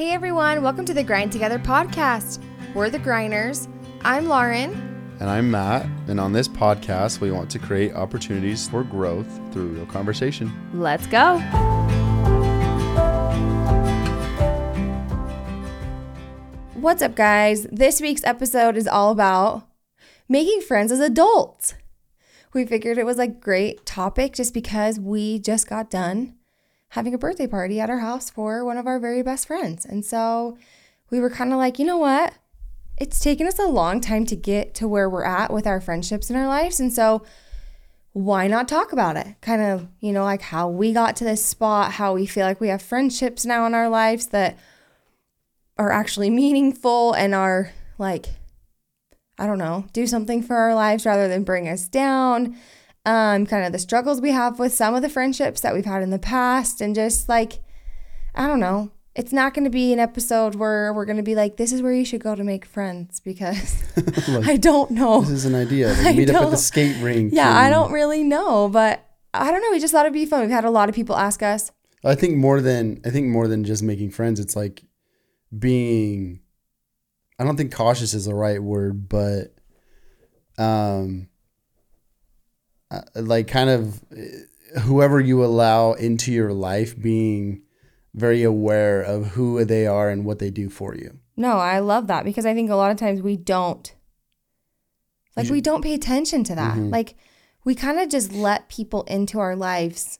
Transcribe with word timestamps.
Hey 0.00 0.12
everyone, 0.12 0.62
welcome 0.62 0.86
to 0.86 0.94
the 0.94 1.04
Grind 1.04 1.30
Together 1.30 1.58
podcast. 1.58 2.42
We're 2.72 2.88
the 2.88 2.98
Grinders. 2.98 3.68
I'm 4.00 4.28
Lauren. 4.28 4.72
And 5.20 5.28
I'm 5.28 5.50
Matt. 5.50 5.84
And 6.08 6.18
on 6.18 6.32
this 6.32 6.48
podcast, 6.48 7.20
we 7.20 7.30
want 7.30 7.50
to 7.50 7.58
create 7.58 7.92
opportunities 7.92 8.66
for 8.66 8.82
growth 8.82 9.28
through 9.52 9.66
real 9.66 9.84
conversation. 9.84 10.50
Let's 10.72 11.06
go. 11.06 11.38
What's 16.76 17.02
up, 17.02 17.14
guys? 17.14 17.64
This 17.70 18.00
week's 18.00 18.24
episode 18.24 18.78
is 18.78 18.88
all 18.88 19.12
about 19.12 19.68
making 20.30 20.62
friends 20.62 20.92
as 20.92 21.00
adults. 21.00 21.74
We 22.54 22.64
figured 22.64 22.96
it 22.96 23.04
was 23.04 23.18
a 23.18 23.28
great 23.28 23.84
topic 23.84 24.32
just 24.32 24.54
because 24.54 24.98
we 24.98 25.38
just 25.38 25.68
got 25.68 25.90
done 25.90 26.36
having 26.90 27.14
a 27.14 27.18
birthday 27.18 27.46
party 27.46 27.80
at 27.80 27.90
our 27.90 27.98
house 27.98 28.30
for 28.30 28.64
one 28.64 28.76
of 28.76 28.86
our 28.86 28.98
very 28.98 29.22
best 29.22 29.46
friends. 29.46 29.86
And 29.86 30.04
so 30.04 30.58
we 31.08 31.20
were 31.20 31.30
kind 31.30 31.52
of 31.52 31.58
like, 31.58 31.78
you 31.78 31.84
know 31.84 31.98
what? 31.98 32.34
It's 32.98 33.20
taken 33.20 33.46
us 33.46 33.58
a 33.58 33.66
long 33.66 34.00
time 34.00 34.26
to 34.26 34.36
get 34.36 34.74
to 34.74 34.88
where 34.88 35.08
we're 35.08 35.24
at 35.24 35.52
with 35.52 35.66
our 35.66 35.80
friendships 35.80 36.30
in 36.30 36.36
our 36.36 36.48
lives. 36.48 36.80
And 36.80 36.92
so 36.92 37.22
why 38.12 38.48
not 38.48 38.66
talk 38.66 38.92
about 38.92 39.16
it? 39.16 39.28
Kind 39.40 39.62
of, 39.62 39.86
you 40.00 40.12
know, 40.12 40.24
like 40.24 40.42
how 40.42 40.68
we 40.68 40.92
got 40.92 41.14
to 41.16 41.24
this 41.24 41.44
spot, 41.44 41.92
how 41.92 42.14
we 42.14 42.26
feel 42.26 42.44
like 42.44 42.60
we 42.60 42.68
have 42.68 42.82
friendships 42.82 43.46
now 43.46 43.66
in 43.66 43.74
our 43.74 43.88
lives 43.88 44.26
that 44.26 44.58
are 45.78 45.92
actually 45.92 46.28
meaningful 46.30 47.12
and 47.12 47.34
are 47.36 47.72
like, 47.98 48.26
I 49.38 49.46
don't 49.46 49.58
know, 49.58 49.86
do 49.92 50.08
something 50.08 50.42
for 50.42 50.56
our 50.56 50.74
lives 50.74 51.06
rather 51.06 51.28
than 51.28 51.44
bring 51.44 51.68
us 51.68 51.86
down 51.86 52.56
um, 53.06 53.46
kind 53.46 53.64
of 53.64 53.72
the 53.72 53.78
struggles 53.78 54.20
we 54.20 54.30
have 54.30 54.58
with 54.58 54.72
some 54.72 54.94
of 54.94 55.02
the 55.02 55.08
friendships 55.08 55.60
that 55.60 55.74
we've 55.74 55.84
had 55.84 56.02
in 56.02 56.10
the 56.10 56.18
past, 56.18 56.80
and 56.80 56.94
just 56.94 57.28
like, 57.28 57.60
I 58.34 58.46
don't 58.46 58.60
know. 58.60 58.90
It's 59.16 59.32
not 59.32 59.54
going 59.54 59.64
to 59.64 59.70
be 59.70 59.92
an 59.92 59.98
episode 59.98 60.54
where 60.54 60.92
we're 60.94 61.04
going 61.04 61.16
to 61.16 61.22
be 61.22 61.34
like, 61.34 61.56
this 61.56 61.72
is 61.72 61.82
where 61.82 61.92
you 61.92 62.04
should 62.04 62.22
go 62.22 62.36
to 62.36 62.44
make 62.44 62.64
friends 62.64 63.18
because 63.18 63.82
like, 64.28 64.46
I 64.46 64.56
don't 64.56 64.92
know. 64.92 65.22
This 65.22 65.30
is 65.30 65.44
an 65.46 65.56
idea. 65.56 65.92
Like 66.02 66.16
meet 66.16 66.30
up 66.30 66.44
at 66.44 66.50
the 66.52 66.56
skate 66.56 66.96
rink. 67.02 67.32
Yeah, 67.34 67.48
and... 67.48 67.58
I 67.58 67.70
don't 67.70 67.92
really 67.92 68.22
know, 68.22 68.68
but 68.68 69.04
I 69.34 69.50
don't 69.50 69.62
know. 69.62 69.70
We 69.72 69.80
just 69.80 69.92
thought 69.92 70.06
it'd 70.06 70.12
be 70.12 70.26
fun. 70.26 70.42
We've 70.42 70.50
had 70.50 70.64
a 70.64 70.70
lot 70.70 70.88
of 70.88 70.94
people 70.94 71.16
ask 71.16 71.42
us. 71.42 71.72
I 72.04 72.14
think 72.14 72.36
more 72.36 72.60
than 72.60 73.00
I 73.04 73.10
think 73.10 73.26
more 73.26 73.48
than 73.48 73.64
just 73.64 73.82
making 73.82 74.10
friends, 74.10 74.40
it's 74.40 74.56
like 74.56 74.84
being. 75.56 76.40
I 77.38 77.44
don't 77.44 77.56
think 77.56 77.74
cautious 77.74 78.14
is 78.14 78.26
the 78.26 78.34
right 78.34 78.62
word, 78.62 79.08
but 79.08 79.54
um, 80.58 81.29
uh, 82.90 83.02
like 83.14 83.48
kind 83.48 83.70
of 83.70 84.02
uh, 84.12 84.80
whoever 84.80 85.20
you 85.20 85.44
allow 85.44 85.92
into 85.92 86.32
your 86.32 86.52
life 86.52 87.00
being 87.00 87.62
very 88.14 88.42
aware 88.42 89.00
of 89.00 89.28
who 89.28 89.64
they 89.64 89.86
are 89.86 90.10
and 90.10 90.24
what 90.24 90.38
they 90.38 90.50
do 90.50 90.68
for 90.68 90.94
you. 90.94 91.18
No, 91.36 91.58
I 91.58 91.78
love 91.78 92.08
that 92.08 92.24
because 92.24 92.44
I 92.44 92.54
think 92.54 92.70
a 92.70 92.76
lot 92.76 92.90
of 92.90 92.96
times 92.96 93.22
we 93.22 93.36
don't 93.36 93.94
like 95.36 95.48
we 95.48 95.60
don't 95.60 95.82
pay 95.82 95.94
attention 95.94 96.44
to 96.44 96.54
that. 96.54 96.74
Mm-hmm. 96.74 96.90
Like 96.90 97.16
we 97.64 97.74
kind 97.74 97.98
of 97.98 98.08
just 98.08 98.32
let 98.32 98.68
people 98.68 99.04
into 99.04 99.38
our 99.38 99.56
lives 99.56 100.18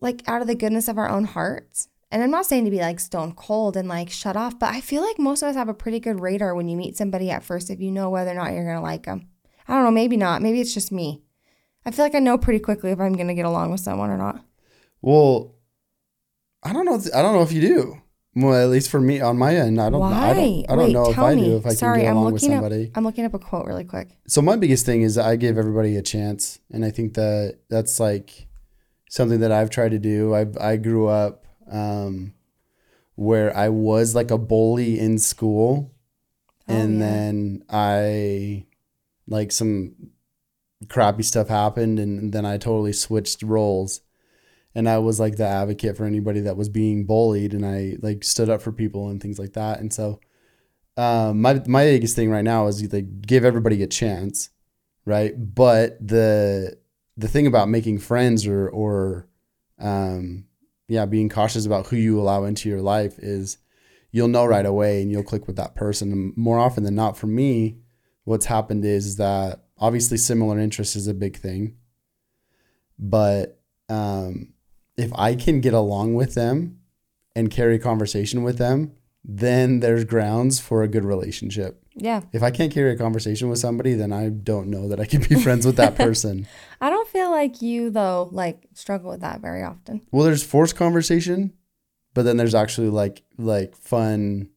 like 0.00 0.22
out 0.26 0.40
of 0.40 0.48
the 0.48 0.54
goodness 0.54 0.88
of 0.88 0.98
our 0.98 1.08
own 1.08 1.24
hearts. 1.24 1.88
And 2.10 2.22
I'm 2.22 2.30
not 2.30 2.46
saying 2.46 2.66
to 2.66 2.70
be 2.70 2.80
like 2.80 3.00
stone 3.00 3.32
cold 3.32 3.76
and 3.76 3.88
like 3.88 4.10
shut 4.10 4.36
off, 4.36 4.58
but 4.58 4.70
I 4.70 4.80
feel 4.80 5.02
like 5.02 5.18
most 5.18 5.42
of 5.42 5.48
us 5.48 5.56
have 5.56 5.68
a 5.68 5.74
pretty 5.74 5.98
good 5.98 6.20
radar 6.20 6.54
when 6.54 6.68
you 6.68 6.76
meet 6.76 6.96
somebody 6.96 7.30
at 7.30 7.44
first 7.44 7.70
if 7.70 7.80
you 7.80 7.90
know 7.90 8.10
whether 8.10 8.32
or 8.32 8.34
not 8.34 8.52
you're 8.52 8.64
going 8.64 8.76
to 8.76 8.82
like 8.82 9.04
them. 9.04 9.28
I 9.68 9.74
don't 9.74 9.84
know, 9.84 9.90
maybe 9.90 10.16
not. 10.16 10.42
Maybe 10.42 10.60
it's 10.60 10.74
just 10.74 10.92
me. 10.92 11.22
I 11.84 11.90
feel 11.90 12.04
like 12.04 12.14
I 12.14 12.20
know 12.20 12.38
pretty 12.38 12.60
quickly 12.60 12.90
if 12.90 13.00
I'm 13.00 13.14
going 13.14 13.28
to 13.28 13.34
get 13.34 13.44
along 13.44 13.70
with 13.70 13.80
someone 13.80 14.10
or 14.10 14.16
not. 14.16 14.44
Well, 15.00 15.56
I 16.62 16.72
don't 16.72 16.84
know. 16.84 17.00
I 17.14 17.22
don't 17.22 17.34
know 17.34 17.42
if 17.42 17.52
you 17.52 17.60
do. 17.60 18.02
Well, 18.34 18.54
at 18.54 18.70
least 18.70 18.88
for 18.90 19.00
me 19.00 19.20
on 19.20 19.36
my 19.36 19.54
end, 19.54 19.80
I 19.80 19.90
don't. 19.90 20.00
Why? 20.00 20.30
I 20.30 20.34
don't, 20.34 20.70
I 20.70 20.76
don't 20.76 20.78
Wait, 20.78 20.92
know 20.92 21.10
if 21.10 21.18
I 21.18 21.34
me. 21.34 21.44
do. 21.44 21.56
If 21.56 21.66
I 21.66 21.74
Sorry, 21.74 21.98
can 21.98 22.04
get 22.04 22.10
I'm 22.10 22.16
along 22.16 22.32
with 22.32 22.42
somebody. 22.42 22.86
Up, 22.86 22.90
I'm 22.96 23.04
looking 23.04 23.24
up 23.24 23.34
a 23.34 23.38
quote 23.38 23.66
really 23.66 23.84
quick. 23.84 24.16
So 24.26 24.40
my 24.40 24.56
biggest 24.56 24.86
thing 24.86 25.02
is 25.02 25.18
I 25.18 25.36
give 25.36 25.58
everybody 25.58 25.96
a 25.96 26.02
chance, 26.02 26.58
and 26.70 26.84
I 26.84 26.90
think 26.90 27.14
that 27.14 27.58
that's 27.68 28.00
like 28.00 28.46
something 29.10 29.40
that 29.40 29.52
I've 29.52 29.68
tried 29.68 29.90
to 29.90 29.98
do. 29.98 30.34
I 30.34 30.46
I 30.58 30.76
grew 30.76 31.08
up 31.08 31.44
um, 31.70 32.32
where 33.16 33.54
I 33.54 33.68
was 33.68 34.14
like 34.14 34.30
a 34.30 34.38
bully 34.38 34.98
in 34.98 35.18
school, 35.18 35.92
oh, 36.68 36.74
and 36.74 36.94
yeah. 36.94 37.06
then 37.06 37.64
I 37.68 38.64
like 39.32 39.50
some 39.52 39.94
crappy 40.88 41.22
stuff 41.22 41.48
happened 41.48 41.98
and 41.98 42.32
then 42.32 42.44
I 42.44 42.58
totally 42.58 42.92
switched 42.92 43.42
roles. 43.42 44.00
And 44.74 44.88
I 44.88 44.98
was 44.98 45.20
like 45.20 45.36
the 45.36 45.46
advocate 45.46 45.96
for 45.96 46.06
anybody 46.06 46.40
that 46.40 46.56
was 46.56 46.68
being 46.68 47.04
bullied 47.04 47.52
and 47.52 47.66
I 47.66 47.96
like 48.00 48.24
stood 48.24 48.48
up 48.48 48.62
for 48.62 48.72
people 48.72 49.08
and 49.08 49.20
things 49.20 49.38
like 49.38 49.52
that. 49.52 49.80
And 49.80 49.92
so 49.92 50.20
um, 50.96 51.42
my 51.42 51.62
my 51.66 51.84
biggest 51.84 52.16
thing 52.16 52.30
right 52.30 52.44
now 52.44 52.66
is 52.68 52.92
like 52.92 53.22
give 53.22 53.44
everybody 53.44 53.82
a 53.82 53.86
chance 53.86 54.50
right? 55.04 55.34
But 55.54 56.06
the 56.06 56.78
the 57.16 57.28
thing 57.28 57.46
about 57.46 57.68
making 57.68 57.98
friends 57.98 58.46
or 58.46 58.68
or 58.68 59.28
um, 59.78 60.44
yeah 60.88 61.06
being 61.06 61.28
cautious 61.28 61.66
about 61.66 61.86
who 61.86 61.96
you 61.96 62.20
allow 62.20 62.44
into 62.44 62.68
your 62.68 62.82
life 62.82 63.18
is 63.18 63.58
you'll 64.10 64.28
know 64.28 64.44
right 64.44 64.66
away 64.66 65.02
and 65.02 65.10
you'll 65.10 65.22
click 65.22 65.46
with 65.46 65.56
that 65.56 65.74
person. 65.74 66.12
And 66.12 66.36
more 66.36 66.58
often 66.58 66.84
than 66.84 66.94
not 66.94 67.16
for 67.16 67.26
me 67.26 67.78
what's 68.24 68.46
happened 68.46 68.84
is 68.84 69.16
that 69.16 69.64
obviously 69.78 70.16
similar 70.16 70.58
interests 70.58 70.96
is 70.96 71.08
a 71.08 71.14
big 71.14 71.36
thing. 71.36 71.76
But 72.98 73.60
um, 73.88 74.52
if 74.96 75.10
I 75.14 75.34
can 75.34 75.60
get 75.60 75.74
along 75.74 76.14
with 76.14 76.34
them 76.34 76.78
and 77.34 77.50
carry 77.50 77.78
conversation 77.78 78.42
with 78.42 78.58
them, 78.58 78.92
then 79.24 79.80
there's 79.80 80.04
grounds 80.04 80.60
for 80.60 80.82
a 80.82 80.88
good 80.88 81.04
relationship. 81.04 81.82
Yeah. 81.94 82.22
If 82.32 82.42
I 82.42 82.50
can't 82.50 82.72
carry 82.72 82.92
a 82.92 82.96
conversation 82.96 83.48
with 83.48 83.58
somebody, 83.58 83.94
then 83.94 84.12
I 84.12 84.30
don't 84.30 84.68
know 84.68 84.88
that 84.88 85.00
I 85.00 85.04
can 85.04 85.22
be 85.22 85.34
friends 85.34 85.66
with 85.66 85.76
that 85.76 85.94
person. 85.96 86.46
I 86.80 86.90
don't 86.90 87.08
feel 87.08 87.30
like 87.30 87.60
you 87.60 87.90
though 87.90 88.28
like 88.32 88.68
struggle 88.72 89.10
with 89.10 89.20
that 89.20 89.40
very 89.40 89.62
often. 89.62 90.00
Well, 90.10 90.24
there's 90.24 90.42
forced 90.42 90.76
conversation, 90.76 91.52
but 92.14 92.22
then 92.22 92.36
there's 92.36 92.54
actually 92.54 92.88
like 92.88 93.22
like 93.36 93.76
fun 93.76 94.48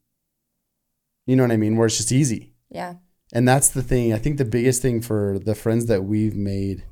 you 1.28 1.36
know 1.36 1.44
what 1.44 1.52
I 1.52 1.58
mean, 1.58 1.76
where 1.76 1.88
it's 1.88 1.98
just 1.98 2.12
easy. 2.12 2.54
Yeah 2.70 2.96
and 3.36 3.48
that's 3.48 3.70
the 3.70 3.84
thing 3.84 4.14
i 4.14 4.18
think 4.18 4.38
the 4.38 4.46
biggest 4.46 4.82
thing 4.82 5.02
for 5.02 5.38
the 5.38 5.54
friends 5.54 5.86
that 5.86 6.06
we've 6.06 6.36
made 6.36 6.84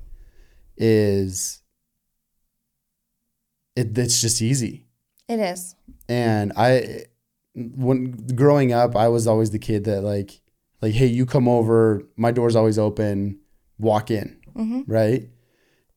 is 0.77 1.61
it, 3.75 3.97
it's 3.97 4.21
just 4.21 4.41
easy. 4.41 4.85
It 5.27 5.39
is. 5.39 5.75
And 6.07 6.53
i 6.55 7.05
when 7.55 8.11
growing 8.35 8.73
up 8.73 8.95
i 8.95 9.07
was 9.07 9.27
always 9.27 9.51
the 9.51 9.59
kid 9.59 9.83
that 9.83 10.01
like 10.01 10.41
like 10.81 10.93
hey 10.93 11.05
you 11.05 11.23
come 11.25 11.47
over 11.47 12.01
my 12.15 12.31
door's 12.31 12.55
always 12.55 12.79
open 12.79 13.39
walk 13.77 14.09
in 14.09 14.39
mm-hmm. 14.55 14.81
right 14.91 15.29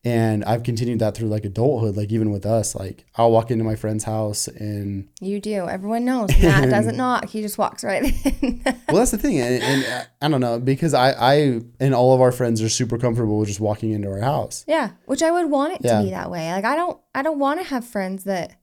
and 0.06 0.44
I've 0.44 0.62
continued 0.62 1.00
that 1.00 1.16
through 1.16 1.26
like 1.26 1.44
adulthood, 1.44 1.96
like 1.96 2.12
even 2.12 2.30
with 2.30 2.46
us, 2.46 2.76
like 2.76 3.04
I'll 3.16 3.32
walk 3.32 3.50
into 3.50 3.64
my 3.64 3.74
friend's 3.74 4.04
house 4.04 4.46
and 4.46 5.08
you 5.20 5.40
do. 5.40 5.66
Everyone 5.68 6.04
knows 6.04 6.30
Matt 6.40 6.70
doesn't 6.70 6.96
knock; 6.96 7.28
he 7.28 7.42
just 7.42 7.58
walks 7.58 7.82
right 7.82 8.04
in. 8.04 8.62
well, 8.64 8.98
that's 8.98 9.10
the 9.10 9.18
thing, 9.18 9.40
and, 9.40 9.60
and, 9.60 9.84
uh, 9.84 10.04
I 10.22 10.28
don't 10.28 10.40
know 10.40 10.60
because 10.60 10.94
I, 10.94 11.10
I 11.10 11.34
and 11.80 11.92
all 11.92 12.14
of 12.14 12.20
our 12.20 12.30
friends 12.30 12.62
are 12.62 12.68
super 12.68 12.98
comfortable 12.98 13.36
with 13.40 13.48
just 13.48 13.58
walking 13.58 13.90
into 13.90 14.08
our 14.08 14.20
house. 14.20 14.64
Yeah, 14.68 14.90
which 15.06 15.24
I 15.24 15.32
would 15.32 15.50
want 15.50 15.74
it 15.74 15.80
yeah. 15.82 15.98
to 15.98 16.04
be 16.04 16.10
that 16.10 16.30
way. 16.30 16.52
Like 16.52 16.64
I 16.64 16.76
don't, 16.76 17.00
I 17.12 17.22
don't 17.22 17.40
want 17.40 17.58
to 17.58 17.66
have 17.66 17.84
friends 17.84 18.22
that 18.24 18.54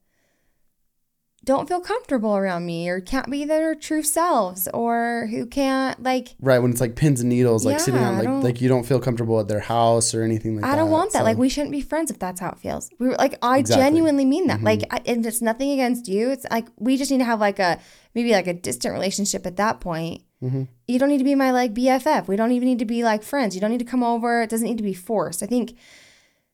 don't 1.44 1.68
feel 1.68 1.82
comfortable 1.82 2.38
around 2.38 2.66
me 2.66 2.88
or 2.88 3.02
can't 3.02 3.30
be 3.30 3.44
their 3.44 3.76
true 3.76 4.02
selves 4.02 4.70
or 4.74 5.28
who 5.30 5.46
can't 5.46 6.02
like 6.02 6.36
right 6.40 6.60
when 6.60 6.72
it's 6.72 6.80
like 6.80 6.96
pins 6.96 7.20
and 7.20 7.30
needles 7.30 7.66
like 7.66 7.74
yeah, 7.74 7.78
sitting 7.78 8.00
on 8.00 8.18
like 8.18 8.44
like 8.44 8.62
you 8.62 8.70
don't 8.70 8.86
feel 8.86 9.00
comfortable 9.00 9.40
at 9.40 9.48
their 9.48 9.60
house 9.60 10.14
or 10.14 10.24
anything 10.24 10.56
like 10.56 10.64
I 10.64 10.70
that. 10.70 10.74
I 10.74 10.78
don't 10.78 10.92
want 10.92 11.12
that. 11.14 11.20
So. 11.20 11.24
Like 11.26 11.38
we 11.38 11.50
shouldn't 11.50 11.72
be 11.72 11.82
friends 11.82 12.10
if 12.12 12.20
that's 12.20 12.40
how 12.40 12.50
it 12.50 12.60
feels. 12.60 12.90
We 13.00 13.08
were 13.08 13.16
like 13.16 13.38
I 13.42 13.60
exactly. 13.60 13.84
genuinely 13.84 14.26
mean 14.26 14.48
that. 14.48 14.58
Mm-hmm. 14.58 14.66
Like 14.66 14.82
I, 14.92 15.02
and 15.06 15.26
it's 15.26 15.42
nothing 15.42 15.72
against 15.72 16.08
you. 16.08 16.32
It's 16.32 16.46
like 16.50 16.68
we 16.78 16.98
just 16.98 17.12
need 17.12 17.20
to 17.20 17.26
have 17.26 17.40
like 17.40 17.60
a 17.60 17.80
maybe 18.16 18.32
like 18.32 18.48
a 18.48 18.54
distant 18.54 18.94
relationship 18.94 19.46
at 19.46 19.58
that 19.58 19.82
point. 19.82 20.24
Mm-hmm. 20.42 20.64
You 20.88 21.00
don't 21.00 21.10
need 21.10 21.20
to 21.20 21.24
be 21.24 21.36
my 21.36 21.52
like 21.52 21.74
BFF. 21.74 22.28
We 22.28 22.36
don't 22.36 22.52
even 22.52 22.68
need 22.68 22.80
to 22.80 22.86
be 22.86 23.04
like 23.04 23.24
friends. 23.24 23.56
You 23.56 23.62
don't 23.62 23.72
need 23.72 23.80
to 23.80 23.86
come 23.86 24.04
over. 24.04 24.42
It 24.42 24.50
doesn't 24.50 24.68
need 24.68 24.78
to 24.78 24.84
be 24.84 24.94
forced. 24.94 25.44
I 25.44 25.46
think 25.46 25.78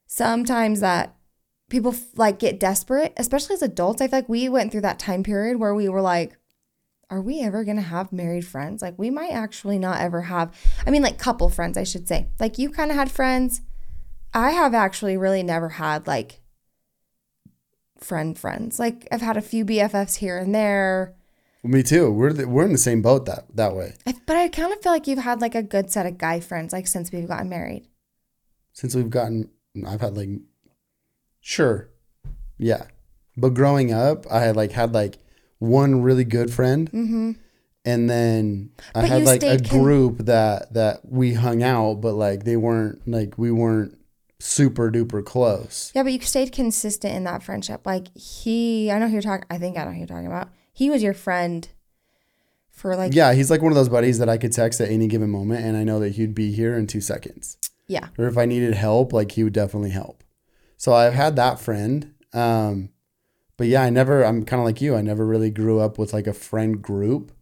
sometimes 0.08 0.80
that 0.80 1.16
people 1.70 1.96
like 2.16 2.40
get 2.40 2.60
desperate, 2.60 3.14
especially 3.18 3.54
as 3.54 3.62
adults. 3.62 4.02
I 4.02 4.08
feel 4.08 4.20
like 4.20 4.30
we 4.30 4.50
went 4.50 4.72
through 4.72 4.82
that 4.82 5.00
time 5.00 5.24
period 5.24 5.58
where 5.58 5.74
we 5.74 5.88
were 5.88 6.02
like, 6.02 6.36
are 7.10 7.22
we 7.22 7.42
ever 7.42 7.64
going 7.64 7.78
to 7.78 7.84
have 7.84 8.12
married 8.12 8.46
friends? 8.46 8.82
Like, 8.82 8.98
we 8.98 9.10
might 9.10 9.32
actually 9.32 9.80
not 9.80 10.00
ever 10.00 10.24
have, 10.24 10.54
I 10.86 10.92
mean, 10.92 11.02
like 11.02 11.18
couple 11.18 11.50
friends, 11.50 11.78
I 11.78 11.84
should 11.84 12.08
say. 12.08 12.28
Like, 12.40 12.58
you 12.58 12.70
kind 12.70 12.92
of 12.92 12.98
had 12.98 13.10
friends. 13.10 13.62
I 14.34 14.52
have 14.52 14.76
actually 14.76 15.18
really 15.18 15.42
never 15.42 15.70
had 15.70 16.06
like 16.06 16.42
friend 17.98 18.38
friends. 18.38 18.78
Like, 18.78 19.08
I've 19.12 19.22
had 19.22 19.38
a 19.38 19.42
few 19.42 19.66
BFFs 19.66 20.18
here 20.18 20.38
and 20.38 20.54
there. 20.54 21.16
Me 21.64 21.84
too. 21.84 22.12
We're 22.12 22.32
the, 22.32 22.48
we're 22.48 22.66
in 22.66 22.72
the 22.72 22.78
same 22.78 23.02
boat 23.02 23.26
that 23.26 23.46
that 23.56 23.76
way. 23.76 23.96
I, 24.06 24.14
but 24.26 24.38
I 24.38 24.48
kind 24.48 24.72
of 24.72 24.82
feel 24.82 24.94
like 24.94 25.08
you've 25.08 25.20
had 25.20 25.42
like 25.42 25.56
a 25.56 25.64
good 25.64 25.92
set 25.92 26.06
of 26.06 26.18
guy 26.18 26.40
friends 26.40 26.72
like 26.72 26.88
since 26.88 27.12
we've 27.12 27.28
gotten 27.28 27.50
married. 27.50 27.88
Since 28.72 28.96
we've 28.96 29.10
gotten, 29.10 29.50
I've 29.86 30.00
had 30.00 30.16
like 30.16 30.30
Sure. 31.42 31.90
Yeah. 32.58 32.84
But 33.38 33.54
growing 33.54 33.94
up, 33.94 34.26
I 34.32 34.42
had 34.42 34.56
like 34.56 34.72
had 34.72 34.94
like 34.94 35.18
one 35.60 36.02
really 36.02 36.24
good 36.26 36.52
friend, 36.54 36.90
and 37.86 38.10
then 38.10 38.72
I 38.94 39.02
Mm-hmm. 39.02 39.02
But 39.02 39.10
had 39.10 39.24
like 39.24 39.44
a 39.44 39.58
con- 39.60 39.80
group 39.82 40.18
that 40.26 40.74
that 40.74 41.00
we 41.10 41.34
hung 41.34 41.64
out, 41.64 41.96
but 42.02 42.14
like 42.14 42.44
they 42.44 42.58
weren't 42.58 43.08
like 43.08 43.38
we 43.38 43.52
weren't 43.52 43.98
super 44.40 44.92
duper 44.92 45.24
close. 45.24 45.92
Yeah, 45.96 46.04
but 46.04 46.12
you 46.14 46.20
stayed 46.22 46.52
consistent 46.52 47.16
in 47.16 47.24
that 47.26 47.44
friendship. 47.44 47.86
Like 47.86 48.08
he, 48.16 48.92
I 48.92 49.00
know 49.00 49.08
who 49.08 49.14
you're 49.14 49.22
talking. 49.22 49.46
I 49.50 49.58
think 49.58 49.78
I 49.78 49.86
know 49.86 49.92
who 49.92 49.98
you're 50.00 50.08
talking 50.08 50.28
about. 50.28 50.50
He 50.74 50.90
was 50.90 51.02
your 51.04 51.14
friend 51.14 51.68
for 52.72 52.96
like 52.96 53.14
Yeah, 53.14 53.34
he's 53.34 53.50
like 53.52 53.62
one 53.62 53.72
of 53.72 53.76
those 53.76 53.90
buddies 53.90 54.18
that 54.20 54.30
I 54.30 54.38
could 54.38 54.52
text 54.54 54.80
at 54.82 54.90
any 54.90 55.08
given 55.08 55.30
moment, 55.30 55.66
and 55.66 55.76
I 55.78 55.84
know 55.84 56.00
that 56.00 56.14
he'd 56.14 56.36
be 56.36 56.52
here 56.52 56.78
in 56.78 56.88
two 56.88 57.02
seconds. 57.02 57.58
yeah. 57.88 58.10
or 58.18 58.28
if 58.28 58.38
I 58.38 58.46
needed 58.46 58.74
help, 58.76 59.12
like 59.14 59.32
he 59.34 59.44
would 59.44 59.54
definitely 59.54 59.90
help. 59.92 60.24
So 60.80 60.94
I've 60.94 61.14
had 61.14 61.36
that 61.36 61.60
friend. 61.60 62.14
Um, 62.34 62.90
but 63.58 63.68
yeah, 63.68 63.84
I 63.84 63.90
never, 63.90 64.24
I'm 64.24 64.46
kind 64.46 64.62
of 64.62 64.66
like 64.66 64.80
you. 64.80 64.96
I 64.96 65.02
never 65.02 65.26
really 65.26 65.52
grew 65.52 65.80
up 65.82 66.00
with 66.00 66.14
like 66.14 66.26
a 66.26 66.34
friend 66.34 66.82
group 66.82 67.34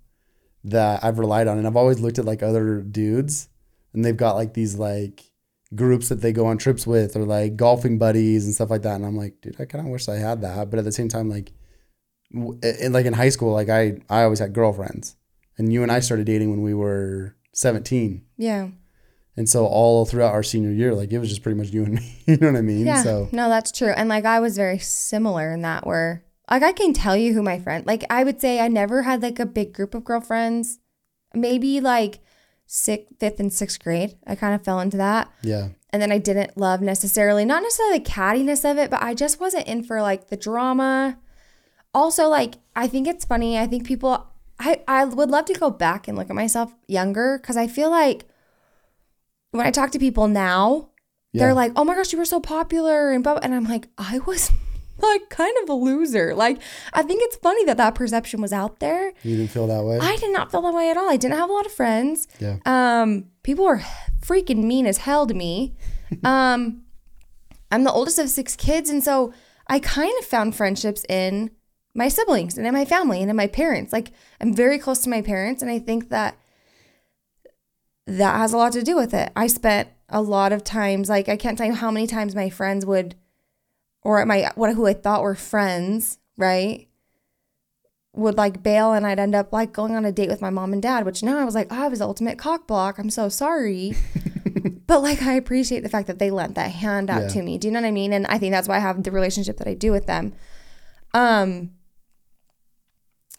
that 0.64 1.04
I've 1.04 1.20
relied 1.20 1.48
on. 1.48 1.60
And 1.60 1.68
I've 1.68 1.78
always 1.78 2.00
looked 2.00 2.18
at 2.18 2.26
like 2.26 2.42
other 2.42 2.82
dudes 2.82 3.48
and 3.94 4.04
they've 4.04 4.18
got 4.18 4.36
like 4.36 4.56
these 4.56 4.76
like 4.76 5.24
groups 5.76 6.10
that 6.10 6.22
they 6.22 6.34
go 6.34 6.48
on 6.48 6.58
trips 6.58 6.88
with 6.88 7.16
or 7.16 7.26
like 7.26 7.56
golfing 7.56 8.00
buddies 8.00 8.46
and 8.46 8.56
stuff 8.56 8.72
like 8.72 8.82
that. 8.82 8.96
And 8.96 9.06
I'm 9.06 9.16
like, 9.16 9.40
dude, 9.40 9.62
I 9.62 9.66
kind 9.66 9.86
of 9.86 9.92
wish 9.92 10.10
I 10.10 10.16
had 10.16 10.42
that. 10.42 10.72
But 10.72 10.80
at 10.80 10.86
the 10.86 10.92
same 10.92 11.08
time, 11.08 11.30
like, 11.30 11.52
in, 12.32 12.92
like 12.92 13.06
in 13.06 13.14
high 13.14 13.30
school, 13.30 13.54
like 13.54 13.70
I, 13.70 14.00
I 14.10 14.24
always 14.24 14.40
had 14.40 14.52
girlfriends 14.52 15.16
and 15.60 15.72
you 15.72 15.84
and 15.84 15.92
I 15.92 16.00
started 16.00 16.26
dating 16.26 16.50
when 16.50 16.64
we 16.64 16.74
were 16.74 17.36
17. 17.54 18.26
Yeah. 18.36 18.70
And 19.38 19.48
so 19.48 19.66
all 19.66 20.06
throughout 20.06 20.34
our 20.34 20.44
senior 20.44 20.72
year, 20.72 20.94
like 20.94 21.12
it 21.12 21.20
was 21.20 21.30
just 21.30 21.44
pretty 21.44 21.58
much 21.58 21.70
you 21.70 21.84
and 21.84 21.94
me. 21.94 22.18
you 22.26 22.38
know 22.38 22.52
what 22.52 22.58
I 22.58 22.62
mean? 22.62 22.86
Yeah. 22.86 23.04
So 23.04 23.30
No, 23.32 23.50
that's 23.50 23.72
true. 23.72 23.94
And 23.96 24.10
like 24.10 24.26
I 24.26 24.40
was 24.40 24.58
very 24.58 24.80
similar 24.80 25.54
in 25.54 25.62
that 25.62 25.86
where 25.86 26.24
like 26.50 26.64
I 26.64 26.72
can 26.72 26.94
tell 26.94 27.16
you 27.16 27.34
who 27.34 27.44
my 27.44 27.60
friend 27.60 27.86
like 27.86 28.04
I 28.10 28.24
would 28.24 28.42
say 28.42 28.60
I 28.60 28.68
never 28.68 29.04
had 29.04 29.22
like 29.22 29.40
a 29.40 29.46
big 29.46 29.74
group 29.74 29.94
of 29.94 30.04
girlfriends. 30.04 30.80
Maybe 31.34 31.80
like 31.80 32.20
sixth, 32.68 33.14
fifth, 33.20 33.40
and 33.40 33.52
sixth 33.52 33.82
grade. 33.82 34.16
I 34.28 34.36
kind 34.36 34.54
of 34.54 34.64
fell 34.64 34.80
into 34.80 34.98
that. 34.98 35.32
yeah, 35.42 35.70
And 35.92 36.02
then 36.02 36.12
I 36.12 36.18
didn't 36.18 36.58
love 36.58 36.82
necessarily, 36.82 37.46
not 37.46 37.64
necessarily 37.64 38.00
the 38.00 38.06
cattiness 38.06 38.70
of 38.70 38.78
it, 38.78 38.92
but 38.92 39.02
I 39.02 39.14
just 39.14 39.40
wasn't 39.40 39.68
in 39.68 39.84
for 39.84 40.02
like 40.02 40.28
the 40.28 40.38
drama. 40.38 41.18
Also, 41.94 42.28
like, 42.28 42.56
I 42.76 42.88
think 42.88 43.08
it's 43.08 43.26
funny. 43.26 43.58
I 43.58 43.66
think 43.66 43.88
people, 43.88 44.28
I, 44.60 44.82
I 44.88 45.06
would 45.06 45.32
love 45.32 45.46
to 45.46 45.54
go 45.54 45.72
back 45.72 46.08
and 46.08 46.18
look 46.18 46.30
at 46.30 46.36
myself 46.36 46.76
younger 46.88 47.40
because 47.42 47.58
I 47.58 47.68
feel 47.68 47.90
like 47.90 48.26
when 49.58 49.68
I 49.68 49.72
talk 49.72 49.92
to 49.92 50.00
people 50.00 50.28
now, 50.28 50.90
yeah, 51.34 51.44
they're 51.44 51.54
like, 51.54 51.74
oh 51.76 51.84
my 51.84 51.96
gosh, 51.96 52.12
you 52.14 52.18
were 52.20 52.26
so 52.26 52.40
popular. 52.40 53.12
And, 53.12 53.24
blah, 53.24 53.34
blah. 53.34 53.42
and 53.44 53.54
I'm 53.54 53.66
like, 53.66 53.88
I 53.98 54.20
was 54.20 54.52
like 55.00 55.30
kind 55.30 55.56
of 55.64 55.70
a 55.70 55.74
loser. 55.74 56.34
Like, 56.34 56.60
I 56.94 57.04
think 57.04 57.22
it's 57.24 57.36
funny 57.38 57.66
that 57.66 57.78
that 57.78 57.96
perception 57.96 58.42
was 58.42 58.54
out 58.54 58.80
there. 58.80 59.14
you 59.24 59.38
didn't 59.38 59.52
feel 59.52 59.68
that 59.68 59.84
way. 59.84 60.00
I 60.00 60.16
did 60.18 60.32
not 60.34 60.52
feel 60.52 60.62
that 60.64 60.74
way 60.74 60.90
at 60.90 60.98
all. 60.98 61.10
I 61.10 61.18
didn't 61.18 61.38
have 61.38 61.50
a 61.50 61.54
lot 61.54 61.66
of 61.66 61.72
friends. 61.72 62.28
yeah, 62.40 62.58
Um, 62.66 63.26
people 63.44 63.66
were 63.66 63.82
freaking 64.22 64.64
mean 64.64 64.86
as 64.88 65.00
hell 65.00 65.28
to 65.28 65.34
me. 65.34 65.76
Um, 66.24 66.84
I'm 67.70 67.84
the 67.84 67.92
oldest 67.92 68.18
of 68.18 68.30
six 68.30 68.56
kids, 68.56 68.90
and 68.90 69.04
so 69.04 69.34
I 69.68 69.80
kind 69.80 70.14
of 70.20 70.26
found 70.26 70.56
friendships 70.56 71.04
in 71.10 71.52
my 71.94 72.08
siblings 72.08 72.58
and 72.58 72.66
in 72.66 72.74
my 72.74 72.86
family 72.86 73.20
and 73.22 73.30
in 73.30 73.36
my 73.36 73.48
parents. 73.48 73.92
Like 73.92 74.12
I'm 74.40 74.54
very 74.54 74.80
close 74.80 75.00
to 75.00 75.10
my 75.10 75.22
parents, 75.22 75.62
and 75.62 75.70
I 75.70 75.80
think 75.80 76.08
that 76.08 76.38
that 78.08 78.38
has 78.38 78.54
a 78.54 78.58
lot 78.58 78.72
to 78.74 78.82
do 78.84 78.96
with 78.96 79.14
it. 79.14 79.32
I 79.36 79.48
spent 79.48 79.90
a 80.10 80.22
lot 80.22 80.52
of 80.52 80.64
times, 80.64 81.10
like 81.10 81.30
I 81.30 81.38
can't 81.38 81.58
tell 81.58 81.68
you 81.68 81.74
how 81.74 81.92
many 81.92 82.08
times 82.08 82.34
my 82.36 82.50
friends 82.50 82.86
would, 82.86 83.16
or 84.02 84.26
my 84.26 84.52
what 84.56 84.74
who 84.74 84.88
I 84.88 84.94
thought 84.94 85.22
were 85.24 85.36
friends, 85.36 86.18
right? 86.38 86.88
would 88.14 88.36
like 88.36 88.64
bail 88.64 88.94
and 88.94 89.06
I'd 89.06 89.20
end 89.20 89.36
up 89.36 89.54
like 89.54 89.72
going 89.72 89.96
on 89.96 90.04
a 90.04 90.12
date 90.12 90.28
with 90.28 90.42
my 90.42 90.50
mom 90.50 90.74
and 90.74 90.82
dad, 90.82 91.06
which 91.06 91.22
now 91.22 91.38
I 91.38 91.44
was 91.44 91.54
like, 91.54 91.68
oh, 91.70 91.84
I 91.84 91.88
was 91.88 92.00
the 92.00 92.06
ultimate 92.06 92.40
cock 92.40 92.66
block. 92.66 92.98
I'm 92.98 93.12
so 93.12 93.30
sorry. 93.30 93.94
but 94.88 95.04
like 95.04 95.22
I 95.22 95.34
appreciate 95.34 95.84
the 95.84 95.90
fact 95.90 96.08
that 96.08 96.18
they 96.18 96.32
lent 96.32 96.56
that 96.56 96.72
hand 96.72 97.12
out 97.12 97.22
Yeah. 97.24 97.28
to 97.28 97.42
me. 97.44 97.60
Do 97.60 97.68
you 97.68 97.72
know 97.72 97.80
what 97.80 97.88
I 97.88 97.92
mean? 97.92 98.14
And 98.14 98.26
I 98.26 98.40
think 98.40 98.54
that's 98.54 98.68
why 98.68 98.78
I 98.78 98.80
have 98.80 99.04
the 99.04 99.12
relationship 99.12 99.58
that 99.58 99.68
I 99.68 99.76
do 99.76 99.92
with 99.92 100.08
them. 100.08 100.34
Um 101.14 101.72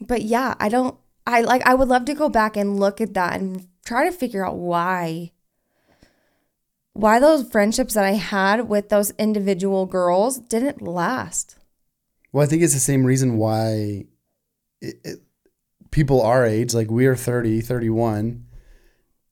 but 0.01 0.23
yeah, 0.23 0.55
I 0.61 0.69
don't 0.69 0.97
I 1.27 1.41
like 1.41 1.67
I 1.67 1.75
would 1.75 1.89
love 1.89 2.05
to 2.05 2.15
go 2.15 2.29
back 2.29 2.57
and 2.57 2.79
look 2.79 3.01
at 3.01 3.15
that 3.15 3.41
and 3.41 3.67
try 3.89 4.05
to 4.05 4.13
figure 4.13 4.45
out 4.47 4.57
why 4.57 5.33
why 6.93 7.21
those 7.21 7.49
friendships 7.49 7.95
that 7.95 8.05
I 8.05 8.13
had 8.13 8.69
with 8.69 8.89
those 8.89 9.13
individual 9.13 9.87
girls 9.87 10.39
didn't 10.39 10.83
last. 10.83 11.57
Well, 12.33 12.43
I 12.45 12.47
think 12.49 12.63
it's 12.63 12.75
the 12.75 12.81
same 12.81 13.05
reason 13.05 13.37
why 13.37 14.07
it, 14.81 14.97
it, 15.05 15.19
people 15.93 16.21
our 16.21 16.45
age, 16.45 16.75
like 16.75 16.91
we 16.91 17.07
are 17.07 17.15
30, 17.15 17.61
31, 17.61 18.45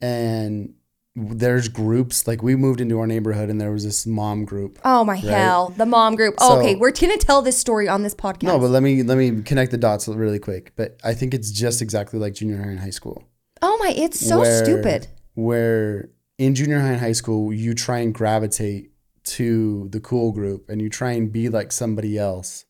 and 0.01 0.75
there's 1.17 1.69
groups. 1.69 2.29
Like 2.29 2.41
we 2.43 2.55
moved 2.55 2.81
into 2.81 3.01
our 3.01 3.07
neighborhood 3.07 3.51
and 3.51 3.61
there 3.61 3.73
was 3.73 3.85
this 3.85 4.07
mom 4.07 4.45
group. 4.45 4.79
Oh 4.85 5.05
my 5.05 5.17
hell, 5.17 5.75
the 5.77 5.87
mom 5.87 6.15
group. 6.15 6.37
Oh, 6.39 6.51
So- 6.55 6.61
okay, 6.61 6.77
we're 6.77 6.93
gonna 6.93 7.17
tell 7.17 7.43
this 7.43 7.59
story 7.59 7.89
on 7.89 8.03
this 8.05 8.15
podcast. 8.15 8.45
No, 8.45 8.59
but 8.61 8.69
let 8.71 8.83
me 8.83 9.03
let 9.03 9.19
me 9.19 9.43
connect 9.43 9.73
the 9.73 9.79
dots 9.79 10.07
really 10.07 10.39
quick. 10.39 10.73
But 10.77 10.99
I 11.03 11.15
think 11.15 11.35
it's 11.35 11.51
just 11.51 11.83
exactly 11.83 12.19
like 12.21 12.35
junior 12.35 12.59
high 12.63 12.71
and 12.71 12.81
high 12.81 12.91
school. 12.91 13.25
Oh 13.63 13.77
my, 13.81 13.93
it's 13.97 14.21
so 14.21 14.41
where- 14.41 14.65
stupid. 14.65 15.09
Where 15.35 16.11
in 16.39 16.55
junior 16.55 16.81
high 16.81 16.93
and 16.93 17.01
high 17.01 17.13
school, 17.13 17.53
you 17.53 17.75
try 17.75 17.99
and 17.99 18.15
gravitate 18.15 18.91
to 19.25 19.89
the 19.91 20.01
cool 20.01 20.33
group 20.33 20.69
and 20.71 20.81
you 20.81 20.89
try 20.89 21.13
and 21.13 21.31
be 21.33 21.49
like 21.49 21.73
somebody 21.73 22.17
else. 22.19 22.65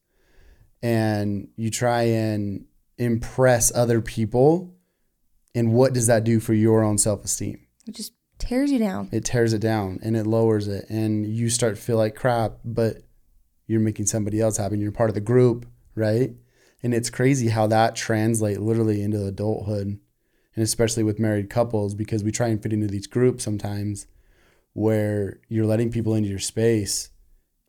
And 0.82 1.48
you 1.56 1.70
try 1.70 2.02
and 2.02 2.66
impress 2.98 3.74
other 3.74 4.00
people. 4.00 4.74
And 5.54 5.72
what 5.72 5.92
does 5.92 6.06
that 6.06 6.24
do 6.24 6.38
for 6.40 6.54
your 6.54 6.82
own 6.82 6.98
self 6.98 7.24
esteem? 7.24 7.60
It 7.86 7.94
just 7.94 8.12
tears 8.38 8.70
you 8.70 8.78
down. 8.78 9.08
It 9.12 9.24
tears 9.24 9.52
it 9.52 9.60
down 9.60 9.98
and 10.02 10.16
it 10.16 10.26
lowers 10.26 10.68
it. 10.68 10.86
And 10.88 11.26
you 11.26 11.48
start 11.48 11.76
to 11.76 11.80
feel 11.82 11.96
like 11.96 12.14
crap, 12.14 12.58
but 12.64 12.98
you're 13.66 13.80
making 13.80 14.06
somebody 14.06 14.40
else 14.40 14.58
happy. 14.58 14.74
and 14.74 14.82
You're 14.82 14.92
part 14.92 15.10
of 15.10 15.14
the 15.14 15.20
group, 15.20 15.66
right? 15.94 16.30
And 16.82 16.94
it's 16.94 17.10
crazy 17.10 17.48
how 17.48 17.66
that 17.68 17.96
translate 17.96 18.60
literally 18.60 19.02
into 19.02 19.24
adulthood 19.24 19.98
and 20.56 20.62
especially 20.62 21.02
with 21.02 21.20
married 21.20 21.50
couples 21.50 21.94
because 21.94 22.24
we 22.24 22.32
try 22.32 22.48
and 22.48 22.62
fit 22.62 22.72
into 22.72 22.86
these 22.86 23.06
groups 23.06 23.44
sometimes 23.44 24.06
where 24.72 25.38
you're 25.48 25.66
letting 25.66 25.92
people 25.92 26.14
into 26.14 26.28
your 26.28 26.38
space 26.38 27.10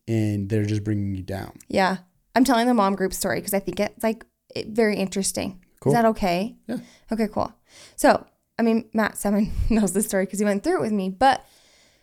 and 0.07 0.50
they're 0.50 0.66
just 0.66 0.84
bringing 0.84 1.13
you 1.13 1.24
down. 1.24 1.57
Yeah, 1.68 1.98
I'm 2.34 2.44
telling 2.44 2.68
the 2.68 2.74
mom 2.74 2.95
group 2.95 3.13
story 3.13 3.39
because 3.39 3.54
I 3.54 3.60
think 3.60 3.80
it's 3.80 4.04
like 4.04 4.25
it, 4.56 4.68
very 4.68 4.95
interesting. 4.95 5.63
Cool. 5.80 5.92
Is 5.92 5.98
that 5.98 6.06
okay? 6.06 6.56
Yeah. 6.67 6.77
Okay, 7.12 7.27
cool. 7.27 7.53
So, 7.96 8.25
I 8.58 8.63
mean, 8.63 8.89
Matt 8.94 9.17
Seven 9.17 9.51
knows 9.70 9.94
this 9.94 10.08
story 10.08 10.25
because 10.25 10.39
he 10.39 10.46
went 10.46 10.63
through 10.63 10.77
it 10.77 10.82
with 10.82 10.91
me. 10.91 11.10
But 11.10 11.46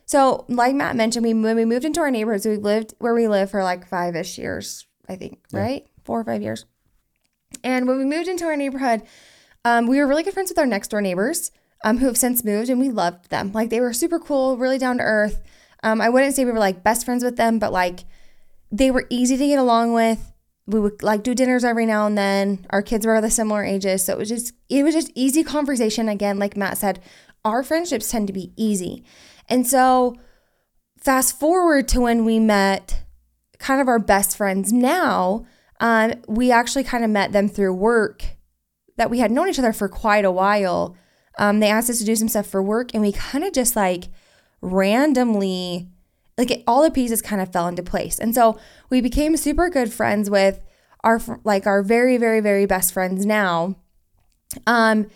so, 0.05 0.45
like 0.47 0.75
Matt 0.75 0.95
mentioned, 0.95 1.25
we 1.25 1.33
when 1.33 1.55
we 1.55 1.65
moved 1.65 1.85
into 1.85 1.99
our 1.99 2.11
neighborhood, 2.11 2.45
we 2.45 2.57
lived 2.57 2.93
where 2.99 3.13
we 3.13 3.27
live 3.27 3.51
for 3.51 3.63
like 3.63 3.87
five 3.87 4.15
ish 4.15 4.37
years, 4.37 4.85
I 5.09 5.15
think, 5.15 5.39
right? 5.51 5.87
Four 6.03 6.19
or 6.19 6.23
five 6.23 6.43
years. 6.43 6.65
And 7.63 7.87
when 7.87 7.97
we 7.97 8.05
moved 8.05 8.27
into 8.27 8.45
our 8.45 8.55
neighborhood, 8.55 9.03
um, 9.65 9.87
we 9.87 9.97
were 9.97 10.07
really 10.07 10.23
good 10.23 10.33
friends 10.35 10.51
with 10.51 10.59
our 10.59 10.65
next 10.67 10.89
door 10.89 11.01
neighbors, 11.01 11.51
um, 11.83 11.97
who 11.97 12.05
have 12.05 12.17
since 12.17 12.43
moved, 12.43 12.69
and 12.69 12.79
we 12.79 12.89
loved 12.89 13.31
them. 13.31 13.51
Like 13.51 13.71
they 13.71 13.81
were 13.81 13.93
super 13.93 14.19
cool, 14.19 14.57
really 14.57 14.77
down 14.77 14.99
to 14.99 15.03
earth. 15.03 15.41
Um, 15.83 15.99
I 15.99 16.07
wouldn't 16.07 16.35
say 16.35 16.45
we 16.45 16.51
were 16.51 16.59
like 16.59 16.83
best 16.83 17.03
friends 17.03 17.23
with 17.23 17.35
them, 17.35 17.57
but 17.59 17.73
like 17.73 18.05
they 18.71 18.91
were 18.91 19.07
easy 19.09 19.35
to 19.37 19.47
get 19.47 19.59
along 19.59 19.93
with. 19.93 20.31
We 20.67 20.79
would 20.79 21.01
like 21.01 21.23
do 21.23 21.35
dinners 21.35 21.63
every 21.63 21.85
now 21.85 22.05
and 22.05 22.17
then. 22.17 22.65
Our 22.69 22.83
kids 22.83 23.05
were 23.05 23.19
the 23.19 23.29
similar 23.29 23.63
ages, 23.63 24.03
so 24.03 24.13
it 24.13 24.19
was 24.19 24.29
just 24.29 24.53
it 24.69 24.83
was 24.83 24.93
just 24.93 25.11
easy 25.15 25.43
conversation. 25.43 26.09
Again, 26.09 26.37
like 26.37 26.55
Matt 26.55 26.77
said, 26.77 27.01
our 27.43 27.63
friendships 27.63 28.09
tend 28.09 28.27
to 28.27 28.33
be 28.33 28.53
easy, 28.55 29.03
and 29.49 29.65
so 29.65 30.15
fast 30.99 31.39
forward 31.39 31.87
to 31.89 32.01
when 32.01 32.23
we 32.23 32.39
met, 32.39 33.03
kind 33.57 33.81
of 33.81 33.87
our 33.87 33.99
best 33.99 34.37
friends 34.37 34.71
now. 34.71 35.45
Um, 35.79 36.13
we 36.27 36.51
actually 36.51 36.83
kind 36.83 37.03
of 37.03 37.09
met 37.09 37.31
them 37.31 37.49
through 37.49 37.73
work 37.73 38.34
that 38.97 39.09
we 39.09 39.19
had 39.19 39.31
known 39.31 39.49
each 39.49 39.59
other 39.59 39.73
for 39.73 39.87
quite 39.89 40.25
a 40.25 40.31
while. 40.31 40.95
Um, 41.37 41.59
they 41.59 41.69
asked 41.69 41.89
us 41.89 41.99
to 41.99 42.05
do 42.05 42.15
some 42.15 42.29
stuff 42.29 42.47
for 42.47 42.61
work, 42.63 42.91
and 42.93 43.01
we 43.01 43.11
kind 43.11 43.43
of 43.43 43.53
just 43.53 43.75
like 43.75 44.05
randomly, 44.61 45.89
like 46.37 46.51
it, 46.51 46.63
all 46.65 46.81
the 46.83 46.91
pieces 46.91 47.21
kind 47.21 47.41
of 47.41 47.51
fell 47.51 47.67
into 47.67 47.83
place. 47.83 48.19
And 48.19 48.33
so 48.33 48.57
we 48.89 49.01
became 49.01 49.35
super 49.37 49.69
good 49.69 49.91
friends 49.91 50.29
with 50.29 50.63
our 51.03 51.21
like 51.43 51.67
our 51.67 51.83
very 51.83 52.17
very 52.17 52.39
very 52.39 52.65
best 52.65 52.93
friends 52.93 53.25
now. 53.25 53.75
Um, 54.65 55.07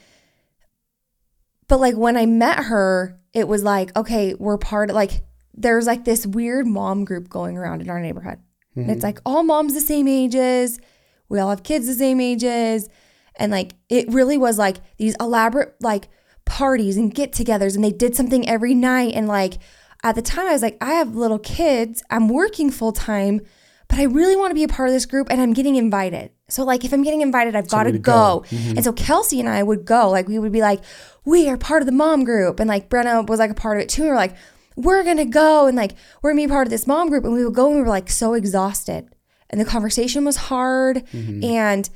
but 1.68 1.80
like 1.80 1.96
when 1.96 2.18
I 2.18 2.26
met 2.26 2.66
her, 2.66 3.20
it 3.34 3.48
was 3.48 3.64
like 3.64 3.96
okay, 3.96 4.34
we're 4.36 4.58
part 4.58 4.90
of 4.90 4.96
like 4.96 5.24
there's 5.54 5.88
like 5.88 6.06
this 6.06 6.26
weird 6.26 6.68
mom 6.68 7.06
group 7.06 7.30
going 7.30 7.58
around 7.58 7.82
in 7.82 7.90
our 7.90 8.00
neighborhood. 8.00 8.40
And 8.76 8.92
it's 8.92 9.04
like 9.04 9.20
all 9.26 9.44
moms 9.44 9.74
the 9.74 9.82
same 9.82 10.08
ages. 10.08 10.80
We 11.28 11.40
all 11.40 11.50
have 11.50 11.64
kids 11.64 11.86
the 11.88 11.94
same 11.94 12.22
ages. 12.22 12.88
And 13.36 13.52
like 13.52 13.74
it 13.90 14.08
really 14.10 14.38
was 14.38 14.58
like 14.58 14.78
these 14.98 15.16
elaborate 15.20 15.76
like 15.82 16.10
parties 16.46 16.98
and 16.98 17.14
get 17.14 17.32
togethers 17.32 17.76
and 17.76 17.84
they 17.84 17.92
did 17.92 18.16
something 18.16 18.48
every 18.48 18.74
night. 18.74 19.14
And 19.14 19.28
like 19.28 19.60
at 20.04 20.16
the 20.16 20.22
time 20.22 20.48
I 20.48 20.52
was 20.52 20.62
like, 20.62 20.78
I 20.82 20.94
have 20.94 21.16
little 21.16 21.40
kids, 21.40 22.04
I'm 22.10 22.28
working 22.30 22.72
full 22.72 22.92
time, 22.92 23.42
but 23.88 24.00
I 24.00 24.04
really 24.04 24.36
want 24.36 24.52
to 24.52 24.56
be 24.56 24.64
a 24.64 24.68
part 24.68 24.90
of 24.90 24.94
this 24.94 25.06
group 25.06 25.28
and 25.30 25.42
I'm 25.42 25.54
getting 25.54 25.76
invited. 25.76 26.32
So 26.48 26.64
like 26.64 26.84
if 26.84 26.94
I'm 26.94 27.04
getting 27.04 27.22
invited, 27.22 27.56
I've 27.56 27.70
got 27.70 27.84
to 27.84 27.92
go. 27.92 28.00
go. 28.00 28.46
Mm-hmm. 28.50 28.72
And 28.72 28.84
so 28.84 28.92
Kelsey 28.92 29.40
and 29.40 29.48
I 29.48 29.64
would 29.64 29.86
go. 29.86 30.10
Like 30.10 30.28
we 30.28 30.40
would 30.40 30.52
be 30.52 30.62
like, 30.62 30.82
we 31.26 31.48
are 31.50 31.58
part 31.58 31.82
of 31.82 31.86
the 31.86 31.92
mom 31.92 32.24
group. 32.24 32.60
And 32.60 32.68
like 32.68 32.90
Brenna 32.90 33.28
was 33.28 33.40
like 33.40 33.52
a 33.52 33.56
part 33.56 33.78
of 33.78 33.84
it 33.84 33.90
too. 33.90 34.04
And 34.04 34.12
we 34.12 34.14
are 34.14 34.16
like, 34.16 34.36
we're 34.76 35.04
gonna 35.04 35.26
go 35.26 35.68
and 35.68 35.76
like 35.76 35.94
we're 36.22 36.32
gonna 36.32 36.44
be 36.44 36.48
part 36.48 36.66
of 36.68 36.72
this 36.72 36.88
mom 36.88 37.10
group. 37.10 37.26
And 37.26 37.34
we 37.34 37.44
would 37.44 37.54
go 37.54 37.68
and 37.68 37.76
we 37.76 37.82
were 37.82 37.90
like 37.90 38.10
so 38.10 38.34
exhausted. 38.34 39.10
And 39.50 39.60
the 39.60 39.66
conversation 39.66 40.26
was 40.26 40.38
hard. 40.38 41.06
Mm-hmm. 41.08 41.44
And 41.44 41.90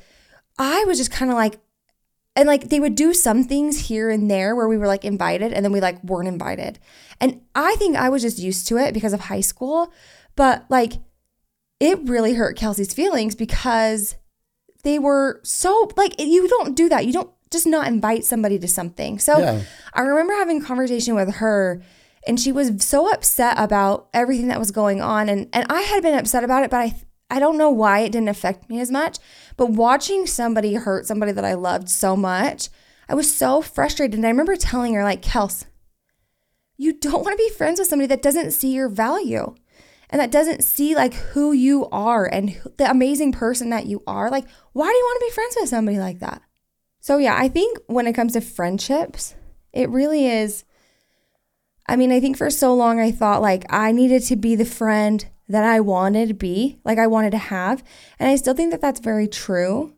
I 0.58 0.84
was 0.84 0.98
just 0.98 1.10
kind 1.10 1.30
of 1.30 1.36
like, 1.36 1.58
and 2.36 2.46
like 2.46 2.68
they 2.68 2.80
would 2.80 2.94
do 2.94 3.14
some 3.14 3.44
things 3.44 3.88
here 3.88 4.10
and 4.10 4.30
there 4.30 4.56
where 4.56 4.68
we 4.68 4.76
were 4.76 4.86
like 4.86 5.04
invited 5.04 5.52
and 5.52 5.64
then 5.64 5.72
we 5.72 5.80
like 5.80 6.02
weren't 6.02 6.28
invited. 6.28 6.78
And 7.20 7.40
I 7.54 7.76
think 7.76 7.96
I 7.96 8.08
was 8.08 8.22
just 8.22 8.38
used 8.38 8.66
to 8.68 8.78
it 8.78 8.92
because 8.92 9.12
of 9.12 9.20
high 9.20 9.40
school. 9.40 9.92
But 10.36 10.64
like 10.68 10.94
it 11.80 11.98
really 12.08 12.34
hurt 12.34 12.56
Kelsey's 12.56 12.94
feelings 12.94 13.34
because 13.34 14.16
they 14.82 14.98
were 14.98 15.40
so 15.44 15.90
like 15.96 16.20
you 16.20 16.48
don't 16.48 16.74
do 16.74 16.88
that. 16.88 17.06
You 17.06 17.12
don't 17.12 17.30
just 17.50 17.66
not 17.66 17.86
invite 17.86 18.24
somebody 18.24 18.58
to 18.58 18.68
something. 18.68 19.18
So 19.18 19.38
Yeah. 19.38 19.62
I 19.92 20.00
remember 20.00 20.34
having 20.34 20.60
a 20.60 20.64
conversation 20.64 21.14
with 21.14 21.36
her 21.36 21.82
and 22.26 22.40
she 22.40 22.50
was 22.50 22.72
so 22.84 23.12
upset 23.12 23.54
about 23.58 24.08
everything 24.12 24.48
that 24.48 24.58
was 24.58 24.72
going 24.72 25.00
on 25.00 25.28
and 25.28 25.48
and 25.52 25.66
I 25.70 25.82
had 25.82 26.02
been 26.02 26.18
upset 26.18 26.42
about 26.42 26.64
it 26.64 26.70
but 26.70 26.80
I 26.80 26.94
I 27.30 27.38
don't 27.38 27.56
know 27.56 27.70
why 27.70 28.00
it 28.00 28.12
didn't 28.12 28.28
affect 28.28 28.68
me 28.68 28.80
as 28.80 28.90
much, 28.90 29.18
but 29.56 29.70
watching 29.70 30.26
somebody 30.26 30.74
hurt 30.74 31.06
somebody 31.06 31.32
that 31.32 31.44
I 31.44 31.54
loved 31.54 31.88
so 31.88 32.16
much, 32.16 32.68
I 33.08 33.14
was 33.14 33.34
so 33.34 33.60
frustrated 33.60 34.14
and 34.14 34.26
I 34.26 34.30
remember 34.30 34.56
telling 34.56 34.94
her 34.94 35.04
like, 35.04 35.22
"Kels, 35.22 35.66
you 36.76 36.92
don't 36.92 37.24
want 37.24 37.38
to 37.38 37.44
be 37.44 37.50
friends 37.50 37.78
with 37.78 37.88
somebody 37.88 38.08
that 38.08 38.22
doesn't 38.22 38.52
see 38.52 38.72
your 38.72 38.88
value." 38.88 39.54
And 40.10 40.20
that 40.20 40.30
doesn't 40.30 40.62
see 40.62 40.94
like 40.94 41.14
who 41.14 41.52
you 41.52 41.88
are 41.90 42.26
and 42.26 42.60
the 42.76 42.88
amazing 42.88 43.32
person 43.32 43.70
that 43.70 43.86
you 43.86 44.02
are. 44.06 44.30
Like, 44.30 44.44
why 44.72 44.86
do 44.86 44.96
you 44.96 45.04
want 45.04 45.20
to 45.20 45.26
be 45.26 45.34
friends 45.34 45.56
with 45.58 45.68
somebody 45.68 45.98
like 45.98 46.20
that? 46.20 46.42
So, 47.00 47.18
yeah, 47.18 47.36
I 47.36 47.48
think 47.48 47.78
when 47.86 48.06
it 48.06 48.12
comes 48.12 48.34
to 48.34 48.40
friendships, 48.40 49.34
it 49.72 49.90
really 49.90 50.26
is. 50.26 50.64
I 51.86 51.96
mean, 51.96 52.12
I 52.12 52.20
think 52.20 52.36
for 52.36 52.48
so 52.48 52.74
long 52.74 53.00
I 53.00 53.10
thought 53.10 53.42
like 53.42 53.66
I 53.68 53.92
needed 53.92 54.22
to 54.24 54.36
be 54.36 54.54
the 54.54 54.64
friend 54.64 55.26
that 55.48 55.64
I 55.64 55.80
wanted 55.80 56.28
to 56.28 56.34
be, 56.34 56.78
like 56.84 56.98
I 56.98 57.06
wanted 57.06 57.30
to 57.32 57.38
have. 57.38 57.84
And 58.18 58.30
I 58.30 58.36
still 58.36 58.54
think 58.54 58.70
that 58.70 58.80
that's 58.80 59.00
very 59.00 59.28
true. 59.28 59.94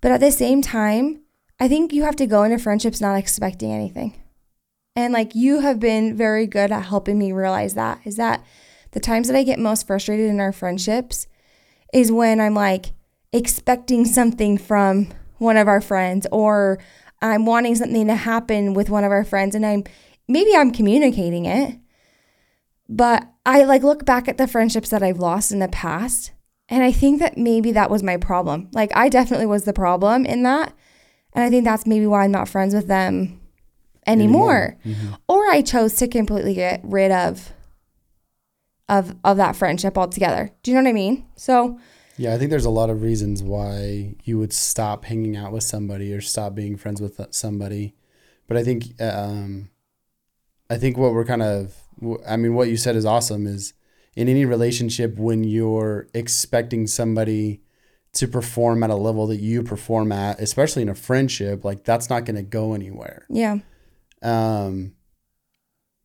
But 0.00 0.12
at 0.12 0.20
the 0.20 0.30
same 0.30 0.62
time, 0.62 1.22
I 1.58 1.68
think 1.68 1.92
you 1.92 2.04
have 2.04 2.16
to 2.16 2.26
go 2.26 2.42
into 2.42 2.58
friendships 2.58 3.00
not 3.00 3.16
expecting 3.16 3.72
anything. 3.72 4.20
And 4.96 5.12
like 5.12 5.34
you 5.34 5.60
have 5.60 5.78
been 5.78 6.16
very 6.16 6.46
good 6.46 6.72
at 6.72 6.86
helping 6.86 7.18
me 7.18 7.32
realize 7.32 7.74
that 7.74 8.00
is 8.04 8.16
that 8.16 8.44
the 8.92 9.00
times 9.00 9.28
that 9.28 9.36
I 9.36 9.44
get 9.44 9.58
most 9.58 9.86
frustrated 9.86 10.28
in 10.28 10.40
our 10.40 10.52
friendships 10.52 11.26
is 11.92 12.10
when 12.10 12.40
I'm 12.40 12.54
like 12.54 12.92
expecting 13.32 14.04
something 14.04 14.58
from 14.58 15.08
one 15.38 15.56
of 15.56 15.68
our 15.68 15.80
friends 15.80 16.26
or 16.32 16.78
I'm 17.22 17.46
wanting 17.46 17.76
something 17.76 18.06
to 18.08 18.14
happen 18.14 18.74
with 18.74 18.90
one 18.90 19.04
of 19.04 19.12
our 19.12 19.24
friends 19.24 19.54
and 19.54 19.64
I'm 19.64 19.84
maybe 20.28 20.54
I'm 20.56 20.72
communicating 20.72 21.44
it 21.46 21.78
but 22.90 23.26
I 23.46 23.64
like 23.64 23.82
look 23.82 24.04
back 24.04 24.28
at 24.28 24.36
the 24.36 24.46
friendships 24.46 24.90
that 24.90 25.02
I've 25.02 25.18
lost 25.18 25.52
in 25.52 25.60
the 25.60 25.68
past 25.68 26.32
and 26.70 26.84
I 26.84 26.92
think 26.92 27.18
that 27.18 27.36
maybe 27.36 27.72
that 27.72 27.90
was 27.90 28.02
my 28.02 28.16
problem. 28.16 28.68
Like 28.72 28.90
I 28.94 29.08
definitely 29.08 29.46
was 29.46 29.64
the 29.64 29.72
problem 29.72 30.24
in 30.24 30.44
that. 30.44 30.72
And 31.32 31.44
I 31.44 31.50
think 31.50 31.64
that's 31.64 31.86
maybe 31.86 32.06
why 32.06 32.24
I'm 32.24 32.30
not 32.30 32.48
friends 32.48 32.74
with 32.74 32.86
them 32.86 33.40
anymore. 34.06 34.78
Or 35.28 35.48
I 35.50 35.62
chose 35.62 35.94
to 35.96 36.06
completely 36.06 36.54
get 36.54 36.80
rid 36.84 37.10
of 37.10 37.52
of 38.88 39.16
of 39.24 39.36
that 39.36 39.56
friendship 39.56 39.98
altogether. 39.98 40.50
Do 40.62 40.70
you 40.70 40.76
know 40.76 40.82
what 40.82 40.90
I 40.90 40.94
mean? 40.94 41.26
So 41.34 41.78
Yeah, 42.16 42.34
I 42.34 42.38
think 42.38 42.50
there's 42.50 42.64
a 42.64 42.70
lot 42.70 42.90
of 42.90 43.02
reasons 43.02 43.42
why 43.42 44.14
you 44.24 44.38
would 44.38 44.52
stop 44.52 45.06
hanging 45.06 45.36
out 45.36 45.52
with 45.52 45.64
somebody 45.64 46.12
or 46.12 46.20
stop 46.20 46.54
being 46.54 46.76
friends 46.76 47.00
with 47.00 47.20
somebody. 47.30 47.94
But 48.46 48.56
I 48.56 48.64
think, 48.64 49.00
um, 49.00 49.70
I 50.68 50.76
think 50.76 50.98
what 50.98 51.14
we're 51.14 51.24
kind 51.24 51.42
of, 51.42 51.74
I 52.26 52.36
mean, 52.36 52.54
what 52.54 52.68
you 52.68 52.76
said 52.76 52.96
is 52.96 53.04
awesome. 53.04 53.46
Is 53.46 53.74
in 54.16 54.28
any 54.28 54.44
relationship 54.44 55.16
when 55.16 55.44
you're 55.44 56.08
expecting 56.14 56.86
somebody 56.86 57.62
to 58.12 58.26
perform 58.26 58.82
at 58.82 58.90
a 58.90 58.96
level 58.96 59.26
that 59.28 59.40
you 59.40 59.62
perform 59.62 60.10
at, 60.12 60.40
especially 60.40 60.82
in 60.82 60.88
a 60.88 60.94
friendship, 60.94 61.64
like 61.64 61.84
that's 61.84 62.10
not 62.10 62.24
going 62.24 62.36
to 62.36 62.42
go 62.42 62.74
anywhere. 62.74 63.26
yeah. 63.28 63.58
Um, 64.22 64.94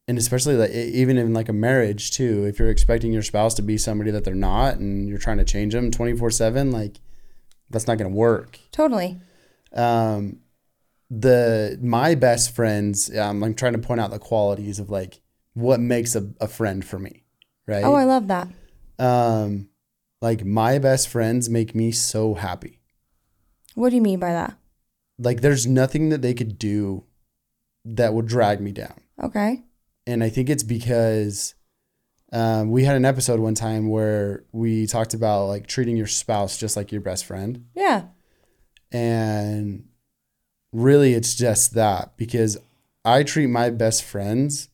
and 0.07 0.17
especially 0.17 0.55
like 0.55 0.71
even 0.71 1.17
in 1.17 1.33
like 1.33 1.49
a 1.49 1.53
marriage 1.53 2.11
too, 2.11 2.45
if 2.45 2.59
you're 2.59 2.69
expecting 2.69 3.11
your 3.11 3.23
spouse 3.23 3.55
to 3.55 3.61
be 3.61 3.77
somebody 3.77 4.11
that 4.11 4.23
they're 4.23 4.35
not, 4.35 4.75
and 4.77 5.09
you're 5.09 5.17
trying 5.17 5.37
to 5.37 5.43
change 5.43 5.73
them 5.73 5.89
24 5.89 6.29
seven, 6.31 6.71
like 6.71 6.99
that's 7.69 7.87
not 7.87 7.97
going 7.97 8.11
to 8.11 8.15
work. 8.15 8.59
Totally. 8.71 9.19
Um, 9.73 10.39
the 11.09 11.79
my 11.81 12.15
best 12.15 12.55
friends, 12.55 13.15
um, 13.17 13.43
I'm 13.43 13.55
trying 13.55 13.73
to 13.73 13.79
point 13.79 13.99
out 13.99 14.11
the 14.11 14.19
qualities 14.19 14.79
of 14.79 14.89
like 14.89 15.21
what 15.55 15.79
makes 15.79 16.15
a, 16.15 16.29
a 16.39 16.47
friend 16.47 16.85
for 16.85 16.99
me, 16.99 17.23
right? 17.67 17.83
Oh, 17.83 17.93
I 17.95 18.03
love 18.03 18.27
that. 18.27 18.47
um, 18.99 19.67
like 20.21 20.45
my 20.45 20.77
best 20.79 21.07
friends 21.09 21.49
make 21.49 21.73
me 21.75 21.91
so 21.91 22.35
happy. 22.35 22.79
What 23.73 23.89
do 23.89 23.95
you 23.95 24.01
mean 24.01 24.19
by 24.19 24.31
that? 24.31 24.57
Like 25.17 25.41
there's 25.41 25.65
nothing 25.67 26.09
that 26.09 26.21
they 26.21 26.33
could 26.33 26.57
do 26.59 27.03
that 27.83 28.13
would 28.13 28.27
drag 28.27 28.61
me 28.61 28.71
down. 28.71 29.01
Okay. 29.21 29.63
and 30.07 30.23
I 30.23 30.29
think 30.29 30.49
it's 30.49 30.63
because 30.63 31.55
um, 32.33 32.69
we 32.71 32.83
had 32.83 32.95
an 32.95 33.05
episode 33.05 33.39
one 33.39 33.53
time 33.55 33.87
where 33.89 34.43
we 34.51 34.87
talked 34.87 35.13
about 35.13 35.45
like 35.45 35.67
treating 35.67 35.95
your 35.97 36.07
spouse 36.07 36.57
just 36.57 36.75
like 36.75 36.91
your 36.91 37.01
best 37.01 37.25
friend, 37.25 37.65
Yeah. 37.75 38.03
and 38.91 39.85
really 40.71 41.13
it's 41.13 41.35
just 41.35 41.73
that 41.75 42.17
because 42.17 42.57
I 43.03 43.23
treat 43.23 43.47
my 43.47 43.69
best 43.69 44.03
friends 44.03 44.69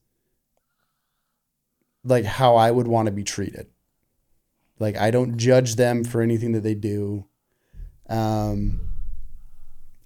like 2.04 2.26
how 2.26 2.56
I 2.56 2.72
would 2.72 2.88
want 2.88 3.06
to 3.08 3.12
be 3.12 3.24
treated. 3.24 3.68
Like 4.80 4.98
I 4.98 5.12
don't 5.12 5.38
judge 5.38 5.76
them 5.76 6.04
for 6.04 6.22
anything 6.22 6.52
that 6.54 6.62
they 6.64 6.74
do. 6.76 7.26
Um, 8.10 8.82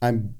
I'm 0.01 0.35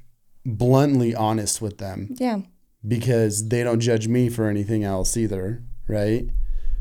bluntly 0.46 1.16
honest 1.16 1.62
with 1.62 1.78
them 1.80 2.16
Yeah. 2.20 2.42
because 2.88 3.48
they 3.50 3.64
don't 3.64 3.80
judge 3.80 4.08
me 4.08 4.30
for 4.30 4.48
anything 4.48 4.84
else 4.84 5.18
either, 5.18 5.64
right? 5.88 6.28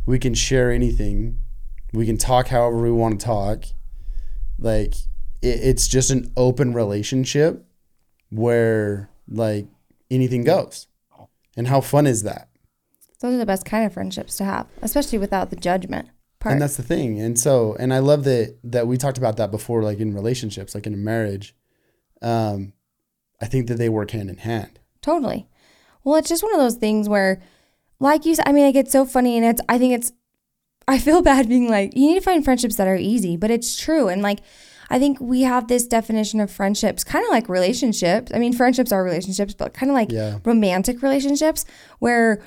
We 0.04 0.18
can 0.18 0.34
share 0.34 0.70
anything. 0.70 1.38
We 1.92 2.04
can 2.04 2.18
talk 2.18 2.48
however 2.48 2.82
we 2.82 2.90
want 2.92 3.20
to 3.20 3.24
talk. 3.24 3.64
Like 4.58 4.94
it, 5.40 5.60
it's 5.62 5.88
just 5.88 6.10
an 6.10 6.30
open 6.36 6.74
relationship 6.74 7.64
where 8.30 9.08
like 9.28 9.66
anything 10.10 10.44
goes. 10.44 10.88
And 11.56 11.68
how 11.68 11.80
fun 11.80 12.06
is 12.06 12.24
that? 12.24 12.48
Those 13.24 13.36
are 13.36 13.38
the 13.38 13.46
best 13.46 13.64
kind 13.64 13.86
of 13.86 13.94
friendships 13.94 14.36
to 14.36 14.44
have, 14.44 14.66
especially 14.82 15.16
without 15.16 15.48
the 15.48 15.56
judgment 15.56 16.10
part. 16.40 16.52
And 16.52 16.60
that's 16.60 16.76
the 16.76 16.82
thing. 16.82 17.18
And 17.18 17.38
so, 17.38 17.74
and 17.78 17.94
I 17.94 18.00
love 18.00 18.24
that 18.24 18.58
that 18.64 18.86
we 18.86 18.98
talked 18.98 19.16
about 19.16 19.38
that 19.38 19.50
before, 19.50 19.82
like 19.82 19.98
in 19.98 20.12
relationships, 20.14 20.74
like 20.74 20.86
in 20.86 20.92
a 20.92 20.98
marriage. 20.98 21.56
Um, 22.20 22.74
I 23.40 23.46
think 23.46 23.68
that 23.68 23.76
they 23.78 23.88
work 23.88 24.10
hand 24.10 24.28
in 24.28 24.36
hand. 24.36 24.78
Totally. 25.00 25.48
Well, 26.04 26.16
it's 26.16 26.28
just 26.28 26.42
one 26.42 26.52
of 26.52 26.60
those 26.60 26.74
things 26.74 27.08
where, 27.08 27.40
like 27.98 28.26
you 28.26 28.34
said, 28.34 28.46
I 28.46 28.52
mean, 28.52 28.66
like 28.66 28.74
it's 28.74 28.92
so 28.92 29.06
funny, 29.06 29.38
and 29.38 29.46
it's. 29.46 29.62
I 29.70 29.78
think 29.78 29.94
it's. 29.94 30.12
I 30.86 30.98
feel 30.98 31.22
bad 31.32 31.48
being 31.48 31.70
like 31.70 31.96
you 31.96 32.08
need 32.08 32.16
to 32.16 32.20
find 32.20 32.44
friendships 32.44 32.76
that 32.76 32.86
are 32.86 32.96
easy, 32.96 33.38
but 33.38 33.50
it's 33.50 33.74
true, 33.74 34.08
and 34.08 34.20
like. 34.20 34.40
I 34.90 34.98
think 34.98 35.18
we 35.18 35.40
have 35.42 35.66
this 35.66 35.86
definition 35.86 36.40
of 36.40 36.50
friendships, 36.50 37.04
kind 37.04 37.24
of 37.24 37.30
like 37.30 37.48
relationships. 37.48 38.30
I 38.34 38.38
mean, 38.38 38.52
friendships 38.52 38.92
are 38.92 39.02
relationships, 39.02 39.54
but 39.54 39.72
kind 39.72 39.88
of 39.90 39.94
like 39.94 40.12
Yeah. 40.12 40.40
romantic 40.44 41.00
relationships 41.02 41.64
where 42.00 42.42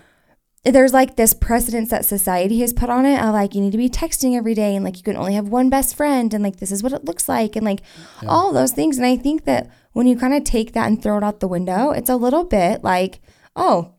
there's 0.74 0.94
like 0.94 1.16
this 1.16 1.34
precedence 1.34 1.90
that 1.90 2.06
society 2.06 2.60
has 2.60 2.74
put 2.74 2.90
on 2.90 3.06
it 3.06 3.20
of 3.22 3.34
like 3.34 3.56
you 3.56 3.62
need 3.62 3.72
to 3.72 3.78
be 3.78 3.90
texting 3.90 4.36
every 4.36 4.54
day 4.54 4.76
and 4.76 4.84
like 4.84 4.98
you 4.98 5.04
can 5.04 5.16
only 5.16 5.34
have 5.34 5.48
one 5.48 5.70
best 5.70 5.96
friend 5.96 6.34
and 6.34 6.44
like 6.44 6.58
this 6.58 6.72
is 6.72 6.84
what 6.84 6.94
it 6.94 7.06
looks 7.06 7.30
like 7.30 7.56
and 7.56 7.66
like 7.66 7.82
all 8.28 8.52
those 8.52 8.72
things. 8.72 8.98
And 8.98 9.06
I 9.06 9.16
think 9.16 9.46
that 9.46 9.70
when 9.94 10.08
you 10.08 10.18
kind 10.18 10.34
of 10.34 10.44
take 10.44 10.74
that 10.74 10.88
and 10.88 11.02
throw 11.02 11.18
it 11.18 11.24
out 11.24 11.40
the 11.40 11.48
window, 11.48 11.92
it's 11.92 12.10
a 12.10 12.16
little 12.16 12.44
bit 12.44 12.84
like, 12.84 13.22
oh, 13.56 13.94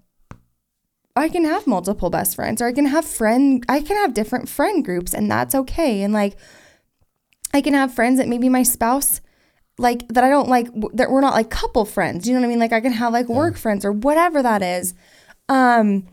I 1.16 1.28
can 1.28 1.44
have 1.44 1.66
multiple 1.66 2.10
best 2.10 2.36
friends 2.36 2.62
or 2.62 2.66
I 2.66 2.72
can 2.72 2.86
have 2.86 3.04
friend 3.04 3.64
I 3.68 3.80
can 3.80 3.96
have 3.96 4.14
different 4.14 4.48
friend 4.48 4.84
groups 4.84 5.14
and 5.14 5.30
that's 5.30 5.54
okay. 5.54 6.02
And 6.02 6.12
like 6.12 6.36
I 7.54 7.60
can 7.60 7.74
have 7.74 7.94
friends 7.94 8.18
that 8.18 8.28
maybe 8.28 8.48
my 8.48 8.62
spouse 8.62 9.20
like 9.78 10.06
that 10.08 10.24
I 10.24 10.28
don't 10.28 10.48
like 10.48 10.68
that 10.92 11.10
we're 11.10 11.20
not 11.20 11.34
like 11.34 11.50
couple 11.50 11.84
friends. 11.84 12.28
You 12.28 12.34
know 12.34 12.40
what 12.40 12.46
I 12.46 12.50
mean? 12.50 12.58
Like 12.58 12.72
I 12.72 12.80
can 12.80 12.92
have 12.92 13.12
like 13.12 13.28
work 13.28 13.56
friends 13.56 13.84
or 13.84 13.92
whatever 13.92 14.42
that 14.42 14.62
is. 14.62 14.94
Um 15.48 16.06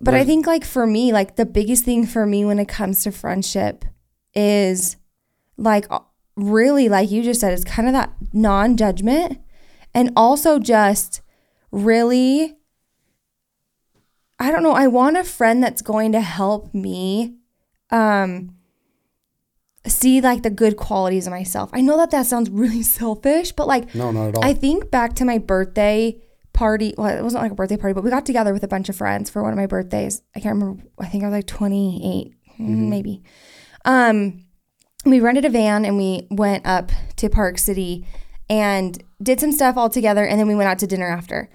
but 0.00 0.14
I 0.14 0.24
think 0.24 0.46
like 0.46 0.64
for 0.64 0.86
me, 0.86 1.12
like 1.12 1.36
the 1.36 1.46
biggest 1.46 1.84
thing 1.84 2.06
for 2.06 2.26
me 2.26 2.44
when 2.44 2.58
it 2.58 2.68
comes 2.68 3.02
to 3.04 3.12
friendship 3.12 3.84
is 4.34 4.96
like 5.56 5.86
really 6.36 6.88
like 6.88 7.10
you 7.10 7.22
just 7.22 7.40
said 7.40 7.52
it's 7.52 7.64
kind 7.64 7.86
of 7.86 7.94
that 7.94 8.12
non-judgment 8.32 9.38
and 9.94 10.10
also 10.16 10.58
just 10.58 11.20
really 11.70 12.56
I 14.36 14.50
don't 14.50 14.64
know, 14.64 14.72
I 14.72 14.88
want 14.88 15.16
a 15.16 15.22
friend 15.22 15.62
that's 15.62 15.80
going 15.80 16.12
to 16.12 16.20
help 16.20 16.74
me 16.74 17.36
um 17.90 18.56
see 19.86 20.20
like 20.20 20.42
the 20.42 20.50
good 20.50 20.76
qualities 20.76 21.26
of 21.26 21.30
myself. 21.30 21.70
I 21.72 21.82
know 21.82 21.96
that 21.98 22.10
that 22.10 22.26
sounds 22.26 22.50
really 22.64 22.82
selfish, 22.82 23.52
but 23.52 23.68
like 23.68 23.94
No, 23.94 24.10
not 24.10 24.28
at 24.30 24.36
all. 24.36 24.44
I 24.44 24.54
think 24.54 24.90
back 24.90 25.14
to 25.14 25.24
my 25.24 25.38
birthday 25.38 26.20
party. 26.54 26.94
Well, 26.96 27.06
it 27.06 27.22
wasn't 27.22 27.42
like 27.42 27.52
a 27.52 27.54
birthday 27.54 27.76
party, 27.76 27.92
but 27.92 28.02
we 28.02 28.08
got 28.08 28.24
together 28.24 28.54
with 28.54 28.64
a 28.64 28.68
bunch 28.68 28.88
of 28.88 28.96
friends 28.96 29.28
for 29.28 29.42
one 29.42 29.52
of 29.52 29.58
my 29.58 29.66
birthdays. 29.66 30.22
I 30.34 30.40
can't 30.40 30.54
remember. 30.54 30.82
I 30.98 31.06
think 31.06 31.22
I 31.22 31.26
was 31.26 31.34
like 31.34 31.46
28, 31.46 32.34
mm, 32.58 32.68
maybe. 32.88 33.22
Um, 33.84 34.46
we 35.04 35.20
rented 35.20 35.44
a 35.44 35.50
van 35.50 35.84
and 35.84 35.98
we 35.98 36.26
went 36.30 36.66
up 36.66 36.90
to 37.16 37.28
Park 37.28 37.58
City 37.58 38.06
and 38.48 39.02
did 39.22 39.40
some 39.40 39.52
stuff 39.52 39.76
all 39.76 39.90
together. 39.90 40.24
And 40.24 40.40
then 40.40 40.48
we 40.48 40.54
went 40.54 40.68
out 40.68 40.78
to 40.78 40.86
dinner 40.86 41.08
after. 41.08 41.50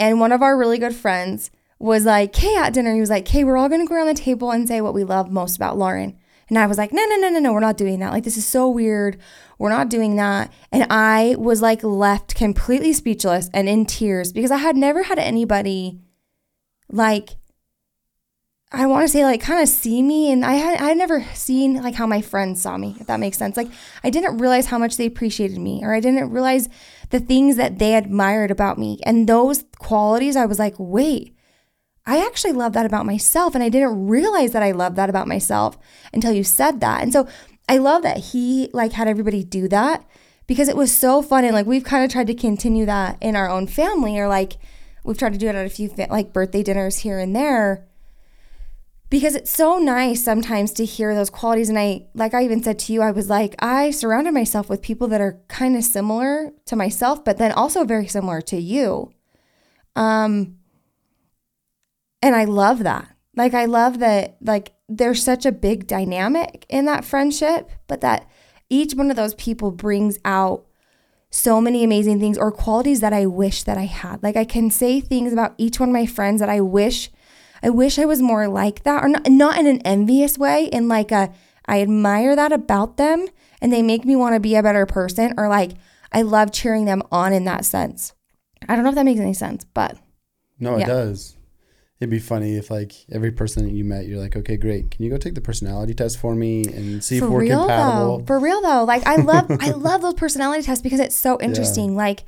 And 0.00 0.18
one 0.18 0.32
of 0.32 0.42
our 0.42 0.56
really 0.56 0.78
good 0.78 0.94
friends 0.94 1.50
was 1.78 2.04
like, 2.04 2.32
Kay, 2.32 2.56
at 2.56 2.72
dinner, 2.72 2.94
he 2.94 3.00
was 3.00 3.10
like, 3.10 3.24
Kay, 3.24 3.44
we're 3.44 3.56
all 3.56 3.68
going 3.68 3.80
to 3.80 3.86
go 3.86 3.94
around 3.94 4.08
the 4.08 4.14
table 4.14 4.50
and 4.50 4.66
say 4.66 4.80
what 4.80 4.94
we 4.94 5.04
love 5.04 5.30
most 5.30 5.56
about 5.56 5.78
Lauren. 5.78 6.18
And 6.48 6.58
I 6.58 6.66
was 6.66 6.78
like, 6.78 6.92
no, 6.92 7.04
no, 7.04 7.16
no, 7.16 7.28
no, 7.28 7.38
no, 7.38 7.52
we're 7.52 7.60
not 7.60 7.76
doing 7.76 7.98
that. 8.00 8.12
Like, 8.12 8.24
this 8.24 8.36
is 8.36 8.46
so 8.46 8.68
weird. 8.68 9.18
We're 9.58 9.68
not 9.68 9.90
doing 9.90 10.16
that. 10.16 10.52
And 10.72 10.86
I 10.90 11.36
was 11.38 11.60
like 11.60 11.82
left 11.82 12.34
completely 12.34 12.92
speechless 12.92 13.50
and 13.52 13.68
in 13.68 13.84
tears 13.86 14.32
because 14.32 14.50
I 14.50 14.58
had 14.58 14.76
never 14.76 15.02
had 15.02 15.18
anybody 15.18 16.00
like, 16.90 17.30
I 18.70 18.86
want 18.86 19.04
to 19.04 19.08
say 19.08 19.24
like 19.24 19.40
kind 19.40 19.62
of 19.62 19.68
see 19.68 20.02
me. 20.02 20.30
And 20.30 20.44
I 20.44 20.54
had, 20.54 20.80
I 20.80 20.88
had 20.88 20.98
never 20.98 21.24
seen 21.34 21.82
like 21.82 21.94
how 21.94 22.06
my 22.06 22.22
friends 22.22 22.62
saw 22.62 22.76
me, 22.76 22.96
if 23.00 23.06
that 23.06 23.20
makes 23.20 23.38
sense. 23.38 23.56
Like, 23.56 23.70
I 24.04 24.10
didn't 24.10 24.38
realize 24.38 24.66
how 24.66 24.78
much 24.78 24.96
they 24.96 25.06
appreciated 25.06 25.58
me 25.58 25.80
or 25.82 25.94
I 25.94 26.00
didn't 26.00 26.30
realize 26.30 26.68
the 27.10 27.20
things 27.20 27.56
that 27.56 27.78
they 27.78 27.94
admired 27.94 28.50
about 28.50 28.78
me. 28.78 29.00
And 29.04 29.28
those 29.28 29.64
qualities, 29.78 30.36
I 30.36 30.46
was 30.46 30.58
like, 30.58 30.74
wait, 30.78 31.34
I 32.08 32.24
actually 32.24 32.52
love 32.52 32.72
that 32.72 32.86
about 32.86 33.04
myself. 33.04 33.54
And 33.54 33.62
I 33.62 33.68
didn't 33.68 34.08
realize 34.08 34.52
that 34.52 34.62
I 34.62 34.72
love 34.72 34.94
that 34.94 35.10
about 35.10 35.28
myself 35.28 35.78
until 36.12 36.32
you 36.32 36.42
said 36.42 36.80
that. 36.80 37.02
And 37.02 37.12
so 37.12 37.28
I 37.68 37.76
love 37.76 38.02
that 38.02 38.16
he 38.16 38.70
like 38.72 38.92
had 38.92 39.08
everybody 39.08 39.44
do 39.44 39.68
that 39.68 40.08
because 40.46 40.70
it 40.70 40.76
was 40.76 40.90
so 40.90 41.20
fun. 41.20 41.44
And 41.44 41.52
like 41.52 41.66
we've 41.66 41.84
kind 41.84 42.02
of 42.02 42.10
tried 42.10 42.28
to 42.28 42.34
continue 42.34 42.86
that 42.86 43.18
in 43.20 43.36
our 43.36 43.50
own 43.50 43.66
family 43.66 44.18
or 44.18 44.26
like 44.26 44.54
we've 45.04 45.18
tried 45.18 45.34
to 45.34 45.38
do 45.38 45.48
it 45.48 45.54
at 45.54 45.66
a 45.66 45.68
few 45.68 45.90
like 46.08 46.32
birthday 46.32 46.62
dinners 46.62 47.00
here 47.00 47.18
and 47.18 47.36
there 47.36 47.84
because 49.10 49.34
it's 49.34 49.50
so 49.50 49.78
nice 49.78 50.22
sometimes 50.22 50.72
to 50.72 50.84
hear 50.84 51.14
those 51.14 51.30
qualities 51.30 51.70
and 51.70 51.78
i 51.78 52.02
like 52.12 52.34
i 52.34 52.44
even 52.44 52.62
said 52.62 52.78
to 52.78 52.92
you 52.92 53.00
i 53.00 53.10
was 53.10 53.30
like 53.30 53.54
i 53.58 53.90
surrounded 53.90 54.34
myself 54.34 54.68
with 54.68 54.82
people 54.82 55.08
that 55.08 55.20
are 55.20 55.40
kind 55.48 55.74
of 55.76 55.82
similar 55.82 56.52
to 56.66 56.76
myself 56.76 57.24
but 57.24 57.38
then 57.38 57.50
also 57.52 57.84
very 57.84 58.06
similar 58.06 58.42
to 58.42 58.58
you 58.58 59.10
um 59.96 60.57
and 62.22 62.34
i 62.34 62.44
love 62.44 62.80
that 62.80 63.08
like 63.36 63.54
i 63.54 63.64
love 63.64 63.98
that 63.98 64.36
like 64.40 64.72
there's 64.88 65.22
such 65.22 65.44
a 65.44 65.52
big 65.52 65.86
dynamic 65.86 66.64
in 66.68 66.84
that 66.84 67.04
friendship 67.04 67.70
but 67.86 68.00
that 68.00 68.28
each 68.70 68.94
one 68.94 69.10
of 69.10 69.16
those 69.16 69.34
people 69.34 69.70
brings 69.70 70.18
out 70.24 70.64
so 71.30 71.60
many 71.60 71.84
amazing 71.84 72.18
things 72.18 72.38
or 72.38 72.50
qualities 72.50 73.00
that 73.00 73.12
i 73.12 73.26
wish 73.26 73.62
that 73.64 73.78
i 73.78 73.84
had 73.84 74.22
like 74.22 74.36
i 74.36 74.44
can 74.44 74.70
say 74.70 75.00
things 75.00 75.32
about 75.32 75.54
each 75.58 75.78
one 75.78 75.90
of 75.90 75.92
my 75.92 76.06
friends 76.06 76.40
that 76.40 76.48
i 76.48 76.60
wish 76.60 77.10
I 77.62 77.70
wish 77.70 77.98
I 77.98 78.04
was 78.04 78.22
more 78.22 78.48
like 78.48 78.82
that, 78.84 79.02
or 79.02 79.08
not, 79.08 79.28
not 79.28 79.58
in 79.58 79.66
an 79.66 79.80
envious 79.82 80.38
way, 80.38 80.66
in 80.66 80.88
like 80.88 81.10
a, 81.10 81.32
I 81.66 81.82
admire 81.82 82.36
that 82.36 82.52
about 82.52 82.96
them 82.96 83.26
and 83.60 83.72
they 83.72 83.82
make 83.82 84.04
me 84.04 84.16
want 84.16 84.34
to 84.34 84.40
be 84.40 84.54
a 84.54 84.62
better 84.62 84.86
person, 84.86 85.34
or 85.36 85.48
like 85.48 85.72
I 86.12 86.22
love 86.22 86.52
cheering 86.52 86.84
them 86.84 87.02
on 87.10 87.32
in 87.32 87.44
that 87.44 87.64
sense. 87.64 88.14
I 88.68 88.74
don't 88.74 88.84
know 88.84 88.90
if 88.90 88.94
that 88.94 89.04
makes 89.04 89.20
any 89.20 89.34
sense, 89.34 89.64
but 89.64 89.98
no, 90.58 90.76
it 90.76 90.80
yeah. 90.80 90.86
does. 90.86 91.36
It'd 92.00 92.10
be 92.10 92.20
funny 92.20 92.54
if 92.56 92.70
like 92.70 92.92
every 93.10 93.32
person 93.32 93.64
that 93.64 93.72
you 93.72 93.84
met, 93.84 94.06
you're 94.06 94.20
like, 94.20 94.36
okay, 94.36 94.56
great. 94.56 94.90
Can 94.92 95.04
you 95.04 95.10
go 95.10 95.16
take 95.16 95.34
the 95.34 95.40
personality 95.40 95.94
test 95.94 96.18
for 96.18 96.34
me 96.34 96.64
and 96.64 97.02
see 97.02 97.18
for 97.18 97.24
if 97.26 97.30
we're 97.32 97.40
real 97.40 97.60
compatible? 97.60 98.18
though, 98.18 98.24
for 98.24 98.38
real 98.38 98.60
though, 98.62 98.84
like 98.84 99.04
I 99.06 99.16
love, 99.16 99.50
I 99.60 99.70
love 99.70 100.02
those 100.02 100.14
personality 100.14 100.62
tests 100.62 100.80
because 100.82 101.00
it's 101.00 101.16
so 101.16 101.40
interesting. 101.40 101.96
Like, 101.96 102.24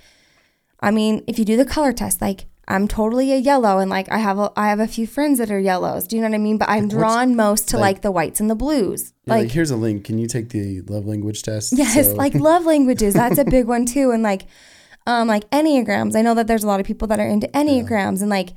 I 0.81 0.91
mean, 0.91 1.23
if 1.29 1.39
you 1.39 1.45
do 1.45 1.57
the 1.57 1.65
color 1.65 1.93
test, 1.93 2.21
like 2.21 2.47
I'm 2.67 2.89
totally 2.89 3.33
a 3.33 3.37
yellow, 3.37 3.78
and 3.78 3.91
like 3.91 4.11
I 4.11 4.19
have 4.19 4.39
a, 4.39 4.52
I 4.56 4.69
have 4.69 4.80
a 4.80 4.87
few 4.89 5.06
friends 5.06 5.39
that 5.39 5.50
are 5.52 5.59
yellows. 5.61 6.06
Do 6.09 6.17
you 6.17 6.23
know 6.23 6.28
what 6.28 6.35
I 6.35 6.39
mean? 6.39 6.59
But 6.59 6.69
I'm 6.69 6.85
what's- 6.85 6.95
drawn 6.95 7.37
most 7.37 7.69
to 7.69 7.76
like- 7.76 7.97
like, 7.97 8.02
the 8.02 8.11
whites 8.11 8.41
and 8.41 8.50
the 8.50 8.54
blues. 8.56 9.13
Like, 9.26 9.45
like 9.45 9.52
here's 9.52 9.71
a 9.71 9.76
link. 9.76 10.04
Can 10.04 10.19
you 10.19 10.26
take 10.26 10.49
the 10.49 10.80
love 10.83 11.06
language 11.06 11.43
test? 11.43 11.75
Yes, 11.76 12.09
So- 12.09 12.15
like 12.15 12.35
love 12.50 12.65
languages. 12.67 13.15
That's 13.15 13.39
a 13.39 13.45
big 13.45 13.67
one 13.67 13.87
too. 13.87 14.11
And 14.11 14.23
like, 14.25 14.47
um, 15.06 15.28
like 15.28 15.49
enneagrams. 15.50 16.17
I 16.17 16.23
know 16.23 16.35
that 16.35 16.47
there's 16.49 16.65
a 16.65 16.67
lot 16.67 16.80
of 16.80 16.87
people 16.87 17.06
that 17.09 17.21
are 17.21 17.26
into 17.28 17.47
enneagrams 17.49 18.21
and 18.21 18.30
like 18.30 18.50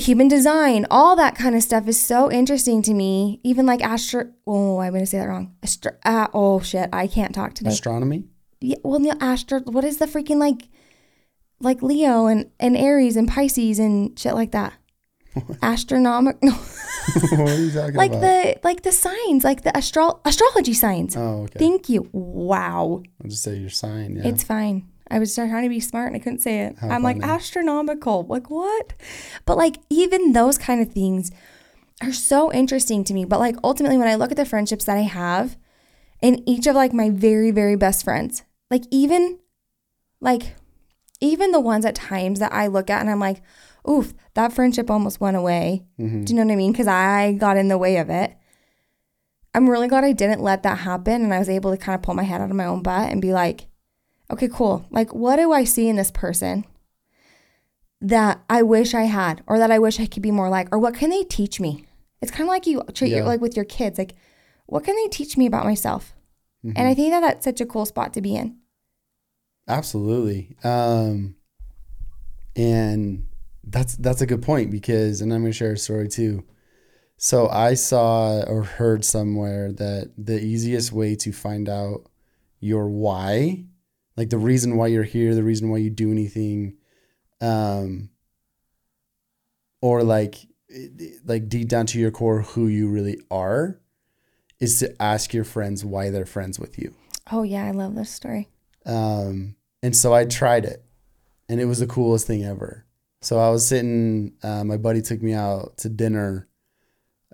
human 0.00 0.28
design. 0.28 0.86
All 0.90 1.16
that 1.16 1.34
kind 1.34 1.54
of 1.54 1.62
stuff 1.62 1.86
is 1.86 2.00
so 2.00 2.30
interesting 2.30 2.82
to 2.82 2.94
me. 2.94 3.40
Even 3.42 3.66
like 3.66 3.82
astro. 3.82 4.32
Oh, 4.46 4.78
I'm 4.78 4.92
gonna 4.92 5.06
say 5.06 5.18
that 5.18 5.28
wrong. 5.28 5.54
Astro. 5.62 5.92
Uh, 6.04 6.28
oh 6.32 6.60
shit, 6.60 6.88
I 6.92 7.06
can't 7.06 7.34
talk 7.34 7.54
today. 7.54 7.70
astronomy. 7.70 8.24
yeah, 8.60 8.76
well, 8.82 9.00
no, 9.00 9.12
astro. 9.20 9.60
What 9.60 9.84
is 9.84 9.98
the 9.98 10.06
freaking 10.06 10.38
like, 10.38 10.68
like 11.60 11.82
Leo 11.82 12.26
and 12.26 12.50
and 12.58 12.76
Aries 12.76 13.16
and 13.16 13.28
Pisces 13.28 13.78
and 13.78 14.18
shit 14.18 14.34
like 14.34 14.52
that. 14.52 14.74
Astronomical. 15.62 16.50
what 16.52 17.48
are 17.48 17.58
you 17.58 17.70
talking 17.70 17.94
like 17.94 18.10
about? 18.10 18.20
the 18.20 18.60
like 18.64 18.82
the 18.82 18.92
signs, 18.92 19.44
like 19.44 19.62
the 19.62 19.74
astro 19.76 20.20
astrology 20.24 20.74
signs. 20.74 21.16
oh, 21.16 21.44
okay. 21.44 21.58
Thank 21.58 21.88
you. 21.88 22.08
Wow. 22.12 23.02
I'll 23.22 23.30
just 23.30 23.42
say 23.42 23.56
your 23.56 23.70
sign. 23.70 24.16
Yeah. 24.16 24.28
It's 24.28 24.42
fine. 24.42 24.88
I 25.12 25.18
was 25.18 25.34
trying 25.34 25.62
to 25.62 25.68
be 25.68 25.80
smart 25.80 26.06
and 26.08 26.16
I 26.16 26.18
couldn't 26.18 26.40
say 26.40 26.60
it. 26.60 26.78
How 26.78 26.88
I'm 26.88 27.02
like 27.02 27.22
astronomical. 27.22 28.24
Like 28.24 28.50
what? 28.50 28.94
But 29.44 29.56
like 29.56 29.76
even 29.90 30.32
those 30.32 30.58
kind 30.58 30.80
of 30.80 30.92
things 30.92 31.30
are 32.02 32.12
so 32.12 32.52
interesting 32.52 33.04
to 33.04 33.14
me. 33.14 33.24
But 33.24 33.38
like 33.40 33.56
ultimately 33.62 33.98
when 33.98 34.08
I 34.08 34.14
look 34.14 34.30
at 34.30 34.36
the 34.36 34.44
friendships 34.44 34.84
that 34.86 34.96
I 34.96 35.02
have 35.02 35.56
and 36.22 36.42
each 36.46 36.66
of 36.66 36.74
like 36.74 36.92
my 36.92 37.10
very, 37.10 37.50
very 37.50 37.76
best 37.76 38.04
friends, 38.04 38.42
like 38.70 38.84
even 38.90 39.38
like 40.20 40.54
even 41.20 41.52
the 41.52 41.60
ones 41.60 41.84
at 41.84 41.94
times 41.94 42.38
that 42.40 42.52
I 42.52 42.66
look 42.66 42.90
at 42.90 43.00
and 43.00 43.10
I'm 43.10 43.20
like, 43.20 43.42
oof, 43.88 44.14
that 44.34 44.52
friendship 44.52 44.90
almost 44.90 45.20
went 45.20 45.36
away. 45.36 45.84
Mhm. 46.00 46.24
Do 46.24 46.32
you 46.32 46.36
know 46.38 46.44
what 46.46 46.52
I 46.52 46.56
mean? 46.56 46.72
Because 46.72 46.88
I 46.88 47.32
got 47.32 47.56
in 47.56 47.68
the 47.68 47.78
way 47.78 47.98
of 47.98 48.08
it. 48.10 48.34
I'm 49.54 49.68
really 49.68 49.88
glad 49.88 50.04
I 50.04 50.12
didn't 50.12 50.40
let 50.42 50.62
that 50.62 50.78
happen 50.78 51.22
and 51.22 51.34
I 51.34 51.38
was 51.38 51.50
able 51.50 51.70
to 51.70 51.76
kind 51.76 51.94
of 51.94 52.02
pull 52.02 52.14
my 52.14 52.22
head 52.22 52.40
out 52.40 52.50
of 52.50 52.56
my 52.56 52.64
own 52.64 52.82
butt 52.82 53.12
and 53.12 53.20
be 53.20 53.32
like, 53.34 53.66
okay, 54.32 54.48
cool. 54.48 54.86
Like, 54.90 55.14
what 55.14 55.36
do 55.36 55.52
I 55.52 55.64
see 55.64 55.88
in 55.88 55.96
this 55.96 56.10
person 56.10 56.64
that 58.00 58.42
I 58.50 58.62
wish 58.62 58.94
I 58.94 59.02
had 59.02 59.42
or 59.46 59.58
that 59.58 59.70
I 59.70 59.78
wish 59.78 60.00
I 60.00 60.06
could 60.06 60.22
be 60.22 60.30
more 60.30 60.48
like? 60.48 60.68
Or 60.72 60.78
what 60.78 60.94
can 60.94 61.10
they 61.10 61.22
teach 61.24 61.60
me? 61.60 61.86
It's 62.20 62.30
kind 62.30 62.42
of 62.42 62.48
like 62.48 62.66
you 62.66 62.82
treat 62.94 63.10
your, 63.10 63.24
like 63.24 63.40
with 63.40 63.56
your 63.56 63.64
kids. 63.64 63.98
Like, 63.98 64.14
what 64.66 64.84
can 64.84 64.96
they 64.96 65.08
teach 65.08 65.36
me 65.36 65.46
about 65.46 65.64
myself? 65.64 66.14
Mhm. 66.64 66.74
And 66.76 66.88
I 66.88 66.94
think 66.94 67.10
that 67.12 67.20
that's 67.20 67.44
such 67.44 67.60
a 67.60 67.66
cool 67.66 67.84
spot 67.86 68.14
to 68.14 68.20
be 68.20 68.36
in. 68.36 68.56
Absolutely. 69.68 70.56
Um, 70.64 71.36
and 72.56 73.26
that's 73.64 73.96
that's 73.96 74.20
a 74.20 74.26
good 74.26 74.42
point 74.42 74.70
because, 74.70 75.20
and 75.20 75.32
I'm 75.32 75.40
going 75.40 75.52
to 75.52 75.56
share 75.56 75.72
a 75.72 75.78
story 75.78 76.08
too. 76.08 76.44
So 77.16 77.48
I 77.48 77.74
saw 77.74 78.42
or 78.42 78.64
heard 78.64 79.04
somewhere 79.04 79.72
that 79.72 80.12
the 80.18 80.40
easiest 80.40 80.92
way 80.92 81.14
to 81.16 81.32
find 81.32 81.68
out 81.68 82.10
your 82.58 82.88
why, 82.88 83.66
like 84.16 84.30
the 84.30 84.38
reason 84.38 84.76
why 84.76 84.88
you're 84.88 85.02
here, 85.02 85.34
the 85.34 85.42
reason 85.42 85.70
why 85.70 85.78
you 85.78 85.90
do 85.90 86.10
anything, 86.10 86.76
um, 87.40 88.10
or 89.80 90.02
like 90.02 90.36
like 91.24 91.48
deep 91.48 91.68
down 91.68 91.86
to 91.86 91.98
your 91.98 92.10
core 92.10 92.42
who 92.42 92.66
you 92.66 92.88
really 92.88 93.20
are, 93.30 93.80
is 94.60 94.78
to 94.78 95.02
ask 95.02 95.34
your 95.34 95.44
friends 95.44 95.84
why 95.84 96.10
they're 96.10 96.24
friends 96.24 96.58
with 96.58 96.78
you. 96.78 96.94
Oh, 97.30 97.42
yeah. 97.42 97.66
I 97.66 97.72
love 97.72 97.94
this 97.94 98.10
story. 98.10 98.48
Um, 98.86 99.56
and 99.82 99.96
so 99.96 100.14
I 100.14 100.24
tried 100.24 100.64
it, 100.64 100.84
and 101.48 101.60
it 101.60 101.66
was 101.66 101.80
the 101.80 101.86
coolest 101.86 102.26
thing 102.26 102.44
ever. 102.44 102.86
So 103.20 103.38
I 103.38 103.50
was 103.50 103.66
sitting. 103.66 104.34
Uh, 104.42 104.64
my 104.64 104.76
buddy 104.76 105.02
took 105.02 105.22
me 105.22 105.32
out 105.32 105.78
to 105.78 105.88
dinner. 105.88 106.48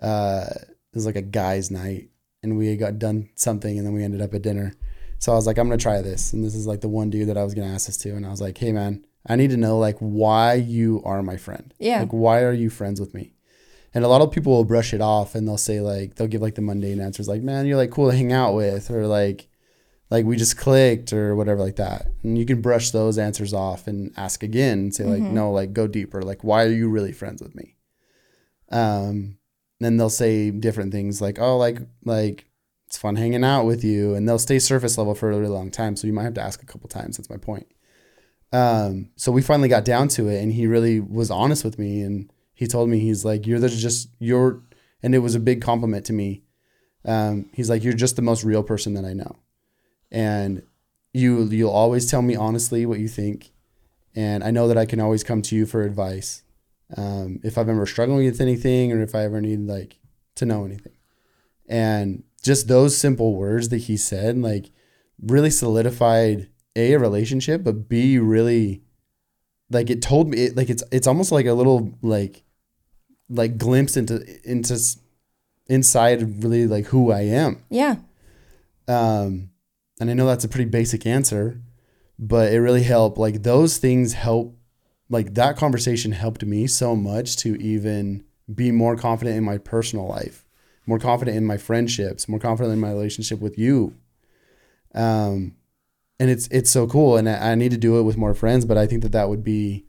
Uh, 0.01 0.45
it 0.51 0.95
was 0.95 1.05
like 1.05 1.15
a 1.15 1.21
guys' 1.21 1.71
night, 1.71 2.09
and 2.41 2.57
we 2.57 2.75
got 2.77 2.99
done 2.99 3.29
something, 3.35 3.77
and 3.77 3.85
then 3.85 3.93
we 3.93 4.03
ended 4.03 4.21
up 4.21 4.33
at 4.33 4.41
dinner. 4.41 4.73
So 5.19 5.31
I 5.31 5.35
was 5.35 5.45
like, 5.45 5.57
I'm 5.57 5.67
gonna 5.67 5.77
try 5.77 6.01
this, 6.01 6.33
and 6.33 6.43
this 6.43 6.55
is 6.55 6.65
like 6.65 6.81
the 6.81 6.87
one 6.87 7.09
dude 7.09 7.29
that 7.29 7.37
I 7.37 7.43
was 7.43 7.53
gonna 7.53 7.73
ask 7.73 7.87
this 7.87 7.97
to, 7.97 8.15
and 8.15 8.25
I 8.25 8.29
was 8.29 8.41
like, 8.41 8.57
Hey 8.57 8.71
man, 8.71 9.05
I 9.27 9.35
need 9.35 9.51
to 9.51 9.57
know 9.57 9.77
like 9.77 9.97
why 9.99 10.53
you 10.55 11.01
are 11.05 11.21
my 11.21 11.37
friend. 11.37 11.73
Yeah. 11.79 11.99
Like 12.01 12.11
why 12.11 12.41
are 12.43 12.53
you 12.53 12.69
friends 12.69 12.99
with 12.99 13.13
me? 13.13 13.33
And 13.93 14.05
a 14.05 14.07
lot 14.07 14.21
of 14.21 14.31
people 14.31 14.53
will 14.53 14.65
brush 14.65 14.93
it 14.93 15.01
off, 15.01 15.35
and 15.35 15.47
they'll 15.47 15.57
say 15.57 15.81
like 15.81 16.15
they'll 16.15 16.27
give 16.27 16.41
like 16.41 16.55
the 16.55 16.61
mundane 16.61 17.01
answers, 17.01 17.27
like 17.27 17.41
man, 17.41 17.65
you're 17.65 17.77
like 17.77 17.91
cool 17.91 18.09
to 18.09 18.17
hang 18.17 18.33
out 18.33 18.53
with, 18.55 18.89
or 18.89 19.05
like 19.07 19.49
like 20.09 20.25
we 20.25 20.35
just 20.35 20.57
clicked 20.57 21.13
or 21.13 21.35
whatever 21.35 21.61
like 21.61 21.75
that 21.75 22.07
and 22.23 22.37
you 22.37 22.45
can 22.45 22.61
brush 22.61 22.91
those 22.91 23.17
answers 23.17 23.53
off 23.53 23.87
and 23.87 24.11
ask 24.17 24.43
again 24.43 24.79
and 24.79 24.95
say 24.95 25.03
like 25.03 25.21
no 25.21 25.51
like 25.51 25.73
go 25.73 25.87
deeper 25.87 26.21
like 26.21 26.43
why 26.43 26.63
are 26.63 26.71
you 26.71 26.89
really 26.89 27.11
friends 27.11 27.41
with 27.41 27.55
me 27.55 27.75
um 28.71 29.37
then 29.79 29.97
they'll 29.97 30.09
say 30.09 30.51
different 30.51 30.91
things 30.91 31.21
like 31.21 31.39
oh 31.39 31.57
like 31.57 31.79
like 32.05 32.48
it's 32.89 32.97
fun 32.97 33.15
hanging 33.15 33.43
out 33.43 33.65
with 33.65 33.83
you 33.83 34.15
and 34.15 34.27
they'll 34.27 34.39
stay 34.39 34.57
surface 34.59 34.97
level 34.97 35.13
for 35.13 35.29
a 35.29 35.35
really 35.37 35.47
long 35.47 35.69
time 35.69 35.95
so 35.95 36.07
you 36.07 36.13
might 36.13 36.23
have 36.23 36.33
to 36.33 36.41
ask 36.41 36.63
a 36.63 36.65
couple 36.65 36.89
times 36.89 37.17
that's 37.17 37.29
my 37.29 37.37
point. 37.37 37.67
Um 38.51 39.11
so 39.15 39.31
we 39.31 39.41
finally 39.41 39.69
got 39.69 39.85
down 39.85 40.07
to 40.09 40.27
it 40.27 40.41
and 40.41 40.53
he 40.53 40.65
really 40.65 40.99
was 40.99 41.29
honest 41.29 41.63
with 41.63 41.77
me 41.77 42.01
and 42.01 42.31
he 42.53 42.65
told 42.67 42.89
me 42.89 42.99
he's 42.99 43.23
like 43.23 43.45
you're 43.45 43.59
just 43.59 44.09
you're 44.17 44.63
and 45.01 45.15
it 45.15 45.19
was 45.19 45.35
a 45.35 45.39
big 45.39 45.61
compliment 45.61 46.05
to 46.05 46.13
me. 46.13 46.43
Um, 47.05 47.49
he's 47.53 47.69
like, 47.69 47.83
you're 47.83 47.93
just 47.93 48.15
the 48.15 48.21
most 48.21 48.43
real 48.43 48.63
person 48.63 48.93
that 48.95 49.05
I 49.05 49.13
know, 49.13 49.37
and 50.11 50.63
you 51.13 51.43
you'll 51.45 51.71
always 51.71 52.09
tell 52.09 52.21
me 52.21 52.35
honestly 52.35 52.85
what 52.85 52.99
you 52.99 53.07
think, 53.07 53.51
and 54.15 54.43
I 54.43 54.51
know 54.51 54.67
that 54.67 54.77
I 54.77 54.85
can 54.85 54.99
always 54.99 55.23
come 55.23 55.41
to 55.43 55.55
you 55.55 55.65
for 55.65 55.83
advice, 55.83 56.43
um, 56.97 57.39
if 57.43 57.57
i've 57.57 57.69
ever 57.69 57.85
struggling 57.85 58.25
with 58.25 58.41
anything 58.41 58.91
or 58.91 59.01
if 59.01 59.15
I 59.15 59.23
ever 59.23 59.39
need 59.39 59.61
like 59.61 59.97
to 60.35 60.45
know 60.45 60.65
anything, 60.65 60.93
and 61.67 62.23
just 62.39 62.67
those 62.67 62.97
simple 62.97 63.35
words 63.35 63.69
that 63.69 63.77
he 63.77 63.97
said 63.97 64.37
like 64.37 64.71
really 65.21 65.49
solidified 65.49 66.49
a, 66.75 66.93
a 66.93 66.99
relationship, 66.99 67.63
but 67.63 67.89
b 67.89 68.17
really 68.17 68.83
like 69.69 69.89
it 69.89 70.01
told 70.01 70.29
me 70.29 70.45
it, 70.45 70.57
like 70.57 70.69
it's 70.69 70.83
it's 70.91 71.07
almost 71.07 71.31
like 71.31 71.45
a 71.45 71.53
little 71.53 71.97
like 72.01 72.43
like 73.29 73.57
glimpse 73.57 73.95
into 73.95 74.25
into 74.43 74.77
inside 75.67 76.43
really 76.43 76.67
like 76.67 76.85
who 76.87 77.11
I 77.11 77.21
am. 77.21 77.63
Yeah. 77.69 77.97
Um, 78.87 79.51
and 79.99 80.09
I 80.09 80.13
know 80.13 80.25
that's 80.25 80.43
a 80.43 80.49
pretty 80.49 80.69
basic 80.69 81.05
answer, 81.05 81.61
but 82.17 82.51
it 82.51 82.59
really 82.59 82.83
helped. 82.83 83.17
Like 83.17 83.43
those 83.43 83.77
things 83.77 84.13
help. 84.13 84.55
Like 85.11 85.33
that 85.35 85.57
conversation 85.57 86.11
helped 86.11 86.43
me 86.43 86.67
so 86.67 86.95
much 86.95 87.35
to 87.37 87.59
even 87.61 88.23
be 88.53 88.71
more 88.71 88.95
confident 88.95 89.37
in 89.37 89.43
my 89.43 89.57
personal 89.57 90.07
life, 90.07 90.45
more 90.89 90.99
confident 90.99 91.37
in 91.37 91.45
my 91.45 91.57
friendships, 91.57 92.27
more 92.27 92.39
confident 92.39 92.73
in 92.73 92.79
my 92.79 92.89
relationship 92.91 93.39
with 93.39 93.57
you. 93.57 93.93
Um, 94.95 95.55
and 96.19 96.29
it's 96.29 96.47
it's 96.47 96.69
so 96.71 96.87
cool, 96.87 97.15
and 97.15 97.29
I, 97.29 97.51
I 97.51 97.55
need 97.55 97.71
to 97.71 97.77
do 97.77 97.97
it 97.99 98.03
with 98.03 98.17
more 98.17 98.33
friends. 98.33 98.65
But 98.65 98.77
I 98.77 98.87
think 98.87 99.03
that 99.03 99.11
that 99.13 99.29
would 99.29 99.43
be 99.43 99.85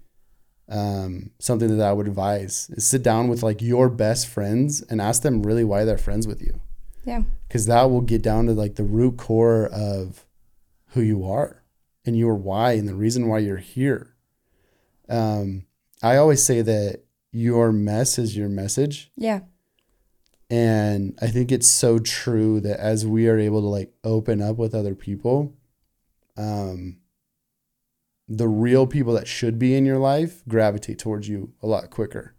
um, 0.68 1.30
something 1.40 1.76
that 1.76 1.84
I 1.84 1.92
would 1.92 2.06
advise 2.06 2.70
is 2.76 2.86
sit 2.86 3.02
down 3.02 3.26
with 3.28 3.42
like 3.42 3.60
your 3.60 3.88
best 3.88 4.28
friends 4.28 4.82
and 4.82 5.00
ask 5.00 5.22
them 5.22 5.42
really 5.42 5.64
why 5.64 5.84
they're 5.84 5.98
friends 5.98 6.28
with 6.28 6.40
you 6.40 6.60
Yeah. 7.04 7.22
because 7.48 7.66
that 7.66 7.90
will 7.90 8.02
get 8.02 8.22
down 8.22 8.46
to 8.46 8.52
like 8.52 8.76
the 8.76 8.84
root 8.84 9.16
core 9.16 9.66
of 9.72 10.24
who 10.92 11.00
you 11.00 11.24
are 11.28 11.64
and 12.06 12.16
your 12.16 12.36
why 12.36 12.72
and 12.74 12.86
the 12.88 12.94
reason 12.94 13.26
why 13.26 13.40
you're 13.40 13.56
here. 13.56 14.14
Um, 15.08 15.64
I 16.04 16.16
always 16.16 16.40
say 16.44 16.62
that 16.62 17.00
your 17.32 17.72
mess 17.72 18.16
is 18.16 18.36
your 18.36 18.48
message. 18.48 19.10
Yeah. 19.16 19.40
And 20.50 21.16
I 21.22 21.28
think 21.28 21.52
it's 21.52 21.68
so 21.68 22.00
true 22.00 22.60
that 22.60 22.80
as 22.80 23.06
we 23.06 23.28
are 23.28 23.38
able 23.38 23.60
to 23.60 23.68
like 23.68 23.92
open 24.02 24.42
up 24.42 24.56
with 24.56 24.74
other 24.74 24.96
people, 24.96 25.54
um, 26.36 26.98
the 28.28 28.48
real 28.48 28.86
people 28.86 29.12
that 29.14 29.28
should 29.28 29.58
be 29.58 29.76
in 29.76 29.86
your 29.86 29.98
life 29.98 30.42
gravitate 30.48 30.98
towards 30.98 31.28
you 31.28 31.52
a 31.62 31.68
lot 31.68 31.90
quicker. 31.90 32.34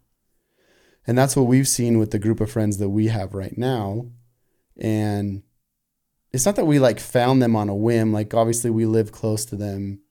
And 1.08 1.18
that's 1.18 1.36
what 1.36 1.48
we've 1.48 1.68
seen 1.68 2.00
with 2.00 2.12
the 2.12 2.20
group 2.20 2.42
of 2.42 2.52
friends 2.52 2.78
that 2.78 2.90
we 2.90 3.08
have 3.08 3.34
right 3.34 3.58
now. 3.58 4.08
And 4.78 5.44
it's 6.34 6.46
not 6.46 6.58
that 6.58 6.66
we 6.66 6.80
like 6.80 7.00
found 7.00 7.42
them 7.42 7.56
on 7.56 7.70
a 7.70 7.76
whim. 7.76 8.12
Like 8.12 8.34
obviously 8.34 8.70
we 8.70 8.86
live 8.86 9.12
close 9.12 9.46
to 9.46 9.56
them. 9.56 10.02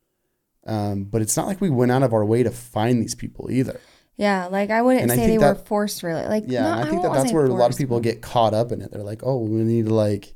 Um, 0.66 1.04
but 1.04 1.22
it's 1.22 1.36
not 1.36 1.46
like 1.46 1.60
we 1.60 1.70
went 1.70 1.92
out 1.92 2.02
of 2.02 2.12
our 2.12 2.24
way 2.24 2.42
to 2.42 2.50
find 2.50 3.00
these 3.00 3.14
people 3.14 3.50
either. 3.50 3.80
Yeah. 4.20 4.48
Like 4.48 4.68
I 4.68 4.82
wouldn't 4.82 5.04
And 5.04 5.12
I 5.12 5.16
say 5.16 5.22
they 5.22 5.28
think 5.38 5.40
were 5.40 5.54
forced 5.54 6.02
really. 6.02 6.26
Like 6.26 6.44
Yeah, 6.46 6.62
no, 6.62 6.72
and 6.72 6.80
I 6.82 6.90
think 6.90 7.02
that 7.02 7.14
that's 7.14 7.32
where 7.32 7.46
a 7.46 7.48
lot 7.48 7.70
of 7.72 7.78
people 7.78 8.00
get 8.00 8.20
caught 8.20 8.52
up 8.52 8.70
in 8.70 8.82
it. 8.82 8.90
They're 8.92 9.02
like, 9.02 9.22
"Oh, 9.24 9.38
we 9.38 9.62
need 9.62 9.86
to 9.86 9.94
like 9.94 10.34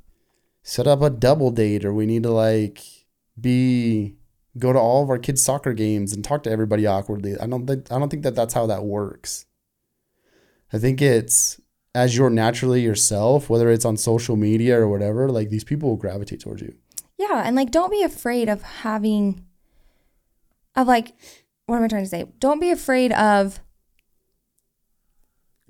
set 0.62 0.86
up 0.86 1.02
a 1.02 1.10
double 1.10 1.50
date, 1.50 1.84
or 1.84 1.92
we 1.92 2.06
need 2.06 2.22
to 2.22 2.30
like 2.30 2.80
be 3.38 4.16
go 4.58 4.72
to 4.72 4.78
all 4.78 5.02
of 5.02 5.10
our 5.10 5.18
kids' 5.18 5.42
soccer 5.42 5.74
games 5.74 6.14
and 6.14 6.24
talk 6.24 6.44
to 6.44 6.50
everybody 6.50 6.86
awkwardly." 6.86 7.38
I 7.38 7.46
don't 7.46 7.66
think 7.66 7.92
I 7.92 7.98
don't 7.98 8.08
think 8.08 8.22
that 8.22 8.34
that's 8.34 8.54
how 8.54 8.66
that 8.66 8.84
works. 8.84 9.44
I 10.72 10.78
think 10.78 11.02
it's 11.02 11.60
as 11.94 12.16
you're 12.16 12.30
naturally 12.30 12.80
yourself, 12.80 13.50
whether 13.50 13.70
it's 13.70 13.84
on 13.84 13.98
social 13.98 14.36
media 14.36 14.80
or 14.80 14.88
whatever. 14.88 15.28
Like 15.28 15.50
these 15.50 15.62
people 15.62 15.90
will 15.90 15.96
gravitate 15.96 16.40
towards 16.40 16.62
you. 16.62 16.74
Yeah, 17.18 17.42
and 17.44 17.54
like 17.54 17.70
don't 17.70 17.90
be 17.90 18.02
afraid 18.02 18.48
of 18.48 18.62
having 18.62 19.44
of 20.74 20.86
like 20.86 21.12
what 21.66 21.76
am 21.76 21.84
I 21.84 21.88
trying 21.88 22.04
to 22.04 22.08
say? 22.08 22.24
Don't 22.40 22.60
be 22.60 22.70
afraid 22.70 23.12
of 23.12 23.60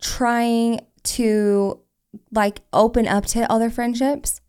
trying 0.04 0.86
to 1.02 1.80
like 2.30 2.60
open 2.72 3.08
up 3.08 3.26
to 3.26 3.50
other 3.50 3.70
friendships 3.70 4.40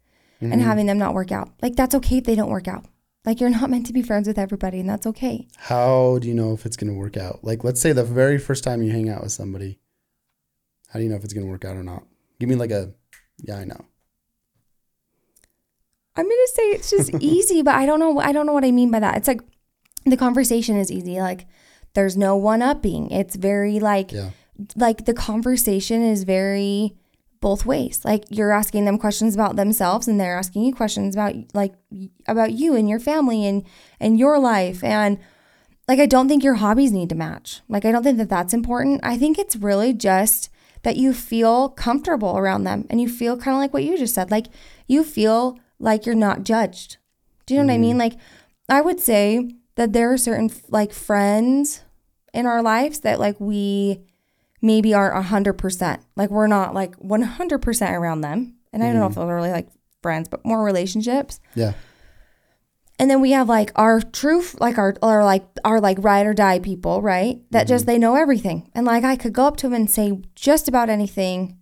Mm-hmm. 0.42 0.52
and 0.52 0.62
having 0.62 0.86
them 0.86 0.98
not 0.98 1.14
work 1.14 1.32
out. 1.32 1.50
Like 1.62 1.78
that's 1.78 1.96
okay 1.96 2.18
if 2.18 2.26
they 2.26 2.36
don't 2.36 2.50
work 2.50 2.68
out. 2.68 2.84
Like 3.26 3.40
you're 3.40 3.50
not 3.50 3.70
meant 3.74 3.86
to 3.86 3.94
be 3.94 4.02
friends 4.02 4.28
with 4.28 4.38
everybody 4.38 4.82
and 4.82 4.90
that's 4.90 5.08
okay. 5.08 5.48
How 5.56 6.20
do 6.20 6.28
you 6.28 6.34
know 6.34 6.52
if 6.52 6.66
it's 6.66 6.76
going 6.76 6.92
to 6.92 7.00
work 7.00 7.16
out? 7.16 7.40
Like, 7.42 7.64
let's 7.64 7.80
say 7.80 7.94
the 7.94 8.04
very 8.04 8.38
first 8.38 8.62
time 8.66 8.84
you 8.84 8.92
hang 8.92 9.08
out 9.10 9.24
with 9.24 9.32
somebody, 9.32 9.80
how 10.90 11.00
do 11.00 11.04
you 11.04 11.10
know 11.10 11.16
if 11.16 11.24
it's 11.24 11.32
going 11.34 11.46
to 11.46 11.50
work 11.50 11.64
out 11.64 11.78
or 11.78 11.84
not? 11.84 12.04
Give 12.38 12.50
me 12.50 12.56
like 12.56 12.72
a, 12.72 12.92
yeah, 13.44 13.56
I 13.60 13.64
know. 13.64 13.80
I'm 16.18 16.26
gonna 16.26 16.48
say 16.54 16.64
it's 16.72 16.90
just 16.90 17.14
easy, 17.22 17.62
but 17.62 17.76
I 17.76 17.86
don't 17.86 18.00
know. 18.00 18.20
I 18.20 18.32
don't 18.34 18.46
know 18.46 18.54
what 18.54 18.66
I 18.66 18.72
mean 18.72 18.92
by 18.92 19.00
that. 19.00 19.18
It's 19.18 19.28
like 19.30 19.42
the 20.06 20.18
conversation 20.18 20.78
is 20.78 20.92
easy. 20.92 21.20
Like 21.20 21.46
there's 21.94 22.16
no 22.18 22.36
one 22.36 22.62
upping. 22.62 23.10
It's 23.12 23.36
very 23.38 23.80
like 23.80 24.12
Yeah. 24.12 24.32
Like 24.76 25.06
the 25.06 25.14
conversation 25.14 26.04
is 26.04 26.24
very 26.24 26.96
both 27.42 27.66
ways. 27.66 28.04
Like 28.04 28.24
you're 28.30 28.52
asking 28.52 28.86
them 28.86 28.98
questions 28.98 29.36
about 29.36 29.56
themselves, 29.56 30.08
and 30.08 30.20
they're 30.20 30.38
asking 30.38 30.64
you 30.64 30.74
questions 30.74 31.16
about 31.16 31.36
like 31.54 31.74
about 32.28 32.54
you 32.54 32.76
and 32.76 32.90
your 32.90 33.00
family 33.00 33.46
and 33.46 33.64
and 34.00 34.18
your 34.18 34.40
life. 34.40 34.84
And 34.84 35.20
like 35.88 36.00
I 36.00 36.06
don't 36.06 36.28
think 36.28 36.44
your 36.44 36.56
hobbies 36.56 36.92
need 36.92 37.10
to 37.10 37.16
match. 37.16 37.62
Like 37.70 37.86
I 37.86 37.92
don't 37.92 38.04
think 38.04 38.18
that 38.18 38.30
that's 38.30 38.54
important. 38.54 39.02
I 39.04 39.18
think 39.18 39.38
it's 39.38 39.56
really 39.56 39.94
just 39.94 40.50
that 40.84 40.98
you 40.98 41.14
feel 41.14 41.70
comfortable 41.70 42.38
around 42.38 42.64
them 42.64 42.86
and 42.90 43.02
you 43.02 43.10
feel 43.10 43.38
kind 43.38 43.56
of 43.56 43.62
like 43.62 43.74
what 43.74 43.84
you 43.84 43.98
just 43.98 44.14
said. 44.16 44.32
Like 44.32 44.48
you 44.88 45.04
feel 45.04 45.60
like 45.80 46.06
you're 46.06 46.16
not 46.16 46.44
judged. 46.44 46.98
Do 47.46 47.54
you 47.54 47.60
know 47.60 47.68
what 47.68 47.74
I 47.74 47.78
mean? 47.78 47.92
Mm-hmm. 47.92 48.00
Like 48.00 48.14
I 48.70 48.82
would 48.82 49.00
say 49.00 49.52
that 49.76 49.94
there 49.94 50.12
are 50.12 50.18
certain 50.18 50.50
like 50.70 50.94
friends 50.94 51.84
in 52.34 52.46
our 52.46 52.62
lives 52.62 53.02
that 53.02 53.20
like 53.20 53.40
we 53.40 54.00
maybe 54.62 54.94
aren't 54.94 55.26
100%. 55.26 56.00
Like 56.16 56.30
we're 56.30 56.48
not 56.48 56.74
like 56.74 56.96
100% 56.98 57.92
around 57.92 58.22
them. 58.22 58.56
And 58.74 58.84
I 58.84 58.88
don't 58.88 58.96
know 58.96 59.02
mm-hmm. 59.04 59.20
if 59.20 59.28
they're 59.28 59.36
really 59.36 59.52
like 59.52 59.70
friends, 60.02 60.28
but 60.28 60.46
more 60.46 60.64
relationships. 60.64 61.40
Yeah. 61.56 61.74
And 62.98 63.10
then 63.10 63.22
we 63.22 63.32
have 63.32 63.50
like 63.50 63.72
our 63.76 64.02
true, 64.02 64.44
like 64.60 64.78
our, 64.78 64.96
or 65.02 65.24
like 65.24 65.46
our 65.66 65.82
like 65.82 65.98
ride 66.02 66.26
or 66.26 66.34
die 66.34 66.60
people, 66.60 67.02
right? 67.02 67.42
That 67.52 67.68
just 67.68 67.84
mm-hmm. 67.84 67.92
they 67.92 67.98
know 67.98 68.16
everything. 68.16 68.70
And 68.74 68.86
like 68.86 69.04
I 69.04 69.16
could 69.16 69.34
go 69.34 69.46
up 69.46 69.58
to 69.58 69.68
them 69.68 69.74
and 69.74 69.90
say 69.90 70.20
just 70.34 70.68
about 70.68 70.90
anything. 70.90 71.58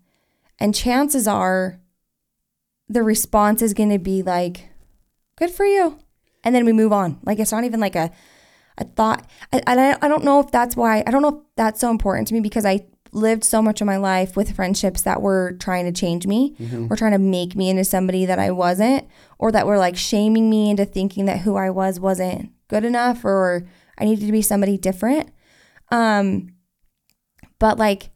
And 0.60 0.76
chances 0.76 1.28
are 1.28 1.80
the 2.88 3.04
response 3.04 3.62
is 3.62 3.74
going 3.74 3.90
to 3.90 4.00
be 4.00 4.22
like, 4.22 4.70
good 5.36 5.50
for 5.50 5.66
you. 5.66 6.00
And 6.44 6.54
then 6.54 6.66
we 6.66 6.74
move 6.74 6.94
on. 6.94 7.20
Like 7.24 7.40
it's 7.40 7.52
not 7.52 7.64
even 7.64 7.80
like 7.80 7.96
a, 7.96 8.12
a 8.78 8.84
thought. 8.86 9.28
I- 9.52 9.62
And 9.68 9.80
I, 9.80 9.98
I 10.02 10.08
don't 10.08 10.24
know 10.24 10.40
if 10.40 10.52
that's 10.52 10.76
why, 10.76 11.04
I 11.06 11.12
don't 11.12 11.22
know 11.22 11.30
if 11.40 11.44
that's 11.56 11.80
so 11.80 11.90
important 11.92 12.28
to 12.30 12.34
me 12.34 12.40
because 12.40 12.66
I 12.66 12.86
lived 13.12 13.44
so 13.44 13.62
much 13.62 13.80
of 13.80 13.86
my 13.86 13.98
life 13.98 14.36
with 14.36 14.56
friendships 14.56 15.04
that 15.04 15.22
were 15.22 15.52
trying 15.60 15.86
to 15.86 15.92
change 15.92 16.26
me 16.26 16.56
or 16.92 16.96
trying 16.96 17.12
to 17.12 17.20
make 17.20 17.56
me 17.56 17.70
into 17.70 17.84
somebody 17.84 18.26
that 18.26 18.40
I 18.40 18.50
wasn't 18.50 19.08
or 19.38 19.52
that 19.52 19.68
were 19.68 19.78
like 19.78 19.96
shaming 19.96 20.50
me 20.50 20.72
into 20.72 20.84
thinking 20.86 21.26
that 21.26 21.42
who 21.42 21.56
I 21.56 21.70
was 21.70 22.00
wasn't 22.00 22.52
good 22.70 22.84
enough 22.84 23.24
or 23.24 23.68
I 24.00 24.06
needed 24.06 24.26
to 24.26 24.32
be 24.32 24.42
somebody 24.42 24.80
different. 24.80 25.30
Um, 25.92 26.56
but 27.60 27.78
like, 27.78 28.10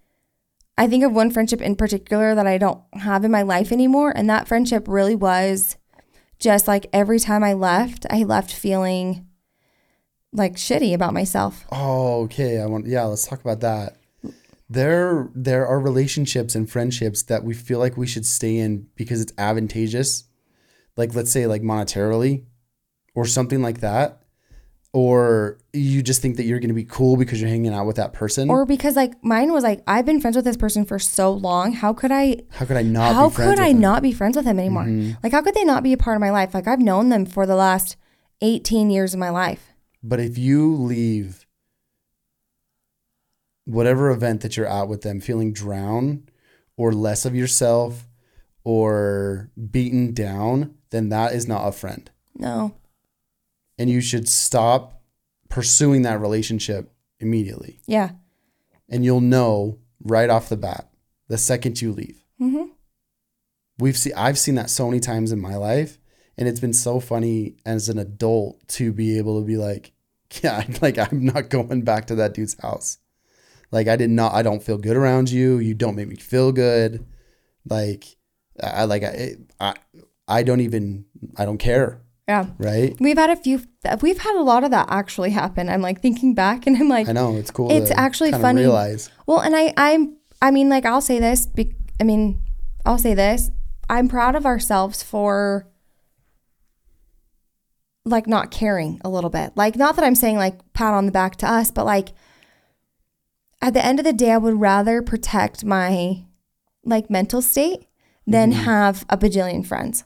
I 0.79 0.87
think 0.87 1.03
of 1.03 1.11
one 1.11 1.29
friendship 1.29 1.61
in 1.61 1.75
particular 1.75 2.33
that 2.33 2.47
I 2.47 2.57
don't 2.57 2.81
have 2.93 3.23
in 3.23 3.29
my 3.31 3.43
life 3.43 3.71
anymore. 3.71 4.11
And 4.15 4.27
that 4.31 4.47
friendship 4.47 4.87
really 4.87 5.15
was 5.15 5.77
just 6.39 6.67
like 6.67 6.87
every 6.91 7.19
time 7.19 7.43
I 7.43 7.53
left, 7.53 8.07
I 8.09 8.23
left 8.23 8.51
feeling 8.51 9.26
like 10.33 10.55
shitty 10.55 10.93
about 10.93 11.13
myself. 11.13 11.65
Oh, 11.71 12.23
okay. 12.23 12.59
I 12.59 12.65
want. 12.65 12.87
Yeah, 12.87 13.03
let's 13.03 13.27
talk 13.27 13.41
about 13.41 13.61
that. 13.61 13.97
There, 14.69 15.29
there 15.33 15.65
are 15.65 15.79
relationships 15.79 16.53
and 16.53 16.69
friendships 16.69 17.23
that 17.23 17.43
we 17.43 17.53
feel 17.53 17.79
like 17.79 17.95
we 17.95 18.07
should 18.07 18.25
stay 18.25 18.57
in 18.57 18.87
because 18.95 19.21
it's 19.21 19.31
advantageous, 19.37 20.25
like 20.97 21.15
let's 21.15 21.31
say 21.31 21.47
like 21.47 21.61
monetarily, 21.61 22.43
or 23.15 23.25
something 23.25 23.61
like 23.61 23.79
that, 23.79 24.23
or 24.91 25.57
you 25.73 26.01
just 26.01 26.21
think 26.21 26.35
that 26.37 26.43
you're 26.43 26.59
going 26.59 26.67
to 26.69 26.73
be 26.73 26.83
cool 26.83 27.17
because 27.17 27.39
you're 27.39 27.49
hanging 27.49 27.73
out 27.73 27.85
with 27.85 27.95
that 27.95 28.13
person. 28.13 28.49
Or 28.49 28.65
because 28.65 28.95
like 28.95 29.13
mine 29.23 29.53
was 29.53 29.63
like, 29.63 29.81
I've 29.87 30.05
been 30.05 30.19
friends 30.19 30.35
with 30.35 30.43
this 30.43 30.57
person 30.57 30.85
for 30.85 30.99
so 30.99 31.31
long. 31.31 31.71
How 31.71 31.93
could 31.93 32.11
I 32.11 32.41
how 32.51 32.65
could 32.65 32.77
I 32.77 32.81
not? 32.81 33.15
how 33.15 33.29
be 33.29 33.35
friends 33.35 33.51
could 33.51 33.59
I 33.59 33.71
them? 33.71 33.81
not 33.81 34.01
be 34.01 34.11
friends 34.11 34.35
with 34.35 34.45
him 34.45 34.59
anymore? 34.59 34.83
Mm-hmm. 34.83 35.13
Like 35.23 35.31
how 35.31 35.41
could 35.41 35.55
they 35.55 35.63
not 35.63 35.83
be 35.83 35.93
a 35.93 35.97
part 35.97 36.17
of 36.17 36.21
my 36.21 36.31
life? 36.31 36.53
Like 36.53 36.67
I've 36.67 36.79
known 36.79 37.09
them 37.09 37.25
for 37.25 37.45
the 37.45 37.55
last 37.55 37.95
18 38.41 38.89
years 38.89 39.13
of 39.13 39.19
my 39.19 39.29
life. 39.29 39.73
But 40.07 40.21
if 40.21 40.37
you 40.37 40.73
leave 40.73 41.45
whatever 43.65 44.09
event 44.09 44.39
that 44.41 44.55
you're 44.55 44.65
at 44.65 44.87
with 44.87 45.01
them 45.01 45.19
feeling 45.19 45.51
drowned 45.51 46.31
or 46.77 46.93
less 46.93 47.25
of 47.25 47.35
yourself 47.35 48.07
or 48.63 49.51
beaten 49.69 50.13
down, 50.13 50.75
then 50.91 51.09
that 51.09 51.33
is 51.33 51.45
not 51.45 51.67
a 51.67 51.73
friend. 51.73 52.09
No. 52.37 52.75
And 53.77 53.89
you 53.89 53.99
should 53.99 54.29
stop 54.29 55.01
pursuing 55.49 56.03
that 56.03 56.21
relationship 56.21 56.93
immediately. 57.19 57.81
Yeah. 57.85 58.11
And 58.87 59.03
you'll 59.03 59.19
know 59.19 59.79
right 60.01 60.29
off 60.29 60.47
the 60.47 60.55
bat 60.55 60.89
the 61.27 61.37
second 61.37 61.81
you 61.81 61.91
leave. 61.91 62.23
Mm-hmm. 62.41 62.69
we've 63.79 63.97
seen 63.97 64.13
I've 64.15 64.37
seen 64.37 64.55
that 64.55 64.69
so 64.69 64.87
many 64.87 64.99
times 64.99 65.31
in 65.31 65.41
my 65.41 65.55
life, 65.55 65.97
and 66.37 66.47
it's 66.47 66.59
been 66.59 66.71
so 66.71 66.99
funny 66.99 67.57
as 67.65 67.89
an 67.89 67.97
adult 67.97 68.65
to 68.69 68.93
be 68.93 69.17
able 69.17 69.41
to 69.41 69.45
be 69.45 69.57
like, 69.57 69.91
yeah, 70.43 70.65
like 70.81 70.97
I'm 70.97 71.25
not 71.25 71.49
going 71.49 71.83
back 71.83 72.07
to 72.07 72.15
that 72.15 72.33
dude's 72.33 72.59
house. 72.61 72.97
Like 73.71 73.87
I 73.87 73.95
did 73.95 74.09
not. 74.09 74.33
I 74.33 74.41
don't 74.41 74.63
feel 74.63 74.77
good 74.77 74.95
around 74.95 75.29
you. 75.29 75.59
You 75.59 75.73
don't 75.73 75.95
make 75.95 76.07
me 76.07 76.15
feel 76.15 76.51
good. 76.51 77.05
Like 77.69 78.05
I 78.61 78.85
like 78.85 79.03
I 79.03 79.35
I, 79.59 79.73
I 80.27 80.43
don't 80.43 80.61
even 80.61 81.05
I 81.37 81.45
don't 81.45 81.57
care. 81.57 82.01
Yeah. 82.27 82.47
Right. 82.57 82.95
We've 82.99 83.17
had 83.17 83.29
a 83.29 83.37
few, 83.37 83.61
we've 84.01 84.17
had 84.17 84.35
a 84.35 84.43
lot 84.43 84.65
of 84.65 84.71
that 84.71 84.87
actually 84.89 85.29
happen. 85.29 85.69
I'm 85.69 85.81
like 85.81 86.01
thinking 86.01 86.33
back 86.35 86.67
and 86.67 86.75
I'm 86.75 86.89
like, 86.89 87.07
I 87.07 87.13
know 87.13 87.37
it's 87.37 87.51
cool. 87.51 87.71
It's 87.71 87.91
actually 87.91 88.33
funny. 88.33 88.61
Realize. 88.61 89.09
well, 89.25 89.39
and 89.39 89.55
I, 89.55 89.73
I'm, 89.77 90.17
I 90.41 90.51
mean, 90.51 90.67
like, 90.67 90.85
I'll 90.85 91.01
say 91.01 91.19
this, 91.19 91.45
be, 91.45 91.73
I 92.01 92.03
mean, 92.03 92.43
I'll 92.85 92.97
say 92.97 93.13
this. 93.13 93.49
I'm 93.89 94.09
proud 94.09 94.35
of 94.35 94.45
ourselves 94.45 95.01
for 95.01 95.69
like 98.07 98.27
not 98.27 98.51
caring 98.51 98.99
a 99.03 99.09
little 99.09 99.29
bit. 99.29 99.53
Like, 99.55 99.75
not 99.75 99.95
that 99.95 100.05
I'm 100.05 100.15
saying 100.15 100.37
like 100.37 100.73
pat 100.73 100.93
on 100.93 101.05
the 101.05 101.11
back 101.11 101.35
to 101.37 101.51
us, 101.51 101.71
but 101.71 101.85
like 101.85 102.09
at 103.61 103.73
the 103.73 103.85
end 103.85 103.99
of 103.99 104.05
the 104.05 104.13
day, 104.13 104.31
I 104.31 104.37
would 104.37 104.59
rather 104.59 105.01
protect 105.01 105.65
my 105.65 106.23
like 106.83 107.09
mental 107.09 107.41
state 107.41 107.85
than 108.25 108.51
mm-hmm. 108.51 108.63
have 108.63 109.05
a 109.09 109.17
bajillion 109.17 109.65
friends 109.65 110.03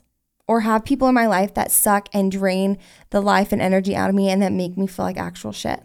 or 0.47 0.61
have 0.61 0.83
people 0.83 1.07
in 1.07 1.15
my 1.15 1.27
life 1.27 1.53
that 1.53 1.71
suck 1.71 2.09
and 2.13 2.31
drain 2.31 2.77
the 3.09 3.21
life 3.21 3.51
and 3.51 3.61
energy 3.61 3.95
out 3.95 4.09
of 4.09 4.15
me 4.15 4.29
and 4.29 4.41
that 4.41 4.51
make 4.51 4.77
me 4.77 4.87
feel 4.87 5.05
like 5.05 5.17
actual 5.17 5.51
shit. 5.51 5.81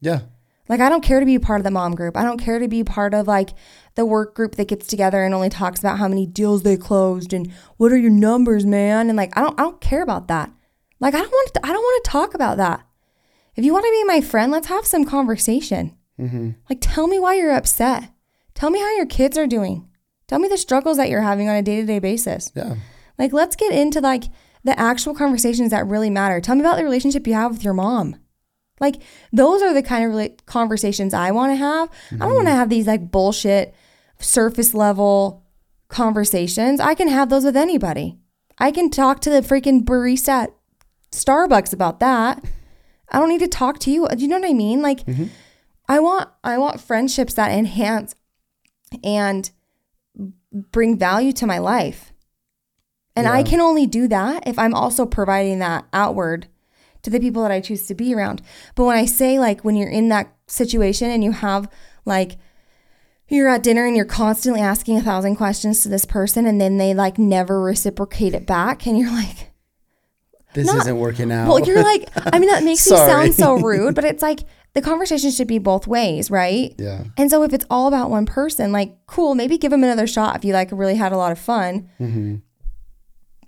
Yeah. 0.00 0.20
Like 0.68 0.80
I 0.80 0.88
don't 0.88 1.02
care 1.02 1.20
to 1.20 1.26
be 1.26 1.38
part 1.38 1.60
of 1.60 1.64
the 1.64 1.70
mom 1.70 1.94
group. 1.94 2.16
I 2.16 2.24
don't 2.24 2.40
care 2.40 2.58
to 2.58 2.66
be 2.66 2.82
part 2.82 3.14
of 3.14 3.26
like 3.26 3.50
the 3.94 4.04
work 4.04 4.34
group 4.34 4.56
that 4.56 4.68
gets 4.68 4.86
together 4.86 5.22
and 5.22 5.34
only 5.34 5.48
talks 5.48 5.80
about 5.80 5.98
how 5.98 6.08
many 6.08 6.26
deals 6.26 6.62
they 6.62 6.76
closed 6.76 7.32
and 7.32 7.52
what 7.76 7.92
are 7.92 7.96
your 7.96 8.10
numbers, 8.10 8.66
man? 8.66 9.08
And 9.08 9.16
like 9.16 9.36
I 9.36 9.42
don't 9.42 9.58
I 9.60 9.62
don't 9.62 9.80
care 9.80 10.02
about 10.02 10.28
that. 10.28 10.50
Like 11.00 11.14
I 11.14 11.18
don't 11.18 11.30
want 11.30 11.54
to, 11.54 11.66
I 11.66 11.68
don't 11.72 11.82
want 11.82 12.04
to 12.04 12.10
talk 12.10 12.34
about 12.34 12.56
that. 12.56 12.86
If 13.54 13.64
you 13.64 13.72
want 13.72 13.84
to 13.84 13.90
be 13.90 14.04
my 14.04 14.20
friend, 14.20 14.52
let's 14.52 14.68
have 14.68 14.86
some 14.86 15.04
conversation. 15.04 15.96
Mm-hmm. 16.20 16.50
Like 16.68 16.78
tell 16.80 17.06
me 17.06 17.18
why 17.18 17.34
you're 17.34 17.54
upset. 17.54 18.10
Tell 18.54 18.70
me 18.70 18.80
how 18.80 18.96
your 18.96 19.06
kids 19.06 19.36
are 19.36 19.46
doing. 19.46 19.88
Tell 20.26 20.38
me 20.38 20.48
the 20.48 20.56
struggles 20.56 20.96
that 20.96 21.08
you're 21.08 21.22
having 21.22 21.48
on 21.48 21.56
a 21.56 21.62
day-to-day 21.62 21.98
basis. 21.98 22.50
Yeah. 22.54 22.76
Like 23.18 23.32
let's 23.32 23.56
get 23.56 23.72
into 23.72 24.00
like 24.00 24.24
the 24.64 24.78
actual 24.78 25.14
conversations 25.14 25.70
that 25.70 25.86
really 25.86 26.10
matter. 26.10 26.40
Tell 26.40 26.54
me 26.54 26.62
about 26.62 26.76
the 26.76 26.84
relationship 26.84 27.26
you 27.26 27.34
have 27.34 27.52
with 27.52 27.64
your 27.64 27.74
mom. 27.74 28.16
Like 28.80 28.96
those 29.32 29.62
are 29.62 29.72
the 29.72 29.82
kind 29.82 30.04
of 30.04 30.12
rela- 30.12 30.44
conversations 30.46 31.14
I 31.14 31.30
want 31.30 31.52
to 31.52 31.56
have. 31.56 31.90
I 32.12 32.16
don't 32.16 32.34
want 32.34 32.46
to 32.46 32.50
mm-hmm. 32.50 32.58
have 32.58 32.68
these 32.68 32.86
like 32.86 33.10
bullshit 33.10 33.74
surface 34.18 34.74
level 34.74 35.44
conversations. 35.88 36.80
I 36.80 36.94
can 36.94 37.08
have 37.08 37.28
those 37.28 37.44
with 37.44 37.56
anybody. 37.56 38.18
I 38.58 38.70
can 38.70 38.90
talk 38.90 39.20
to 39.20 39.30
the 39.30 39.40
freaking 39.40 39.84
barista 39.84 40.48
Starbucks 41.24 41.72
about 41.72 42.00
that. 42.00 42.44
I 43.10 43.18
don't 43.18 43.28
need 43.28 43.40
to 43.40 43.48
talk 43.48 43.78
to 43.80 43.90
you. 43.90 44.08
Do 44.08 44.18
you 44.18 44.28
know 44.28 44.38
what 44.38 44.48
I 44.48 44.52
mean? 44.52 44.82
Like 44.82 45.04
mm-hmm. 45.06 45.26
I 45.88 46.00
want 46.00 46.28
I 46.42 46.58
want 46.58 46.80
friendships 46.80 47.34
that 47.34 47.52
enhance 47.52 48.14
and 49.04 49.50
bring 50.52 50.98
value 50.98 51.32
to 51.32 51.46
my 51.46 51.58
life. 51.58 52.12
And 53.14 53.26
I 53.26 53.42
can 53.42 53.62
only 53.62 53.86
do 53.86 54.08
that 54.08 54.46
if 54.46 54.58
I'm 54.58 54.74
also 54.74 55.06
providing 55.06 55.58
that 55.60 55.86
outward 55.94 56.48
to 57.02 57.08
the 57.08 57.18
people 57.18 57.40
that 57.42 57.50
I 57.50 57.60
choose 57.60 57.86
to 57.86 57.94
be 57.94 58.14
around. 58.14 58.42
But 58.74 58.84
when 58.84 58.96
I 58.96 59.06
say 59.06 59.38
like 59.38 59.62
when 59.62 59.74
you're 59.74 59.88
in 59.88 60.10
that 60.10 60.34
situation 60.46 61.10
and 61.10 61.24
you 61.24 61.32
have 61.32 61.70
like 62.04 62.36
you're 63.28 63.48
at 63.48 63.62
dinner 63.62 63.86
and 63.86 63.96
you're 63.96 64.04
constantly 64.04 64.60
asking 64.60 64.98
a 64.98 65.02
thousand 65.02 65.36
questions 65.36 65.82
to 65.82 65.88
this 65.88 66.04
person 66.04 66.46
and 66.46 66.60
then 66.60 66.76
they 66.76 66.94
like 66.94 67.18
never 67.18 67.60
reciprocate 67.60 68.34
it 68.34 68.46
back 68.46 68.86
and 68.86 68.98
you're 68.98 69.10
like 69.10 69.45
This 70.56 70.66
Not- 70.66 70.78
isn't 70.78 70.98
working 70.98 71.30
out. 71.30 71.46
well, 71.48 71.60
you're 71.60 71.82
like, 71.82 72.08
I 72.16 72.38
mean, 72.40 72.50
that 72.50 72.64
makes 72.70 72.84
you 72.86 72.96
sound 72.96 73.34
so 73.34 73.54
rude, 73.60 73.94
but 73.94 74.04
it's 74.04 74.22
like 74.22 74.40
the 74.74 74.82
conversation 74.82 75.30
should 75.30 75.46
be 75.46 75.58
both 75.58 75.86
ways, 75.86 76.30
right? 76.30 76.74
yeah. 76.78 77.04
And 77.16 77.30
so 77.30 77.42
if 77.44 77.52
it's 77.52 77.64
all 77.70 77.86
about 77.88 78.10
one 78.10 78.26
person, 78.26 78.72
like, 78.72 78.96
cool, 79.06 79.34
maybe 79.34 79.56
give 79.58 79.70
them 79.70 79.84
another 79.84 80.06
shot 80.06 80.34
if 80.36 80.44
you 80.44 80.52
like 80.52 80.70
really 80.72 80.96
had 80.96 81.12
a 81.12 81.16
lot 81.16 81.30
of 81.32 81.38
fun. 81.38 81.88
Mm-hmm. 82.00 82.36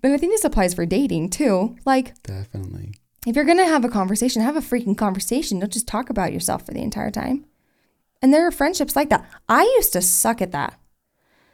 And 0.03 0.13
I 0.15 0.17
think 0.17 0.33
this 0.33 0.45
applies 0.45 0.75
for 0.75 0.87
dating 0.87 1.31
too. 1.31 1.77
Like, 1.85 2.23
Definitely. 2.23 2.95
if 3.27 3.35
you're 3.35 3.45
gonna 3.45 3.67
have 3.67 3.85
a 3.85 3.89
conversation, 3.89 4.43
have 4.43 4.57
a 4.57 4.61
freaking 4.61 4.97
conversation. 4.97 5.59
Don't 5.59 5.73
just 5.73 5.89
talk 5.89 6.09
about 6.09 6.33
yourself 6.33 6.65
for 6.65 6.73
the 6.73 6.83
entire 6.83 7.11
time. 7.11 7.45
And 8.23 8.33
there 8.33 8.47
are 8.47 8.51
friendships 8.53 8.95
like 8.97 9.11
that. 9.11 9.29
I 9.49 9.63
used 9.77 9.93
to 9.95 10.03
suck 10.03 10.41
at 10.41 10.53
that. 10.53 10.79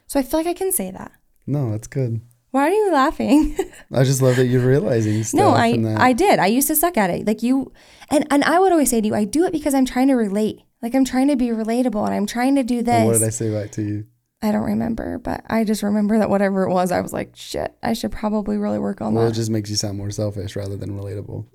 So 0.07 0.19
I 0.21 0.23
feel 0.23 0.41
like 0.41 0.47
I 0.47 0.55
can 0.55 0.73
say 0.73 0.91
that. 0.91 1.13
No, 1.47 1.71
that's 1.73 1.87
good. 1.89 2.21
Why 2.55 2.69
are 2.69 2.71
you 2.71 2.93
laughing? 2.93 3.59
I 3.93 4.05
just 4.05 4.23
love 4.23 4.37
that 4.37 4.47
you're 4.47 4.65
realizing 4.65 5.25
stuff. 5.25 5.41
No, 5.41 5.49
I. 5.49 5.77
I 5.99 6.13
did. 6.13 6.39
I 6.39 6.47
used 6.47 6.69
to 6.69 6.77
suck 6.77 6.97
at 6.97 7.11
it. 7.11 7.27
Like 7.27 7.43
you 7.43 7.73
and 8.11 8.25
and 8.31 8.45
I 8.45 8.61
would 8.61 8.71
always 8.71 8.91
say 8.91 9.01
to 9.01 9.09
you, 9.09 9.13
I 9.13 9.25
do 9.25 9.45
it 9.45 9.53
because 9.53 9.75
I'm 9.75 9.85
trying 9.85 10.07
to 10.07 10.15
relate. 10.15 10.61
Like 10.81 10.95
I'm 10.95 11.05
trying 11.05 11.27
to 11.27 11.35
be 11.35 11.49
relatable 11.49 12.05
and 12.07 12.15
I'm 12.15 12.27
trying 12.27 12.55
to 12.55 12.63
do 12.63 12.81
this. 12.81 12.95
And 12.95 13.07
what 13.07 13.15
did 13.15 13.25
I 13.25 13.31
say 13.31 13.51
back 13.53 13.73
to 13.73 13.83
you? 13.83 14.07
I 14.41 14.53
don't 14.53 14.63
remember, 14.63 15.19
but 15.19 15.43
I 15.51 15.65
just 15.65 15.83
remember 15.83 16.17
that 16.19 16.31
whatever 16.31 16.63
it 16.63 16.73
was, 16.73 16.93
I 16.93 17.01
was 17.01 17.13
like, 17.13 17.33
shit, 17.35 17.75
I 17.83 17.93
should 17.93 18.13
probably 18.13 18.57
really 18.57 18.79
work 18.79 19.01
on 19.01 19.15
that. 19.15 19.19
Well, 19.21 19.29
it 19.31 19.35
just 19.35 19.51
makes 19.51 19.69
you 19.69 19.75
sound 19.75 19.99
more 19.99 20.13
selfish 20.13 20.55
rather 20.55 20.77
than 20.77 20.97
relatable. 20.97 21.47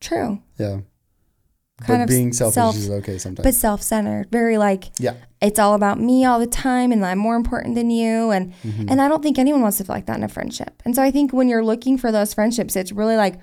True. 0.00 0.40
Yeah. 0.58 0.78
Kind 1.82 1.98
but 1.98 2.02
of 2.04 2.08
being 2.08 2.32
selfish 2.32 2.54
self- 2.54 2.76
is 2.76 2.88
okay 2.88 3.18
sometimes. 3.18 3.44
But 3.44 3.54
self 3.54 3.82
centered. 3.82 4.30
Very 4.30 4.56
like 4.56 4.90
yeah. 4.98 5.14
it's 5.42 5.58
all 5.58 5.74
about 5.74 6.00
me 6.00 6.24
all 6.24 6.38
the 6.40 6.46
time 6.46 6.90
and 6.90 7.04
I'm 7.04 7.18
more 7.18 7.36
important 7.36 7.74
than 7.74 7.90
you 7.90 8.30
and 8.30 8.54
Mm-hmm. 8.64 8.88
and 8.88 9.02
I 9.02 9.08
don't 9.08 9.22
think 9.22 9.38
anyone 9.38 9.60
wants 9.60 9.76
to 9.78 9.84
feel 9.84 9.94
like 9.94 10.06
that 10.06 10.16
in 10.16 10.24
a 10.24 10.28
friendship. 10.28 10.82
And 10.86 10.94
so 10.94 11.02
I 11.02 11.10
think 11.10 11.32
when 11.34 11.48
you're 11.48 11.64
looking 11.64 11.98
for 11.98 12.10
those 12.10 12.32
friendships, 12.32 12.76
it's 12.76 12.92
really 12.92 13.16
like 13.16 13.38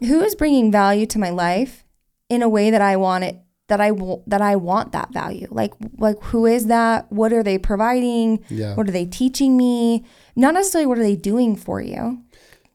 who 0.00 0.22
is 0.22 0.34
bringing 0.34 0.72
value 0.72 1.04
to 1.06 1.18
my 1.18 1.28
life 1.30 1.84
in 2.30 2.40
a 2.40 2.48
way 2.48 2.70
that 2.70 2.80
I 2.80 2.96
want 2.96 3.24
it 3.24 3.36
that 3.68 3.80
I 3.80 3.90
will 3.90 4.22
that 4.26 4.40
I 4.40 4.56
want 4.56 4.92
that 4.92 5.12
value. 5.12 5.48
Like 5.50 5.74
like 5.98 6.22
who 6.22 6.46
is 6.46 6.68
that? 6.68 7.12
What 7.12 7.30
are 7.32 7.42
they 7.42 7.58
providing? 7.58 8.42
Yeah. 8.48 8.74
What 8.74 8.88
are 8.88 8.92
they 8.92 9.04
teaching 9.06 9.54
me? 9.56 10.04
Not 10.34 10.54
necessarily 10.54 10.86
what 10.86 10.98
are 10.98 11.02
they 11.02 11.16
doing 11.16 11.56
for 11.56 11.82
you. 11.82 12.22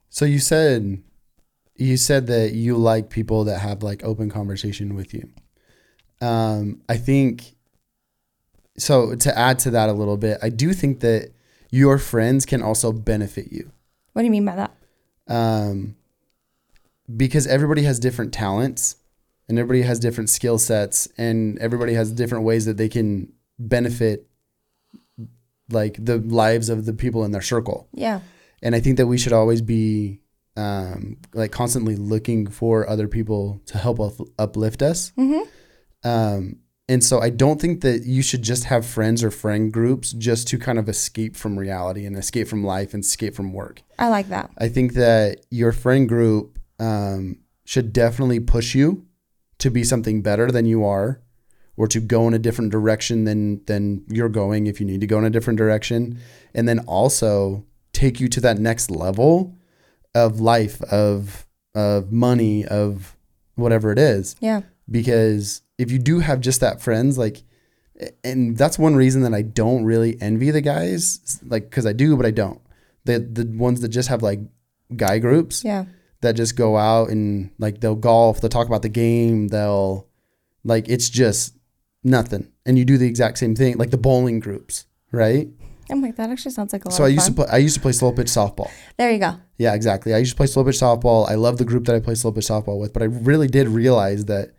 So 0.09 0.25
you 0.25 0.37
said 0.39 1.01
you 1.75 1.97
said 1.97 2.27
that 2.27 2.53
you 2.53 2.77
like 2.77 3.09
people 3.09 3.43
that 3.45 3.59
have 3.59 3.81
like 3.83 4.03
open 4.03 4.29
conversation 4.29 4.95
with 4.95 5.13
you. 5.13 5.29
Um, 6.21 6.81
I 6.87 6.97
think 6.97 7.55
so 8.77 9.15
to 9.15 9.37
add 9.37 9.59
to 9.59 9.71
that 9.71 9.89
a 9.89 9.93
little 9.93 10.17
bit, 10.17 10.37
I 10.41 10.49
do 10.49 10.73
think 10.73 10.99
that 11.01 11.31
your 11.71 11.97
friends 11.97 12.45
can 12.45 12.61
also 12.61 12.91
benefit 12.91 13.51
you. 13.51 13.71
What 14.13 14.21
do 14.21 14.25
you 14.25 14.31
mean 14.31 14.45
by 14.45 14.55
that? 14.57 14.75
Um, 15.27 15.95
because 17.15 17.47
everybody 17.47 17.83
has 17.83 17.99
different 17.99 18.33
talents 18.33 18.97
and 19.49 19.57
everybody 19.57 19.81
has 19.81 19.99
different 19.99 20.29
skill 20.29 20.57
sets 20.57 21.07
and 21.17 21.57
everybody 21.59 21.93
has 21.93 22.11
different 22.11 22.43
ways 22.43 22.65
that 22.65 22.77
they 22.77 22.89
can 22.89 23.31
benefit 23.59 24.27
like 25.69 26.03
the 26.03 26.17
lives 26.17 26.69
of 26.69 26.85
the 26.85 26.93
people 26.93 27.23
in 27.23 27.31
their 27.31 27.41
circle 27.41 27.87
Yeah. 27.93 28.19
and 28.61 28.75
I 28.75 28.79
think 28.81 28.97
that 28.97 29.07
we 29.07 29.17
should 29.17 29.33
always 29.33 29.61
be 29.61 30.19
um, 30.57 31.17
like 31.33 31.51
constantly 31.51 31.95
looking 31.95 32.47
for 32.47 32.87
other 32.89 33.07
people 33.07 33.61
to 33.67 33.77
help 33.77 33.99
up, 33.99 34.13
uplift 34.37 34.81
us. 34.81 35.11
Mhm. 35.17 35.47
Um, 36.03 36.57
and 36.89 37.03
so 37.03 37.21
I 37.21 37.29
don't 37.29 37.61
think 37.61 37.81
that 37.81 38.05
you 38.05 38.21
should 38.21 38.41
just 38.41 38.65
have 38.65 38.85
friends 38.85 39.23
or 39.23 39.31
friend 39.31 39.71
groups 39.71 40.11
just 40.11 40.47
to 40.49 40.57
kind 40.57 40.77
of 40.77 40.89
escape 40.89 41.37
from 41.37 41.57
reality 41.57 42.05
and 42.05 42.17
escape 42.17 42.47
from 42.47 42.65
life 42.65 42.93
and 42.93 43.03
escape 43.03 43.33
from 43.33 43.53
work. 43.53 43.81
I 43.97 44.09
like 44.09 44.27
that. 44.29 44.51
I 44.57 44.67
think 44.67 44.93
that 44.93 45.45
your 45.49 45.71
friend 45.71 46.09
group 46.09 46.59
um, 46.79 47.37
should 47.63 47.93
definitely 47.93 48.41
push 48.41 48.75
you 48.75 49.05
to 49.59 49.69
be 49.69 49.83
something 49.83 50.21
better 50.21 50.51
than 50.51 50.65
you 50.65 50.83
are 50.83 51.21
or 51.77 51.87
to 51.87 52.01
go 52.01 52.27
in 52.27 52.33
a 52.33 52.39
different 52.39 52.71
direction 52.71 53.23
than 53.23 53.63
than 53.65 54.03
you're 54.09 54.27
going 54.27 54.67
if 54.67 54.81
you 54.81 54.85
need 54.85 54.99
to 55.01 55.07
go 55.07 55.17
in 55.19 55.23
a 55.23 55.29
different 55.29 55.57
direction 55.57 56.19
and 56.53 56.67
then 56.67 56.79
also 56.79 57.63
take 57.93 58.19
you 58.19 58.27
to 58.27 58.41
that 58.41 58.57
next 58.57 58.91
level 58.91 59.55
of 60.15 60.39
life 60.39 60.81
of 60.83 61.47
of 61.75 62.11
money 62.11 62.65
of 62.65 63.15
whatever 63.55 63.91
it 63.91 63.99
is 63.99 64.35
Yeah. 64.39 64.61
because 64.89 65.61
if 65.77 65.91
you 65.91 65.99
do 65.99 66.19
have 66.19 66.41
just 66.41 66.59
that 66.61 66.81
friends 66.81 67.17
like 67.17 67.43
and 68.23 68.57
that's 68.57 68.79
one 68.79 68.95
reason 68.95 69.21
that 69.23 69.33
I 69.33 69.41
don't 69.41 69.83
really 69.85 70.19
envy 70.21 70.51
the 70.51 70.61
guys 70.61 71.39
like 71.47 71.69
cuz 71.71 71.85
I 71.85 71.93
do 71.93 72.17
but 72.17 72.25
I 72.25 72.31
don't 72.31 72.59
the 73.05 73.19
the 73.19 73.45
ones 73.57 73.81
that 73.81 73.89
just 73.89 74.09
have 74.09 74.21
like 74.21 74.39
guy 74.95 75.19
groups 75.19 75.63
Yeah. 75.63 75.85
that 76.21 76.33
just 76.35 76.55
go 76.55 76.77
out 76.77 77.09
and 77.09 77.51
like 77.59 77.79
they'll 77.81 77.95
golf 77.95 78.41
they'll 78.41 78.49
talk 78.49 78.67
about 78.67 78.81
the 78.81 78.89
game 78.89 79.47
they'll 79.49 80.07
like 80.63 80.89
it's 80.89 81.09
just 81.09 81.53
nothing 82.03 82.47
and 82.65 82.77
you 82.77 82.85
do 82.85 82.97
the 82.97 83.07
exact 83.07 83.37
same 83.37 83.55
thing 83.55 83.77
like 83.77 83.91
the 83.91 83.97
bowling 83.97 84.39
groups 84.39 84.85
right 85.11 85.47
I'm 85.91 86.01
like, 86.01 86.15
that 86.15 86.29
actually 86.29 86.51
sounds 86.51 86.73
like 86.73 86.85
a 86.85 86.89
lot 86.89 86.93
so 86.95 87.03
of 87.03 87.07
I 87.07 87.09
used 87.13 87.25
fun. 87.27 87.35
to 87.35 87.43
play 87.43 87.51
I 87.51 87.57
used 87.57 87.75
to 87.75 87.81
play 87.81 87.91
slow 87.91 88.11
pitch 88.11 88.27
softball 88.27 88.69
there 88.97 89.11
you 89.11 89.19
go. 89.19 89.35
yeah, 89.57 89.73
exactly. 89.73 90.13
I 90.13 90.17
used 90.17 90.31
to 90.31 90.37
play 90.37 90.47
slow 90.47 90.63
pitch 90.63 90.75
softball. 90.75 91.29
I 91.29 91.35
love 91.35 91.57
the 91.57 91.65
group 91.65 91.85
that 91.85 91.95
I 91.95 91.99
play 91.99 92.15
slow 92.15 92.31
pitch 92.31 92.45
softball 92.47 92.79
with, 92.79 92.93
but 92.93 93.01
I 93.01 93.05
really 93.05 93.47
did 93.47 93.67
realize 93.67 94.25
that 94.25 94.53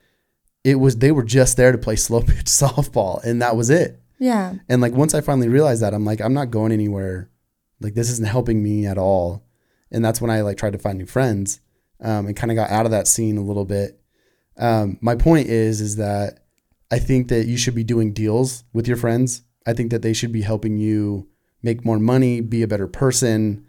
it 0.65 0.77
was 0.77 0.97
they 0.97 1.11
were 1.13 1.25
just 1.25 1.57
there 1.57 1.73
to 1.73 1.79
play 1.79 1.97
slow 2.07 2.21
pitch 2.23 2.47
softball, 2.47 3.23
and 3.25 3.41
that 3.43 3.57
was 3.57 3.71
it. 3.71 4.01
Yeah. 4.19 4.55
And 4.69 4.81
like 4.81 4.93
once 4.93 5.15
I 5.15 5.21
finally 5.21 5.49
realized 5.49 5.83
that, 5.83 5.95
I'm 5.95 6.05
like, 6.05 6.21
I'm 6.21 6.35
not 6.35 6.51
going 6.53 6.71
anywhere 6.71 7.29
Like 7.81 7.95
this 7.95 8.09
isn't 8.11 8.29
helping 8.29 8.63
me 8.63 8.87
at 8.87 8.97
all. 8.97 9.45
And 9.91 10.05
that's 10.05 10.21
when 10.21 10.31
I 10.31 10.43
like 10.43 10.57
tried 10.57 10.73
to 10.75 10.79
find 10.79 10.97
new 10.99 11.07
friends 11.07 11.61
um, 12.01 12.27
and 12.27 12.37
kind 12.37 12.51
of 12.53 12.57
got 12.57 12.71
out 12.71 12.85
of 12.87 12.93
that 12.93 13.09
scene 13.09 13.37
a 13.37 13.43
little 13.43 13.65
bit. 13.65 14.01
Um, 14.57 14.99
my 15.01 15.17
point 15.17 15.49
is, 15.49 15.81
is 15.81 15.97
that 15.97 16.45
I 16.91 16.99
think 16.99 17.29
that 17.29 17.47
you 17.47 17.57
should 17.57 17.75
be 17.75 17.85
doing 17.85 18.13
deals 18.13 18.65
with 18.73 18.87
your 18.87 18.97
friends. 18.97 19.43
I 19.67 19.73
think 19.73 19.91
that 19.91 20.03
they 20.03 20.13
should 20.13 20.33
be 20.33 20.43
helping 20.43 20.79
you 20.79 21.29
make 21.63 21.85
more 21.85 21.99
money, 21.99 22.41
be 22.41 22.63
a 22.63 22.69
better 22.69 22.89
person, 22.89 23.67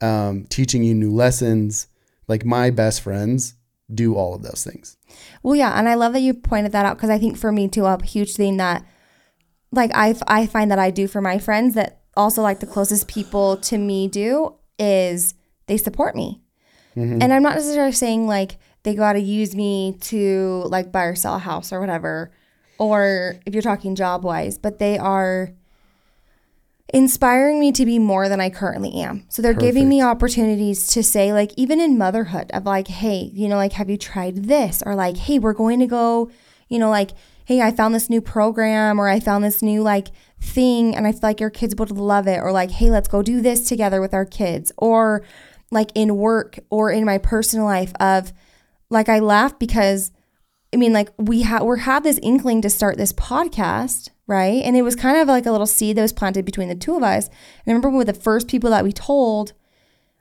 um, 0.00 0.44
teaching 0.48 0.82
you 0.82 0.94
new 0.94 1.10
lessons. 1.12 1.86
Like 2.26 2.44
my 2.44 2.70
best 2.70 3.00
friends 3.00 3.54
do 3.92 4.14
all 4.14 4.34
of 4.34 4.42
those 4.42 4.64
things. 4.64 4.96
Well, 5.42 5.56
yeah, 5.56 5.78
and 5.78 5.88
I 5.88 5.94
love 5.94 6.12
that 6.12 6.20
you 6.20 6.34
pointed 6.34 6.72
that 6.72 6.84
out 6.84 6.96
because 6.96 7.10
I 7.10 7.18
think 7.18 7.38
for 7.38 7.50
me 7.52 7.68
too, 7.68 7.86
a 7.86 8.02
huge 8.02 8.34
thing 8.34 8.58
that, 8.58 8.84
like 9.72 9.90
I 9.94 10.14
I 10.26 10.46
find 10.46 10.70
that 10.70 10.78
I 10.78 10.90
do 10.90 11.08
for 11.08 11.20
my 11.20 11.38
friends 11.38 11.74
that 11.74 12.02
also 12.16 12.42
like 12.42 12.60
the 12.60 12.66
closest 12.66 13.08
people 13.08 13.56
to 13.58 13.78
me 13.78 14.08
do 14.08 14.54
is 14.78 15.34
they 15.66 15.76
support 15.76 16.14
me, 16.16 16.42
and 17.22 17.32
I'm 17.32 17.42
not 17.42 17.54
necessarily 17.54 17.92
saying 17.92 18.26
like 18.26 18.58
they 18.82 18.94
got 18.94 19.14
to 19.14 19.20
use 19.20 19.54
me 19.54 19.96
to 20.02 20.64
like 20.66 20.92
buy 20.92 21.04
or 21.04 21.14
sell 21.14 21.34
a 21.34 21.38
house 21.38 21.72
or 21.72 21.80
whatever, 21.80 22.30
or 22.78 23.36
if 23.44 23.54
you're 23.54 23.62
talking 23.62 23.94
job 23.94 24.24
wise, 24.24 24.58
but 24.58 24.78
they 24.78 24.98
are 24.98 25.50
inspiring 26.92 27.60
me 27.60 27.70
to 27.72 27.84
be 27.84 27.98
more 27.98 28.28
than 28.28 28.40
I 28.40 28.48
currently 28.48 28.94
am. 28.94 29.24
So 29.28 29.42
they're 29.42 29.52
giving 29.52 29.88
me 29.88 30.02
opportunities 30.02 30.86
to 30.88 31.02
say, 31.02 31.32
like, 31.32 31.52
even 31.56 31.80
in 31.80 31.98
motherhood, 31.98 32.50
of 32.52 32.64
like, 32.64 32.88
hey, 32.88 33.30
you 33.34 33.48
know, 33.48 33.56
like, 33.56 33.72
have 33.74 33.90
you 33.90 33.98
tried 33.98 34.44
this? 34.44 34.82
Or 34.86 34.94
like, 34.94 35.16
hey, 35.16 35.38
we're 35.38 35.52
going 35.52 35.80
to 35.80 35.86
go, 35.86 36.30
you 36.68 36.78
know, 36.78 36.88
like, 36.88 37.10
hey, 37.44 37.60
I 37.60 37.70
found 37.70 37.94
this 37.94 38.10
new 38.10 38.20
program 38.20 39.00
or 39.00 39.08
I 39.08 39.20
found 39.20 39.42
this 39.42 39.62
new 39.62 39.82
like 39.82 40.08
thing 40.38 40.94
and 40.94 41.06
I 41.06 41.12
feel 41.12 41.20
like 41.22 41.40
your 41.40 41.48
kids 41.48 41.74
would 41.76 41.90
love 41.90 42.26
it. 42.26 42.40
Or 42.40 42.52
like, 42.52 42.70
hey, 42.70 42.90
let's 42.90 43.08
go 43.08 43.22
do 43.22 43.40
this 43.40 43.66
together 43.66 44.02
with 44.02 44.12
our 44.12 44.26
kids. 44.26 44.70
Or 44.76 45.22
like 45.70 45.90
in 45.94 46.16
work 46.16 46.58
or 46.68 46.90
in 46.90 47.04
my 47.06 47.16
personal 47.16 47.64
life 47.64 47.92
of 48.00 48.32
like 48.90 49.08
I 49.08 49.18
laugh 49.18 49.58
because 49.58 50.12
I 50.72 50.76
mean, 50.76 50.92
like 50.92 51.10
we 51.16 51.42
have 51.42 51.62
we 51.62 51.80
have 51.80 52.02
this 52.02 52.18
inkling 52.22 52.60
to 52.62 52.70
start 52.70 52.96
this 52.98 53.12
podcast, 53.12 54.10
right? 54.26 54.62
And 54.62 54.76
it 54.76 54.82
was 54.82 54.94
kind 54.96 55.16
of 55.18 55.28
like 55.28 55.46
a 55.46 55.50
little 55.52 55.66
seed 55.66 55.96
that 55.96 56.02
was 56.02 56.12
planted 56.12 56.44
between 56.44 56.68
the 56.68 56.74
two 56.74 56.94
of 56.96 57.02
us. 57.02 57.26
And 57.28 57.34
I 57.66 57.70
remember 57.72 57.90
with 57.90 58.06
the 58.06 58.14
first 58.14 58.48
people 58.48 58.70
that 58.70 58.84
we 58.84 58.92
told 58.92 59.54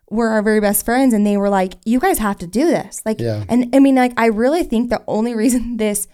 were 0.10 0.30
our 0.30 0.42
very 0.42 0.62
best 0.62 0.86
friends, 0.86 1.14
and 1.14 1.26
they 1.28 1.36
were 1.36 1.50
like, 1.50 1.74
"You 1.84 2.00
guys 2.00 2.20
have 2.20 2.38
to 2.38 2.48
do 2.48 2.66
this." 2.68 3.02
Like, 3.06 3.20
Yeah. 3.20 3.44
and 3.50 3.76
I 3.76 3.80
mean, 3.80 3.96
like 3.96 4.14
I 4.16 4.28
really 4.28 4.64
think 4.64 4.90
the 4.90 5.04
only 5.08 5.36
reason 5.36 5.78
this 5.86 6.08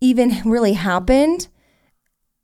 even 0.00 0.36
really 0.44 0.72
happened 0.72 1.46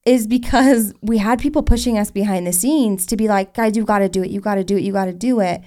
is 0.06 0.26
because 0.26 0.92
we 1.00 1.18
had 1.18 1.38
people 1.40 1.62
pushing 1.62 1.96
us 1.96 2.10
behind 2.10 2.46
the 2.46 2.52
scenes 2.52 3.06
to 3.06 3.16
be 3.16 3.26
like, 3.26 3.54
"Guys, 3.54 3.76
you 3.76 3.84
got 3.84 4.00
to 4.00 4.08
do 4.08 4.22
it. 4.22 4.30
You 4.30 4.40
got 4.40 4.54
to 4.56 4.64
do 4.64 4.76
it. 4.76 4.82
You 4.84 4.92
got 4.92 5.06
to 5.06 5.12
do 5.12 5.40
it." 5.40 5.62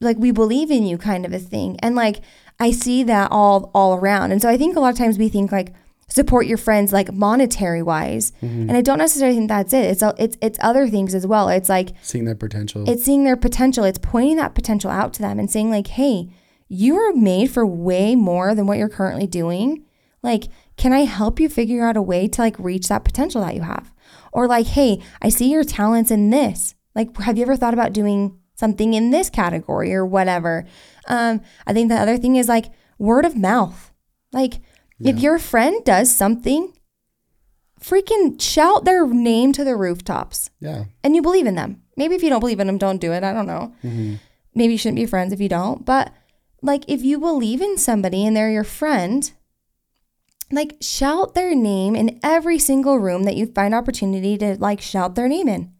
Like 0.00 0.18
we 0.18 0.30
believe 0.32 0.70
in 0.70 0.86
you, 0.86 0.98
kind 0.98 1.24
of 1.24 1.32
a 1.32 1.38
thing, 1.38 1.76
and 1.82 1.96
like 1.96 2.20
I 2.60 2.70
see 2.70 3.02
that 3.04 3.30
all 3.30 3.70
all 3.74 3.94
around. 3.94 4.32
And 4.32 4.40
so 4.40 4.48
I 4.48 4.56
think 4.56 4.76
a 4.76 4.80
lot 4.80 4.92
of 4.92 4.98
times 4.98 5.18
we 5.18 5.28
think 5.28 5.50
like 5.52 5.74
support 6.08 6.46
your 6.46 6.58
friends 6.58 6.92
like 6.92 7.12
monetary 7.12 7.82
wise, 7.82 8.32
mm-hmm. 8.42 8.68
and 8.68 8.76
I 8.76 8.82
don't 8.82 8.98
necessarily 8.98 9.36
think 9.36 9.48
that's 9.48 9.72
it. 9.72 9.84
It's 9.84 10.02
it's 10.18 10.36
it's 10.40 10.58
other 10.60 10.88
things 10.88 11.14
as 11.14 11.26
well. 11.26 11.48
It's 11.48 11.68
like 11.68 11.90
Seeing 12.02 12.24
their 12.24 12.34
potential. 12.34 12.88
it's 12.88 13.04
seeing 13.04 13.24
their 13.24 13.36
potential. 13.36 13.84
It's 13.84 13.98
pointing 13.98 14.36
that 14.36 14.54
potential 14.54 14.90
out 14.90 15.12
to 15.14 15.22
them 15.22 15.38
and 15.38 15.50
saying 15.50 15.70
like, 15.70 15.88
"Hey, 15.88 16.28
you 16.68 16.96
are 16.96 17.12
made 17.12 17.50
for 17.50 17.66
way 17.66 18.14
more 18.14 18.54
than 18.54 18.66
what 18.66 18.78
you're 18.78 18.88
currently 18.88 19.26
doing. 19.26 19.84
Like, 20.22 20.44
can 20.76 20.92
I 20.92 21.00
help 21.00 21.38
you 21.38 21.48
figure 21.48 21.86
out 21.86 21.96
a 21.96 22.02
way 22.02 22.28
to 22.28 22.40
like 22.40 22.58
reach 22.58 22.88
that 22.88 23.04
potential 23.04 23.40
that 23.42 23.54
you 23.54 23.62
have?" 23.62 23.92
Or 24.32 24.46
like, 24.46 24.66
"Hey, 24.66 25.00
I 25.20 25.28
see 25.28 25.50
your 25.50 25.64
talents 25.64 26.10
in 26.10 26.30
this. 26.30 26.74
Like, 26.94 27.16
have 27.18 27.36
you 27.36 27.42
ever 27.42 27.56
thought 27.56 27.74
about 27.74 27.92
doing 27.92 28.38
something 28.54 28.94
in 28.94 29.10
this 29.10 29.30
category 29.30 29.94
or 29.94 30.04
whatever?" 30.04 30.66
Um, 31.08 31.40
I 31.66 31.72
think 31.72 31.88
the 31.88 31.96
other 31.96 32.16
thing 32.16 32.36
is 32.36 32.48
like 32.48 32.66
word 32.98 33.24
of 33.24 33.36
mouth. 33.36 33.92
Like, 34.32 34.60
if 35.00 35.18
your 35.18 35.38
friend 35.38 35.84
does 35.84 36.14
something, 36.14 36.72
freaking 37.84 38.40
shout 38.40 38.84
their 38.84 39.06
name 39.06 39.52
to 39.52 39.64
the 39.64 39.76
rooftops 39.76 40.50
yeah. 40.60 40.84
and 41.02 41.14
you 41.14 41.22
believe 41.22 41.46
in 41.46 41.54
them. 41.54 41.82
Maybe 41.96 42.14
if 42.14 42.22
you 42.22 42.30
don't 42.30 42.40
believe 42.40 42.60
in 42.60 42.66
them, 42.66 42.78
don't 42.78 43.00
do 43.00 43.12
it. 43.12 43.22
I 43.22 43.32
don't 43.32 43.46
know. 43.46 43.74
Maybe 44.54 44.72
you 44.72 44.78
shouldn't 44.78 44.96
be 44.96 45.06
friends 45.06 45.32
if 45.32 45.40
you 45.40 45.48
don't. 45.48 45.84
But 45.84 46.12
like 46.62 46.84
if 46.88 47.02
you 47.02 47.18
believe 47.18 47.60
in 47.60 47.76
somebody 47.76 48.26
and 48.26 48.36
they're 48.36 48.50
your 48.50 48.64
friend, 48.64 49.30
like 50.50 50.76
shout 50.80 51.34
their 51.34 51.54
name 51.54 51.94
in 51.94 52.18
every 52.22 52.58
single 52.58 52.98
room 52.98 53.24
that 53.24 53.36
you 53.36 53.46
find 53.46 53.74
opportunity 53.74 54.38
to 54.38 54.56
like 54.58 54.80
shout 54.80 55.14
their 55.14 55.28
name 55.28 55.48
in. 55.48 55.72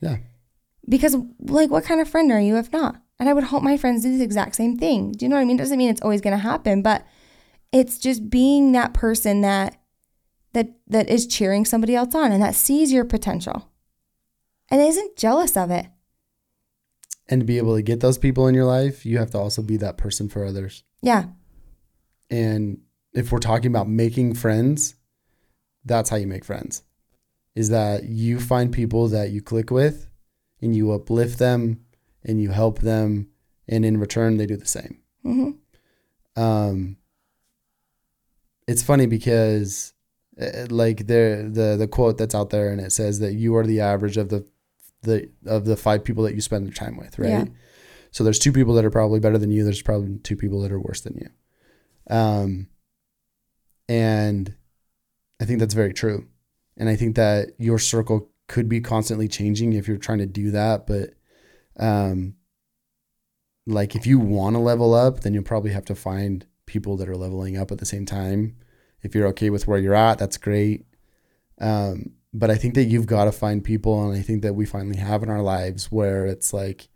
Yeah. 0.00 0.16
Because 0.88 1.16
like 1.40 1.70
what 1.70 1.84
kind 1.84 2.00
of 2.00 2.08
friend 2.08 2.30
are 2.30 2.40
you 2.40 2.56
if 2.56 2.72
not? 2.72 3.00
And 3.18 3.28
I 3.28 3.32
would 3.32 3.44
hope 3.44 3.62
my 3.62 3.76
friends 3.76 4.02
do 4.02 4.16
the 4.16 4.24
exact 4.24 4.56
same 4.56 4.76
thing. 4.76 5.12
Do 5.12 5.24
you 5.24 5.28
know 5.28 5.36
what 5.36 5.42
I 5.42 5.44
mean? 5.44 5.56
doesn't 5.56 5.78
mean 5.78 5.90
it's 5.90 6.02
always 6.02 6.20
gonna 6.20 6.38
happen, 6.38 6.82
but 6.82 7.06
it's 7.72 7.98
just 7.98 8.30
being 8.30 8.72
that 8.72 8.94
person 8.94 9.40
that 9.42 9.80
that 10.52 10.68
that 10.86 11.08
is 11.08 11.26
cheering 11.26 11.64
somebody 11.64 11.94
else 11.94 12.14
on 12.14 12.32
and 12.32 12.42
that 12.42 12.54
sees 12.54 12.92
your 12.92 13.04
potential 13.04 13.70
and 14.70 14.80
isn't 14.80 15.16
jealous 15.16 15.56
of 15.56 15.70
it. 15.70 15.86
And 17.28 17.40
to 17.40 17.46
be 17.46 17.58
able 17.58 17.74
to 17.76 17.82
get 17.82 18.00
those 18.00 18.18
people 18.18 18.46
in 18.48 18.54
your 18.54 18.66
life, 18.66 19.06
you 19.06 19.18
have 19.18 19.30
to 19.30 19.38
also 19.38 19.62
be 19.62 19.76
that 19.78 19.96
person 19.96 20.28
for 20.28 20.44
others. 20.44 20.84
Yeah. 21.02 21.24
And 22.30 22.80
if 23.14 23.32
we're 23.32 23.38
talking 23.38 23.70
about 23.70 23.88
making 23.88 24.34
friends, 24.34 24.94
that's 25.84 26.10
how 26.10 26.16
you 26.16 26.26
make 26.26 26.44
friends. 26.44 26.82
Is 27.54 27.70
that 27.70 28.04
you 28.04 28.40
find 28.40 28.72
people 28.72 29.08
that 29.08 29.30
you 29.30 29.40
click 29.40 29.70
with 29.70 30.08
and 30.64 30.74
you 30.74 30.90
uplift 30.92 31.38
them 31.38 31.84
and 32.24 32.40
you 32.42 32.50
help 32.50 32.80
them 32.80 33.28
and 33.68 33.84
in 33.84 33.98
return 33.98 34.36
they 34.36 34.46
do 34.46 34.56
the 34.56 34.66
same. 34.66 34.98
hmm 35.22 35.50
Um 36.36 36.96
it's 38.66 38.82
funny 38.82 39.06
because 39.06 39.92
uh, 40.40 40.66
like 40.70 41.06
there 41.06 41.48
the 41.48 41.76
the 41.76 41.86
quote 41.86 42.16
that's 42.18 42.34
out 42.34 42.50
there 42.50 42.70
and 42.70 42.80
it 42.80 42.92
says 42.92 43.20
that 43.20 43.34
you 43.34 43.54
are 43.56 43.66
the 43.66 43.80
average 43.80 44.16
of 44.16 44.30
the 44.30 44.46
the 45.02 45.28
of 45.46 45.66
the 45.66 45.76
five 45.76 46.02
people 46.02 46.24
that 46.24 46.34
you 46.34 46.40
spend 46.40 46.64
your 46.66 46.74
time 46.74 46.96
with, 46.96 47.18
right? 47.18 47.28
Yeah. 47.30 47.44
So 48.10 48.24
there's 48.24 48.38
two 48.38 48.52
people 48.52 48.74
that 48.74 48.84
are 48.84 48.90
probably 48.90 49.20
better 49.20 49.38
than 49.38 49.50
you. 49.50 49.64
There's 49.64 49.82
probably 49.82 50.18
two 50.18 50.36
people 50.36 50.60
that 50.62 50.72
are 50.72 50.80
worse 50.80 51.02
than 51.02 51.18
you. 51.20 52.16
Um, 52.16 52.68
and 53.88 54.54
I 55.40 55.44
think 55.44 55.58
that's 55.58 55.74
very 55.74 55.92
true. 55.92 56.26
And 56.76 56.88
I 56.88 56.96
think 56.96 57.16
that 57.16 57.50
your 57.58 57.78
circle 57.78 58.30
could 58.48 58.68
be 58.68 58.80
constantly 58.80 59.28
changing 59.28 59.72
if 59.72 59.88
you're 59.88 59.96
trying 59.96 60.18
to 60.18 60.26
do 60.26 60.50
that. 60.50 60.86
But, 60.86 61.14
um, 61.78 62.34
like 63.66 63.96
if 63.96 64.06
you 64.06 64.18
want 64.18 64.54
to 64.56 64.60
level 64.60 64.94
up, 64.94 65.20
then 65.20 65.34
you'll 65.34 65.42
probably 65.42 65.72
have 65.72 65.86
to 65.86 65.94
find 65.94 66.46
people 66.66 66.96
that 66.96 67.08
are 67.08 67.16
leveling 67.16 67.56
up 67.56 67.70
at 67.70 67.78
the 67.78 67.86
same 67.86 68.06
time. 68.06 68.56
If 69.02 69.14
you're 69.14 69.26
okay 69.28 69.50
with 69.50 69.66
where 69.66 69.78
you're 69.78 69.94
at, 69.94 70.18
that's 70.18 70.36
great. 70.36 70.86
Um, 71.60 72.12
but 72.32 72.50
I 72.50 72.56
think 72.56 72.74
that 72.74 72.84
you've 72.84 73.06
got 73.06 73.24
to 73.24 73.32
find 73.32 73.62
people, 73.62 74.08
and 74.08 74.16
I 74.18 74.22
think 74.22 74.42
that 74.42 74.54
we 74.54 74.66
finally 74.66 74.96
have 74.96 75.22
in 75.22 75.30
our 75.30 75.42
lives 75.42 75.90
where 75.92 76.26
it's 76.26 76.52
like, 76.52 76.88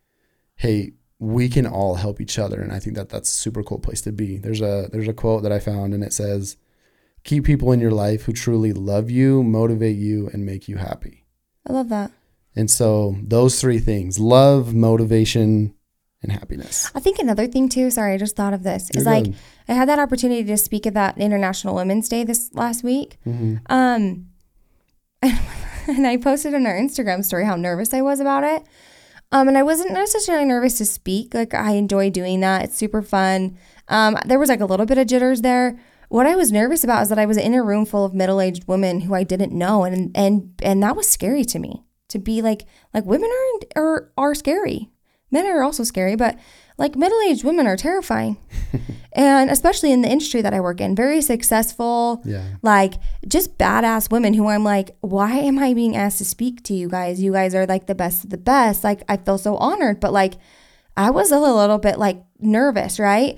hey, 0.56 0.92
we 1.20 1.48
can 1.48 1.66
all 1.66 1.96
help 1.96 2.20
each 2.20 2.38
other, 2.38 2.60
and 2.60 2.72
I 2.72 2.78
think 2.78 2.96
that 2.96 3.08
that's 3.08 3.28
a 3.28 3.32
super 3.32 3.62
cool 3.62 3.78
place 3.78 4.00
to 4.02 4.12
be. 4.12 4.38
There's 4.38 4.60
a 4.60 4.88
there's 4.92 5.08
a 5.08 5.12
quote 5.12 5.42
that 5.42 5.52
I 5.52 5.58
found, 5.58 5.94
and 5.94 6.04
it 6.04 6.12
says, 6.12 6.56
"Keep 7.24 7.44
people 7.44 7.72
in 7.72 7.80
your 7.80 7.90
life 7.90 8.22
who 8.22 8.32
truly 8.32 8.72
love 8.72 9.10
you, 9.10 9.42
motivate 9.42 9.96
you, 9.96 10.28
and 10.32 10.46
make 10.46 10.68
you 10.68 10.76
happy." 10.76 11.24
I 11.66 11.72
love 11.72 11.88
that. 11.88 12.10
And 12.56 12.70
so 12.70 13.16
those 13.22 13.60
three 13.60 13.78
things: 13.78 14.18
love, 14.18 14.74
motivation, 14.74 15.74
and 16.22 16.32
happiness. 16.32 16.90
I 16.94 17.00
think 17.00 17.18
another 17.18 17.46
thing 17.46 17.68
too, 17.68 17.90
sorry, 17.90 18.14
I 18.14 18.18
just 18.18 18.36
thought 18.36 18.52
of 18.54 18.62
this, 18.62 18.90
is 18.90 18.96
You're 18.96 19.04
like 19.04 19.24
good. 19.24 19.34
I 19.68 19.72
had 19.74 19.88
that 19.88 19.98
opportunity 19.98 20.44
to 20.44 20.56
speak 20.56 20.86
at 20.86 20.94
that 20.94 21.18
International 21.18 21.74
Women's 21.74 22.08
Day 22.08 22.24
this 22.24 22.50
last 22.54 22.82
week. 22.82 23.18
Mhm. 23.26 23.60
Um, 23.70 24.26
and 25.22 26.06
I 26.06 26.16
posted 26.16 26.54
on 26.54 26.66
our 26.66 26.74
Instagram 26.78 27.24
story 27.24 27.44
how 27.44 27.56
nervous 27.56 27.92
I 27.94 28.02
was 28.02 28.20
about 28.20 28.44
it. 28.44 28.62
Um, 29.30 29.46
and 29.48 29.58
I 29.58 29.62
wasn't 29.62 29.92
necessarily 29.92 30.46
nervous 30.46 30.78
to 30.78 30.86
speak. 30.86 31.34
Like 31.34 31.52
I 31.54 31.72
enjoy 31.72 32.10
doing 32.10 32.40
that. 32.40 32.64
It's 32.64 32.76
super 32.76 33.02
fun. 33.02 33.58
Um, 33.88 34.16
there 34.24 34.38
was 34.38 34.48
like 34.48 34.60
a 34.60 34.66
little 34.66 34.86
bit 34.86 34.98
of 34.98 35.06
jitters 35.06 35.42
there. 35.42 35.78
What 36.08 36.26
I 36.26 36.36
was 36.36 36.50
nervous 36.52 36.84
about 36.84 37.02
is 37.02 37.08
that 37.10 37.18
I 37.18 37.26
was 37.26 37.36
in 37.36 37.54
a 37.54 37.62
room 37.62 37.84
full 37.84 38.04
of 38.04 38.14
middle-aged 38.14 38.66
women 38.66 39.00
who 39.02 39.14
I 39.14 39.24
didn't 39.24 39.52
know, 39.52 39.84
and 39.84 40.10
and 40.16 40.52
and 40.62 40.82
that 40.82 40.96
was 40.96 41.08
scary 41.08 41.44
to 41.46 41.58
me. 41.58 41.84
To 42.08 42.18
be 42.18 42.40
like 42.42 42.64
like 42.94 43.04
women 43.04 43.30
are 43.76 43.82
are 43.82 44.12
are 44.16 44.34
scary. 44.34 44.90
Men 45.30 45.44
are 45.44 45.62
also 45.62 45.84
scary, 45.84 46.16
but 46.16 46.38
like 46.78 46.96
middle-aged 46.96 47.44
women 47.44 47.66
are 47.66 47.76
terrifying. 47.76 48.38
and 49.12 49.50
especially 49.50 49.92
in 49.92 50.00
the 50.00 50.08
industry 50.08 50.40
that 50.40 50.54
I 50.54 50.60
work 50.60 50.80
in, 50.80 50.94
very 50.96 51.20
successful, 51.20 52.22
Yeah. 52.24 52.44
like 52.62 52.94
just 53.26 53.58
badass 53.58 54.10
women 54.10 54.32
who 54.32 54.48
I'm 54.48 54.64
like, 54.64 54.96
why 55.02 55.32
am 55.32 55.58
I 55.58 55.74
being 55.74 55.94
asked 55.96 56.18
to 56.18 56.24
speak 56.24 56.62
to 56.64 56.72
you 56.74 56.88
guys? 56.88 57.20
You 57.20 57.32
guys 57.32 57.54
are 57.54 57.66
like 57.66 57.86
the 57.88 57.94
best 57.94 58.24
of 58.24 58.30
the 58.30 58.38
best. 58.38 58.82
Like 58.84 59.02
I 59.06 59.18
feel 59.18 59.36
so 59.36 59.56
honored, 59.56 60.00
but 60.00 60.14
like 60.14 60.34
I 60.96 61.10
was 61.10 61.30
a 61.30 61.38
little 61.38 61.78
bit 61.78 61.98
like 61.98 62.22
nervous, 62.40 62.98
right? 62.98 63.36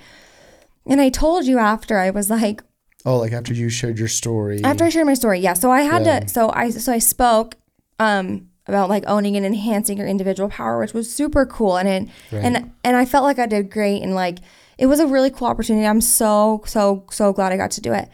And 0.91 1.01
I 1.01 1.09
told 1.09 1.47
you 1.47 1.59
after 1.59 1.99
I 1.99 2.11
was 2.11 2.29
like, 2.31 2.63
Oh, 3.07 3.17
like 3.17 3.33
after 3.33 3.55
you 3.55 3.71
shared 3.71 3.99
your 3.99 4.09
story. 4.09 4.63
after 4.63 4.85
I 4.85 4.91
shared 4.91 5.07
my 5.07 5.15
story, 5.15 5.39
yeah. 5.41 5.55
So 5.55 5.71
I 5.71 5.83
had 5.83 6.05
Yeah. 6.05 6.21
to. 6.21 6.29
So 6.29 6.51
I 6.53 6.69
so 6.71 6.93
I 6.93 6.99
spoke 6.99 7.55
um 7.99 8.49
about 8.67 8.91
like 8.91 9.05
owning 9.07 9.37
and 9.37 9.47
enhancing 9.47 9.97
your 9.97 10.07
individual 10.07 10.51
power, 10.51 10.79
which 10.79 10.93
was 10.93 11.11
super 11.11 11.47
cool. 11.47 11.79
And 11.79 11.89
it, 11.89 12.09
Right. 12.31 12.45
and 12.45 12.71
and 12.85 12.97
I 12.97 13.05
felt 13.07 13.25
like 13.25 13.39
I 13.39 13.47
did 13.47 13.71
great 13.71 14.03
and 14.03 14.15
like 14.15 14.39
it 14.77 14.87
was 14.87 15.01
a 15.01 15.07
really 15.07 15.31
cool 15.31 15.49
opportunity. 15.49 15.87
I'm 15.87 16.03
so 16.03 16.63
so 16.67 17.07
so 17.11 17.33
glad 17.33 17.53
I 17.53 17.57
got 17.57 17.71
to 17.73 17.81
do 17.81 17.93
it. 17.95 18.09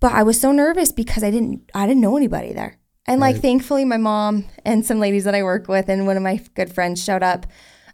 But 0.00 0.12
I 0.12 0.22
was 0.22 0.40
so 0.40 0.52
nervous 0.52 0.92
because 0.92 1.22
I 1.22 1.30
didn't 1.30 1.70
I 1.74 1.86
didn't 1.86 2.00
know 2.00 2.16
anybody 2.16 2.54
there. 2.54 2.78
And 3.06 3.20
like 3.20 3.34
Right. 3.36 3.42
thankfully 3.42 3.84
my 3.84 3.98
mom 3.98 4.46
and 4.64 4.86
some 4.86 5.00
ladies 5.00 5.24
that 5.24 5.34
I 5.34 5.42
work 5.42 5.68
with 5.68 5.88
and 5.90 6.06
one 6.06 6.16
of 6.16 6.22
my 6.22 6.40
good 6.54 6.72
friends 6.72 7.04
showed 7.04 7.22
up 7.22 7.46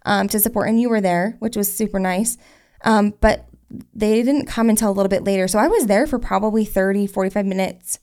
um, 0.05 0.29
to 0.29 0.39
support 0.39 0.69
and 0.69 0.81
you 0.81 0.89
were 0.89 1.01
there, 1.01 1.35
which 1.41 1.57
was 1.57 1.73
super 1.75 1.99
nice. 1.99 2.39
Um, 2.85 3.15
but 3.21 3.47
they 3.71 4.23
didn't 4.23 4.47
come 4.47 4.71
until 4.71 4.91
a 4.91 4.93
little 4.93 5.09
bit 5.09 5.25
later. 5.25 5.49
So 5.49 5.59
I 5.59 5.69
was 5.69 5.87
there 5.87 6.07
for 6.07 6.19
probably 6.19 6.65
30, 6.65 7.07
45 7.07 7.47
minutes 7.47 7.99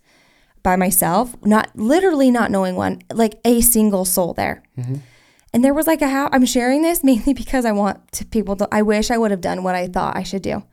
by 0.62 0.76
myself, 0.76 1.36
not 1.46 1.70
literally 1.76 2.32
not 2.32 2.52
knowing 2.52 2.76
one, 2.76 3.02
like 3.12 3.40
a 3.46 3.62
single 3.62 4.06
soul 4.06 4.34
there. 4.34 4.64
Mm-hmm. 4.78 4.96
And 5.54 5.64
there 5.64 5.74
was 5.74 5.88
like 5.88 6.02
a 6.02 6.10
how 6.10 6.30
I'm 6.32 6.46
sharing 6.46 6.82
this 6.82 7.04
mainly 7.04 7.34
because 7.36 7.66
I 7.66 7.72
want 7.72 8.12
to 8.14 8.26
people 8.26 8.56
to, 8.58 8.68
I 8.72 8.82
wish 8.82 9.12
I 9.12 9.18
would 9.18 9.32
have 9.32 9.42
done 9.42 9.64
what 9.64 9.76
I 9.76 9.88
thought 9.88 10.18
I 10.18 10.24
should 10.24 10.42
do. 10.42 10.64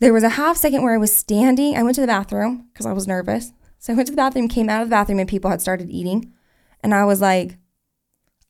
There 0.00 0.12
was 0.12 0.22
a 0.22 0.30
half 0.30 0.56
second 0.56 0.82
where 0.84 0.94
I 0.94 0.98
was 0.98 1.14
standing. 1.14 1.76
I 1.76 1.82
went 1.82 1.96
to 1.96 2.00
the 2.00 2.06
bathroom 2.06 2.68
because 2.72 2.86
I 2.86 2.92
was 2.92 3.08
nervous. 3.08 3.52
So 3.80 3.92
I 3.92 3.96
went 3.96 4.06
to 4.06 4.12
the 4.12 4.16
bathroom, 4.16 4.48
came 4.48 4.68
out 4.68 4.82
of 4.82 4.88
the 4.88 4.94
bathroom, 4.94 5.18
and 5.18 5.28
people 5.28 5.50
had 5.50 5.60
started 5.60 5.90
eating. 5.90 6.32
And 6.82 6.94
I 6.94 7.04
was 7.04 7.20
like, 7.20 7.58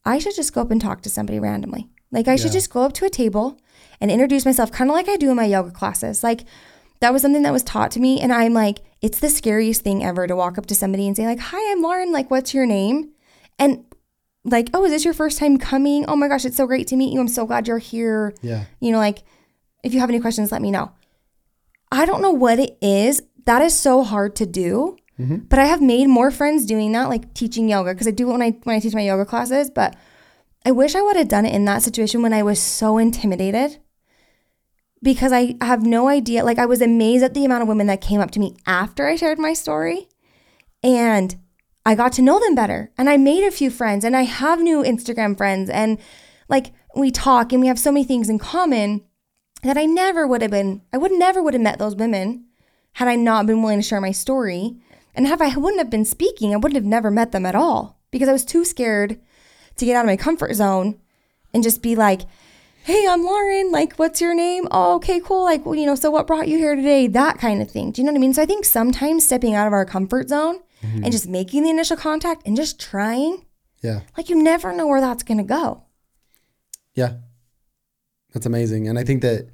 I 0.05 0.19
should 0.19 0.35
just 0.35 0.53
go 0.53 0.61
up 0.61 0.71
and 0.71 0.81
talk 0.81 1.03
to 1.03 1.11
somebody 1.11 1.39
randomly. 1.39 1.89
Like, 2.11 2.29
I 2.29 2.37
should 2.37 2.53
just 2.53 2.71
go 2.71 2.83
up 2.83 2.95
to 2.95 3.05
a 3.05 3.11
table 3.11 3.59
and 4.01 4.11
introduce 4.11 4.45
myself, 4.45 4.71
kind 4.73 4.91
of 4.91 4.95
like 4.95 5.09
I 5.09 5.17
do 5.17 5.31
in 5.31 5.37
my 5.37 5.45
yoga 5.45 5.71
classes. 5.71 6.23
Like, 6.23 6.45
that 7.01 7.13
was 7.13 7.23
something 7.23 7.43
that 7.43 7.53
was 7.53 7.63
taught 7.63 7.91
to 7.93 8.01
me. 8.01 8.21
And 8.21 8.33
I'm 8.33 8.55
like, 8.55 8.79
it's 9.01 9.21
the 9.21 9.29
scariest 9.31 9.83
thing 9.83 10.05
ever 10.05 10.27
to 10.27 10.35
walk 10.37 10.59
up 10.59 10.67
to 10.67 10.75
somebody 10.75 11.07
and 11.07 11.17
say, 11.17 11.27
like, 11.27 11.39
hi, 11.39 11.73
I'm 11.73 11.83
Lauren. 11.83 12.13
Like, 12.13 12.31
what's 12.31 12.53
your 12.55 12.67
name? 12.67 13.11
And 13.59 13.85
like, 14.45 14.71
oh, 14.75 14.85
is 14.85 14.91
this 14.91 15.05
your 15.05 15.15
first 15.15 15.39
time 15.39 15.59
coming? 15.59 16.05
Oh 16.09 16.17
my 16.17 16.29
gosh, 16.29 16.45
it's 16.45 16.57
so 16.57 16.67
great 16.67 16.87
to 16.89 16.97
meet 16.97 17.13
you. 17.13 17.21
I'm 17.21 17.29
so 17.29 17.47
glad 17.47 17.69
you're 17.69 17.79
here 17.79 18.35
Yeah. 18.41 18.65
you 18.81 18.91
know, 18.93 18.99
like 18.99 19.23
if 19.85 19.95
you 19.95 20.01
have 20.01 20.09
any 20.09 20.21
questions, 20.21 20.51
let 20.51 20.63
me 20.63 20.71
know. 20.71 20.91
I 21.93 22.05
don't 22.07 22.23
know 22.23 22.31
what 22.33 22.59
it 22.59 22.77
is. 22.83 23.23
That 23.45 23.63
is 23.63 23.79
so 23.79 24.03
hard 24.03 24.37
to 24.37 24.47
do. 24.47 24.97
Mm-hmm. 25.19 25.37
But 25.49 25.59
I 25.59 25.67
have 25.67 25.83
made 25.83 26.07
more 26.07 26.31
friends 26.31 26.65
doing 26.67 26.93
that, 26.93 27.09
like 27.09 27.35
teaching 27.35 27.69
yoga, 27.69 27.93
because 27.93 28.07
I 28.07 28.13
do 28.13 28.29
it 28.29 28.33
when 28.33 28.43
I 28.43 28.51
when 28.63 28.77
I 28.77 28.81
teach 28.81 28.95
my 28.95 29.03
yoga 29.03 29.25
classes. 29.25 29.71
But 29.71 29.97
I 30.65 30.71
wish 30.71 30.95
I 30.95 31.03
would 31.03 31.17
have 31.17 31.29
done 31.29 31.47
it 31.47 31.55
in 31.55 31.65
that 31.65 31.83
situation 31.83 32.23
when 32.23 32.33
I 32.33 32.43
was 32.43 32.61
so 32.61 32.99
intimidated. 32.99 33.79
Because 35.03 35.33
I 35.33 35.55
have 35.61 35.85
no 35.85 36.09
idea. 36.09 36.45
Like 36.45 36.59
I 36.59 36.67
was 36.67 36.83
amazed 36.83 37.25
at 37.25 37.35
the 37.35 37.45
amount 37.45 37.63
of 37.63 37.69
women 37.69 37.87
that 37.87 38.01
came 38.01 38.21
up 38.21 38.31
to 38.33 38.41
me 38.41 38.57
after 38.67 39.07
I 39.07 39.17
shared 39.17 39.39
my 39.39 39.53
story. 39.53 40.09
And 40.83 41.37
I 41.87 41.95
got 41.95 42.13
to 42.15 42.23
know 42.23 42.39
them 42.41 42.55
better. 42.55 42.91
And 42.99 43.09
I 43.09 43.17
made 43.17 43.45
a 43.45 43.51
few 43.51 43.71
friends 43.71 44.05
and 44.05 44.17
I 44.17 44.23
have 44.23 44.61
new 44.61 44.83
Instagram 44.83 45.37
friends. 45.37 45.71
And 45.71 45.99
like 46.49 46.73
we 46.95 47.11
talk 47.11 47.53
and 47.53 47.61
we 47.61 47.69
have 47.69 47.79
so 47.79 47.93
many 47.93 48.05
things 48.05 48.29
in 48.29 48.39
common 48.39 49.05
that 49.63 49.79
I 49.79 49.87
never 49.87 50.27
would 50.27 50.43
have 50.43 50.51
been, 50.51 50.83
I 50.93 50.99
would 50.99 51.13
never 51.13 51.43
would 51.43 51.55
have 51.55 51.63
met 51.63 51.79
those 51.79 51.97
women 51.97 52.45
had 52.93 53.09
I 53.09 53.17
not 53.17 53.47
been 53.47 53.63
willing 53.63 53.79
to 53.79 53.87
share 53.87 54.01
my 54.01 54.13
story. 54.13 54.77
And 55.15 55.27
if 55.27 55.41
I 55.41 55.57
wouldn't 55.57 55.81
have 55.81 55.91
been 55.91 56.05
speaking, 56.05 56.53
I 56.53 56.57
wouldn't 56.57 56.77
have 56.77 56.85
never 56.85 57.11
met 57.11 57.33
them 57.33 57.47
at 57.47 57.55
all 57.55 57.99
because 58.11 58.29
I 58.29 58.33
was 58.33 58.45
too 58.45 58.65
scared 58.65 59.21
to 59.77 59.85
get 59.85 59.97
out 59.97 60.05
of 60.05 60.07
my 60.07 60.17
comfort 60.17 60.55
zone 60.55 61.01
and 61.55 61.63
just 61.63 61.83
be 61.83 61.97
like, 61.97 62.23
hey, 62.89 63.07
I'm 63.07 63.23
Lauren. 63.23 63.71
Like, 63.71 63.97
what's 63.97 64.19
your 64.19 64.35
name? 64.35 64.67
Oh, 64.71 64.95
okay, 64.95 65.21
cool. 65.21 65.45
Like, 65.45 65.67
well, 65.67 65.75
you 65.75 65.85
know, 65.85 65.95
so 65.95 66.11
what 66.11 66.27
brought 66.27 66.49
you 66.49 66.57
here 66.57 66.75
today? 66.75 67.07
That 67.07 67.37
kind 67.37 67.61
of 67.61 67.71
thing. 67.71 67.93
Do 67.93 68.01
you 68.01 68.07
know 68.07 68.13
what 68.13 68.19
I 68.19 68.21
mean? 68.21 68.33
So 68.33 68.41
I 68.41 68.47
think 68.47 68.65
sometimes 68.65 69.27
stepping 69.27 69.55
out 69.55 69.67
of 69.67 69.75
our 69.75 69.85
comfort 69.85 70.31
zone 70.31 70.61
and 70.81 70.93
mm-hmm. 71.03 71.11
just 71.11 71.29
making 71.29 71.65
the 71.65 71.69
initial 71.69 71.99
contact 71.99 72.47
and 72.47 72.57
just 72.57 72.81
trying, 72.81 73.45
Yeah. 73.83 74.01
like, 74.17 74.31
you 74.31 74.43
never 74.43 74.73
know 74.73 74.87
where 74.87 75.03
that's 75.03 75.23
going 75.23 75.37
to 75.37 75.45
go. 75.45 75.83
Yeah. 76.95 77.17
That's 78.33 78.47
amazing. 78.47 78.89
And 78.89 78.99
I 78.99 79.05
think 79.05 79.21
that 79.21 79.51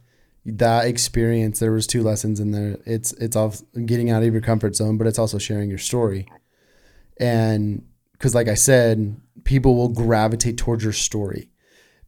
that 0.47 0.87
experience, 0.87 1.59
there 1.59 1.73
was 1.73 1.89
two 1.89 2.05
lessons 2.05 2.39
in 2.39 2.53
there. 2.53 2.79
It's 2.87 3.13
it's 3.15 3.35
off 3.35 3.63
getting 3.85 4.11
out 4.11 4.23
of 4.23 4.33
your 4.33 4.43
comfort 4.43 4.77
zone, 4.77 4.97
but 4.97 5.09
it's 5.09 5.19
also 5.19 5.39
sharing 5.39 5.71
your 5.71 5.79
story. 5.79 6.29
And 7.19 7.85
because 8.13 8.35
like 8.35 8.49
I 8.49 8.55
said, 8.55 9.21
people 9.43 9.75
will 9.75 9.89
gravitate 9.89 10.57
towards 10.57 10.85
your 10.85 10.93
story 10.93 11.51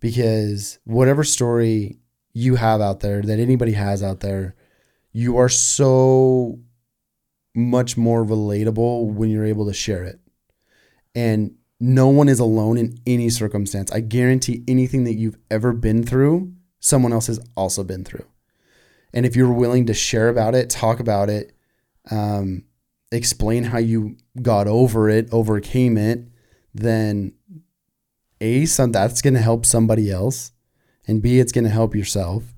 because 0.01 0.79
whatever 0.85 1.25
story 1.25 1.99
you 2.33 2.57
have 2.57 2.81
out 2.81 3.01
there 3.01 3.23
that 3.23 3.39
anybody 3.39 3.73
has 3.73 4.03
out 4.03 4.21
there, 4.21 4.55
you 5.13 5.39
are 5.39 5.49
so 5.49 6.59
much 7.55 7.97
more 7.97 8.25
relatable 8.25 9.13
when 9.15 9.31
you're 9.31 9.47
able 9.47 9.67
to 9.67 9.73
share 9.73 10.05
it. 10.05 10.21
And 11.15 11.55
no 11.81 12.09
one 12.09 12.29
is 12.29 12.39
alone 12.39 12.77
in 12.77 12.99
any 13.07 13.31
circumstance. 13.31 13.91
I 13.91 14.01
guarantee 14.01 14.63
anything 14.69 15.05
that 15.05 15.15
you've 15.15 15.39
ever 15.51 15.73
been 15.73 16.05
through, 16.05 16.53
someone 16.81 17.13
else 17.13 17.27
has 17.27 17.41
also 17.57 17.85
been 17.85 18.05
through. 18.05 18.27
And 19.13 19.25
if 19.25 19.35
you're 19.35 19.53
willing 19.53 19.87
to 19.87 19.95
share 19.95 20.29
about 20.29 20.55
it, 20.55 20.69
talk 20.69 21.01
about 21.01 21.31
it, 21.31 21.53
um, 22.11 22.65
explain 23.11 23.65
how 23.65 23.79
you 23.79 24.17
got 24.43 24.67
over 24.67 25.09
it, 25.09 25.29
overcame 25.33 25.97
it, 25.97 26.29
then 26.75 27.33
A, 28.41 28.67
some, 28.67 28.93
that's 28.93 29.23
going 29.23 29.35
to 29.35 29.41
help 29.41 29.65
somebody 29.65 30.11
else. 30.11 30.53
And 31.07 31.23
B, 31.23 31.39
it's 31.39 31.53
going 31.53 31.65
to 31.65 31.71
help 31.71 31.95
yourself. 31.95 32.55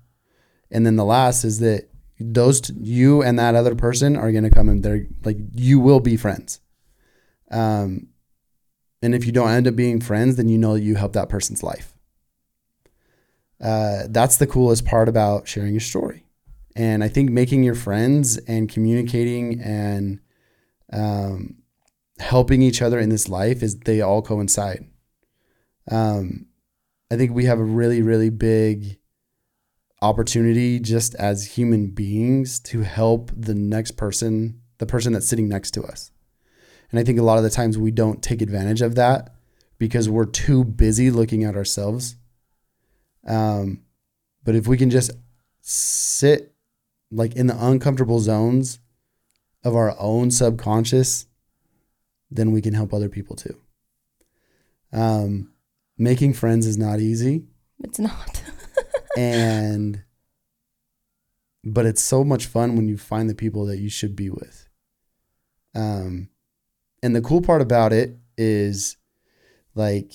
And 0.70 0.84
then 0.84 0.96
the 0.96 1.04
last 1.04 1.44
is 1.44 1.60
that 1.60 1.88
those 2.20 2.60
t- 2.60 2.74
you 2.78 3.22
and 3.22 3.38
that 3.38 3.54
other 3.54 3.74
person 3.74 4.16
are 4.16 4.32
going 4.32 4.44
to 4.44 4.50
come 4.50 4.68
and 4.68 4.82
they're 4.82 5.06
like 5.24 5.38
you 5.54 5.78
will 5.78 6.00
be 6.00 6.16
friends. 6.16 6.60
Um, 7.50 8.08
and 9.00 9.14
if 9.14 9.24
you 9.24 9.32
don't 9.32 9.50
end 9.50 9.68
up 9.68 9.76
being 9.76 10.00
friends, 10.00 10.36
then 10.36 10.48
you 10.48 10.58
know 10.58 10.74
you 10.74 10.96
helped 10.96 11.14
that 11.14 11.28
person's 11.28 11.62
life. 11.62 11.94
Uh, 13.60 14.04
that's 14.08 14.36
the 14.36 14.46
coolest 14.46 14.84
part 14.84 15.08
about 15.08 15.46
sharing 15.48 15.72
your 15.72 15.80
story. 15.80 16.24
And 16.76 17.02
I 17.02 17.08
think 17.08 17.30
making 17.30 17.64
your 17.64 17.74
friends 17.74 18.38
and 18.38 18.68
communicating 18.68 19.60
and 19.60 20.20
um, 20.92 21.56
helping 22.18 22.62
each 22.62 22.82
other 22.82 22.98
in 22.98 23.08
this 23.08 23.28
life 23.28 23.62
is 23.62 23.80
they 23.80 24.00
all 24.00 24.22
coincide. 24.22 24.86
Um, 25.90 26.46
I 27.10 27.16
think 27.16 27.32
we 27.32 27.46
have 27.46 27.58
a 27.58 27.64
really, 27.64 28.02
really 28.02 28.30
big 28.30 28.98
opportunity 30.02 30.78
just 30.78 31.14
as 31.16 31.56
human 31.56 31.88
beings 31.88 32.60
to 32.60 32.82
help 32.82 33.30
the 33.36 33.54
next 33.54 33.92
person, 33.92 34.60
the 34.78 34.86
person 34.86 35.12
that's 35.12 35.28
sitting 35.28 35.48
next 35.48 35.72
to 35.72 35.82
us. 35.82 36.10
And 36.90 37.00
I 37.00 37.04
think 37.04 37.18
a 37.18 37.22
lot 37.22 37.38
of 37.38 37.44
the 37.44 37.50
times 37.50 37.76
we 37.76 37.90
don't 37.90 38.22
take 38.22 38.40
advantage 38.40 38.82
of 38.82 38.94
that 38.94 39.34
because 39.78 40.08
we're 40.08 40.24
too 40.24 40.64
busy 40.64 41.10
looking 41.10 41.44
at 41.44 41.56
ourselves. 41.56 42.16
Um, 43.26 43.82
but 44.44 44.54
if 44.54 44.66
we 44.66 44.76
can 44.76 44.90
just 44.90 45.10
sit 45.60 46.54
like 47.10 47.36
in 47.36 47.46
the 47.46 47.66
uncomfortable 47.66 48.20
zones 48.20 48.78
of 49.64 49.74
our 49.74 49.94
own 49.98 50.30
subconscious, 50.30 51.26
then 52.30 52.52
we 52.52 52.62
can 52.62 52.74
help 52.74 52.92
other 52.92 53.08
people 53.08 53.36
too. 53.36 53.56
Um, 54.92 55.52
making 55.98 56.32
friends 56.32 56.66
is 56.66 56.78
not 56.78 57.00
easy 57.00 57.44
It's 57.82 57.98
not. 57.98 58.42
and 59.18 60.02
but 61.64 61.84
it's 61.86 62.02
so 62.02 62.24
much 62.24 62.46
fun 62.46 62.76
when 62.76 62.88
you 62.88 62.96
find 62.96 63.28
the 63.28 63.34
people 63.34 63.66
that 63.66 63.78
you 63.78 63.90
should 63.90 64.14
be 64.16 64.30
with 64.30 64.68
um 65.74 66.28
and 67.02 67.14
the 67.14 67.20
cool 67.20 67.42
part 67.42 67.60
about 67.60 67.92
it 67.92 68.16
is 68.36 68.96
like 69.74 70.12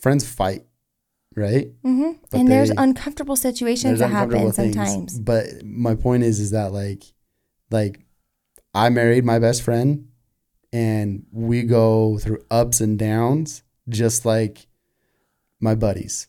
friends 0.00 0.26
fight 0.28 0.64
right 1.36 1.68
Mm-hmm. 1.84 2.36
And 2.36 2.48
there's 2.48 2.70
uncomfortable 2.70 3.36
situations 3.36 3.98
There's 3.98 4.00
that 4.00 4.16
happen 4.16 4.52
things. 4.52 4.74
sometimes. 4.74 5.18
but 5.18 5.46
my 5.64 5.94
point 5.94 6.22
is 6.22 6.38
is 6.40 6.52
that 6.52 6.72
like 6.72 7.02
like 7.70 8.00
i 8.72 8.88
married 8.88 9.24
my 9.24 9.38
best 9.38 9.62
friend 9.62 10.08
and 10.72 11.24
we 11.32 11.62
go 11.64 12.18
through 12.18 12.38
ups 12.50 12.80
and 12.80 12.98
downs 12.98 13.62
just 13.88 14.24
like 14.24 14.66
my 15.60 15.74
buddies 15.74 16.28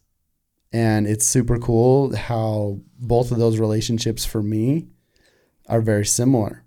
and 0.72 1.08
it's 1.08 1.26
super 1.26 1.58
cool 1.58 2.16
how 2.16 2.80
both 3.00 3.32
of 3.32 3.38
those 3.38 3.60
relationships 3.60 4.26
for 4.26 4.42
me 4.42 4.88
are 5.68 5.82
very 5.82 6.06
similar 6.06 6.64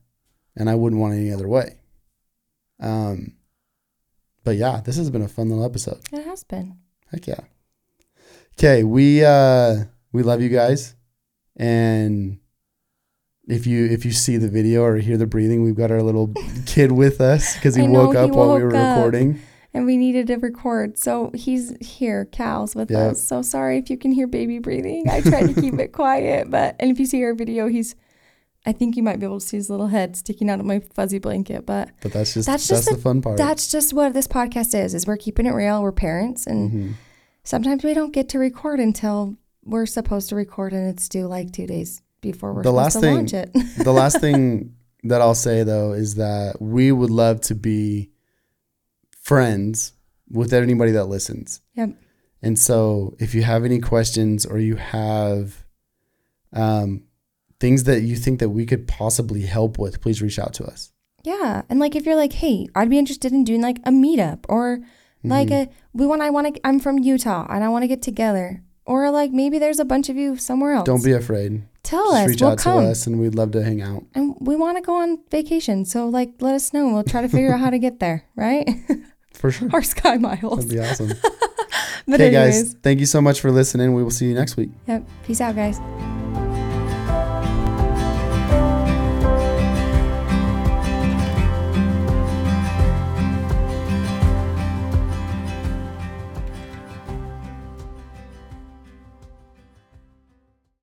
and 0.56 0.68
i 0.68 0.74
wouldn't 0.74 1.00
want 1.00 1.14
it 1.14 1.18
any 1.18 1.32
other 1.32 1.48
way 1.48 1.78
um 2.80 3.34
but 4.44 4.56
yeah 4.56 4.80
this 4.80 4.96
has 4.96 5.11
been 5.11 5.22
a 5.22 5.28
fun 5.28 5.48
little 5.48 5.64
episode 5.64 6.00
It 6.12 6.24
has 6.24 6.44
been. 6.44 6.78
Heck 7.11 7.26
yeah. 7.26 7.40
Okay, 8.59 8.84
we 8.84 9.24
uh 9.24 9.84
we 10.12 10.22
love 10.22 10.42
you 10.42 10.48
guys. 10.50 10.94
And 11.56 12.38
if 13.46 13.66
you 13.66 13.86
if 13.86 14.04
you 14.04 14.12
see 14.12 14.36
the 14.36 14.48
video 14.48 14.82
or 14.82 14.96
hear 14.98 15.16
the 15.16 15.26
breathing, 15.26 15.62
we've 15.64 15.74
got 15.76 15.90
our 15.90 16.02
little 16.02 16.32
kid 16.66 16.92
with 16.92 17.20
us 17.20 17.54
because 17.54 17.74
he 17.76 17.86
know, 17.86 18.04
woke 18.06 18.12
he 18.14 18.18
up 18.18 18.30
while 18.32 18.54
we 18.56 18.62
were 18.62 18.76
up. 18.76 18.96
recording. 18.96 19.40
And 19.75 19.85
we 19.85 19.97
needed 19.99 20.27
to 20.29 20.37
record. 20.37 20.99
So 20.99 21.31
he's 21.35 21.75
here, 21.87 22.25
Cal's 22.25 22.75
with 22.75 22.91
Yeah. 22.91 23.09
us. 23.09 23.23
So 23.23 23.43
sorry 23.43 23.79
if 23.79 23.91
you 23.91 23.99
can 23.99 24.12
hear 24.12 24.27
baby 24.27 24.59
breathing. 24.59 25.09
I 25.11 25.21
tried 25.21 25.55
to 25.55 25.61
keep 25.61 25.75
it 25.79 25.89
quiet, 25.93 26.51
but 26.51 26.77
and 26.81 26.91
if 26.91 26.99
you 26.99 27.07
see 27.07 27.23
our 27.25 27.35
video, 27.35 27.69
he's 27.69 27.95
I 28.66 28.73
think 28.73 28.97
you 28.97 29.03
might 29.03 29.19
be 29.21 29.25
able 29.25 29.41
to 29.41 29.47
see 29.47 29.57
his 29.57 29.71
little 29.71 29.87
head 29.87 30.16
sticking 30.16 30.51
out 30.51 30.59
of 30.61 30.66
my 30.66 30.81
fuzzy 30.81 31.19
blanket, 31.19 31.64
but 31.64 31.91
But 32.03 32.12
that's 32.12 32.35
just 32.35 32.47
That's 32.47 32.66
that's, 32.66 32.87
just 32.87 32.97
the 32.97 33.01
fun 33.01 33.23
part. 33.23 33.37
that's 33.39 33.71
just 33.71 33.93
what 33.95 34.14
this 34.14 34.27
podcast 34.27 34.79
is. 34.79 34.95
Is 34.95 35.07
we're 35.07 35.16
keeping 35.16 35.47
it 35.47 35.53
real. 35.55 35.81
We're 35.83 35.93
parents, 35.93 36.47
and 36.47 36.71
Mhm. 36.73 36.93
sometimes 37.45 37.85
we 37.85 37.95
don't 37.95 38.12
get 38.12 38.29
to 38.31 38.39
record 38.39 38.81
until 38.81 39.37
we're 39.64 39.87
supposed 39.87 40.29
to 40.31 40.35
record, 40.35 40.73
and 40.73 40.89
it's 40.89 41.09
due 41.09 41.27
like 41.27 41.53
two 41.53 41.66
days 41.66 42.03
before 42.21 42.53
we're 42.53 42.62
The 42.62 42.71
supposed 42.71 42.77
last 42.77 42.93
to 42.95 43.01
thing- 43.01 43.14
launch 43.16 43.35
it. 43.35 43.51
the 43.85 43.93
last 43.93 44.19
thing 44.21 44.73
that 45.05 45.21
I'll 45.21 45.35
say 45.37 45.62
though 45.62 45.93
is 45.93 46.16
that 46.16 46.61
we 46.61 46.91
would 46.91 47.11
love 47.11 47.41
to 47.43 47.55
be 47.55 48.11
friends 49.29 49.93
with 50.31 50.53
anybody 50.53 50.93
that 50.93 51.05
listens. 51.05 51.61
Yep. 51.74 51.91
And 52.43 52.59
so 52.59 53.14
if 53.18 53.35
you 53.35 53.43
have 53.43 53.64
any 53.64 53.79
questions 53.81 54.47
or 54.47 54.59
you 54.59 54.76
have 54.76 55.64
um, 56.53 57.03
things 57.61 57.85
that 57.85 58.03
you 58.03 58.16
think 58.16 58.39
that 58.41 58.51
we 58.51 58.64
could 58.64 58.87
possibly 58.87 59.43
help 59.43 59.79
with, 59.79 60.01
please 60.01 60.22
reach 60.22 60.39
out 60.39 60.55
to 60.55 60.64
us. 60.64 60.93
Yeah, 61.24 61.62
and 61.68 61.79
like 61.81 61.95
if 61.97 62.07
you're 62.07 62.16
like, 62.24 62.33
hey, 62.33 62.68
I'd 62.74 62.89
be 62.91 62.99
interested 62.99 63.33
in 63.33 63.45
doing 63.45 63.61
like 63.61 63.79
a 63.85 63.91
meetup 63.91 64.41
or 64.49 64.79
like 65.24 65.49
Mhm. 65.49 65.66
a 65.66 65.70
we 65.93 66.07
want 66.07 66.22
I 66.22 66.31
want 66.31 66.55
to 66.55 66.61
I'm 66.66 66.79
from 66.81 66.99
Utah 67.01 67.45
and 67.51 67.64
I 67.64 67.68
want 67.68 67.83
to 67.83 67.89
get 67.89 68.01
together 68.03 68.62
or 68.87 69.11
like 69.11 69.33
maybe 69.33 69.59
there's 69.59 69.81
a 69.81 69.85
bunch 69.85 70.09
of 70.09 70.16
you 70.16 70.37
somewhere 70.37 70.72
else. 70.74 70.87
Don't 70.87 71.05
be 71.05 71.12
afraid. 71.12 71.62
tell 71.83 72.12
Just 72.12 72.22
us. 72.22 72.29
reach 72.29 72.41
we'll 72.41 72.51
out 72.53 72.59
come. 72.59 72.83
to 72.85 72.91
us 72.91 73.07
and 73.07 73.18
we'd 73.20 73.35
love 73.35 73.51
to 73.53 73.62
hang 73.64 73.83
out. 73.83 74.05
And 74.14 74.37
we 74.41 74.55
want 74.57 74.76
to 74.79 74.83
go 74.83 74.95
on 75.03 75.18
vacation, 75.31 75.85
so 75.85 76.09
like 76.09 76.31
let 76.41 76.55
us 76.55 76.72
know. 76.72 76.85
We'll 76.95 77.03
try 77.14 77.20
to 77.22 77.29
figure 77.29 77.53
out 77.53 77.61
how 77.61 77.70
to 77.70 77.79
get 77.81 77.99
there, 77.99 78.24
right? 78.37 78.64
For 79.39 79.51
sure. 79.51 79.70
or 79.72 79.82
sky 79.82 80.16
miles. 80.16 80.66
That'd 80.66 80.70
be 80.70 80.80
awesome. 80.80 81.12
But 82.07 82.22
okay, 82.22 82.34
anyways, 82.34 82.62
guys. 82.62 82.76
Thank 82.82 83.01
you 83.01 83.07
so 83.07 83.20
much 83.20 83.39
for 83.41 83.51
listening. 83.51 83.93
We 83.93 84.03
will 84.03 84.11
see 84.11 84.26
you 84.28 84.34
next 84.34 84.57
week. 84.57 84.70
yep. 84.86 85.07
Peace 85.24 85.43
out, 85.43 85.55
guys. 85.55 85.78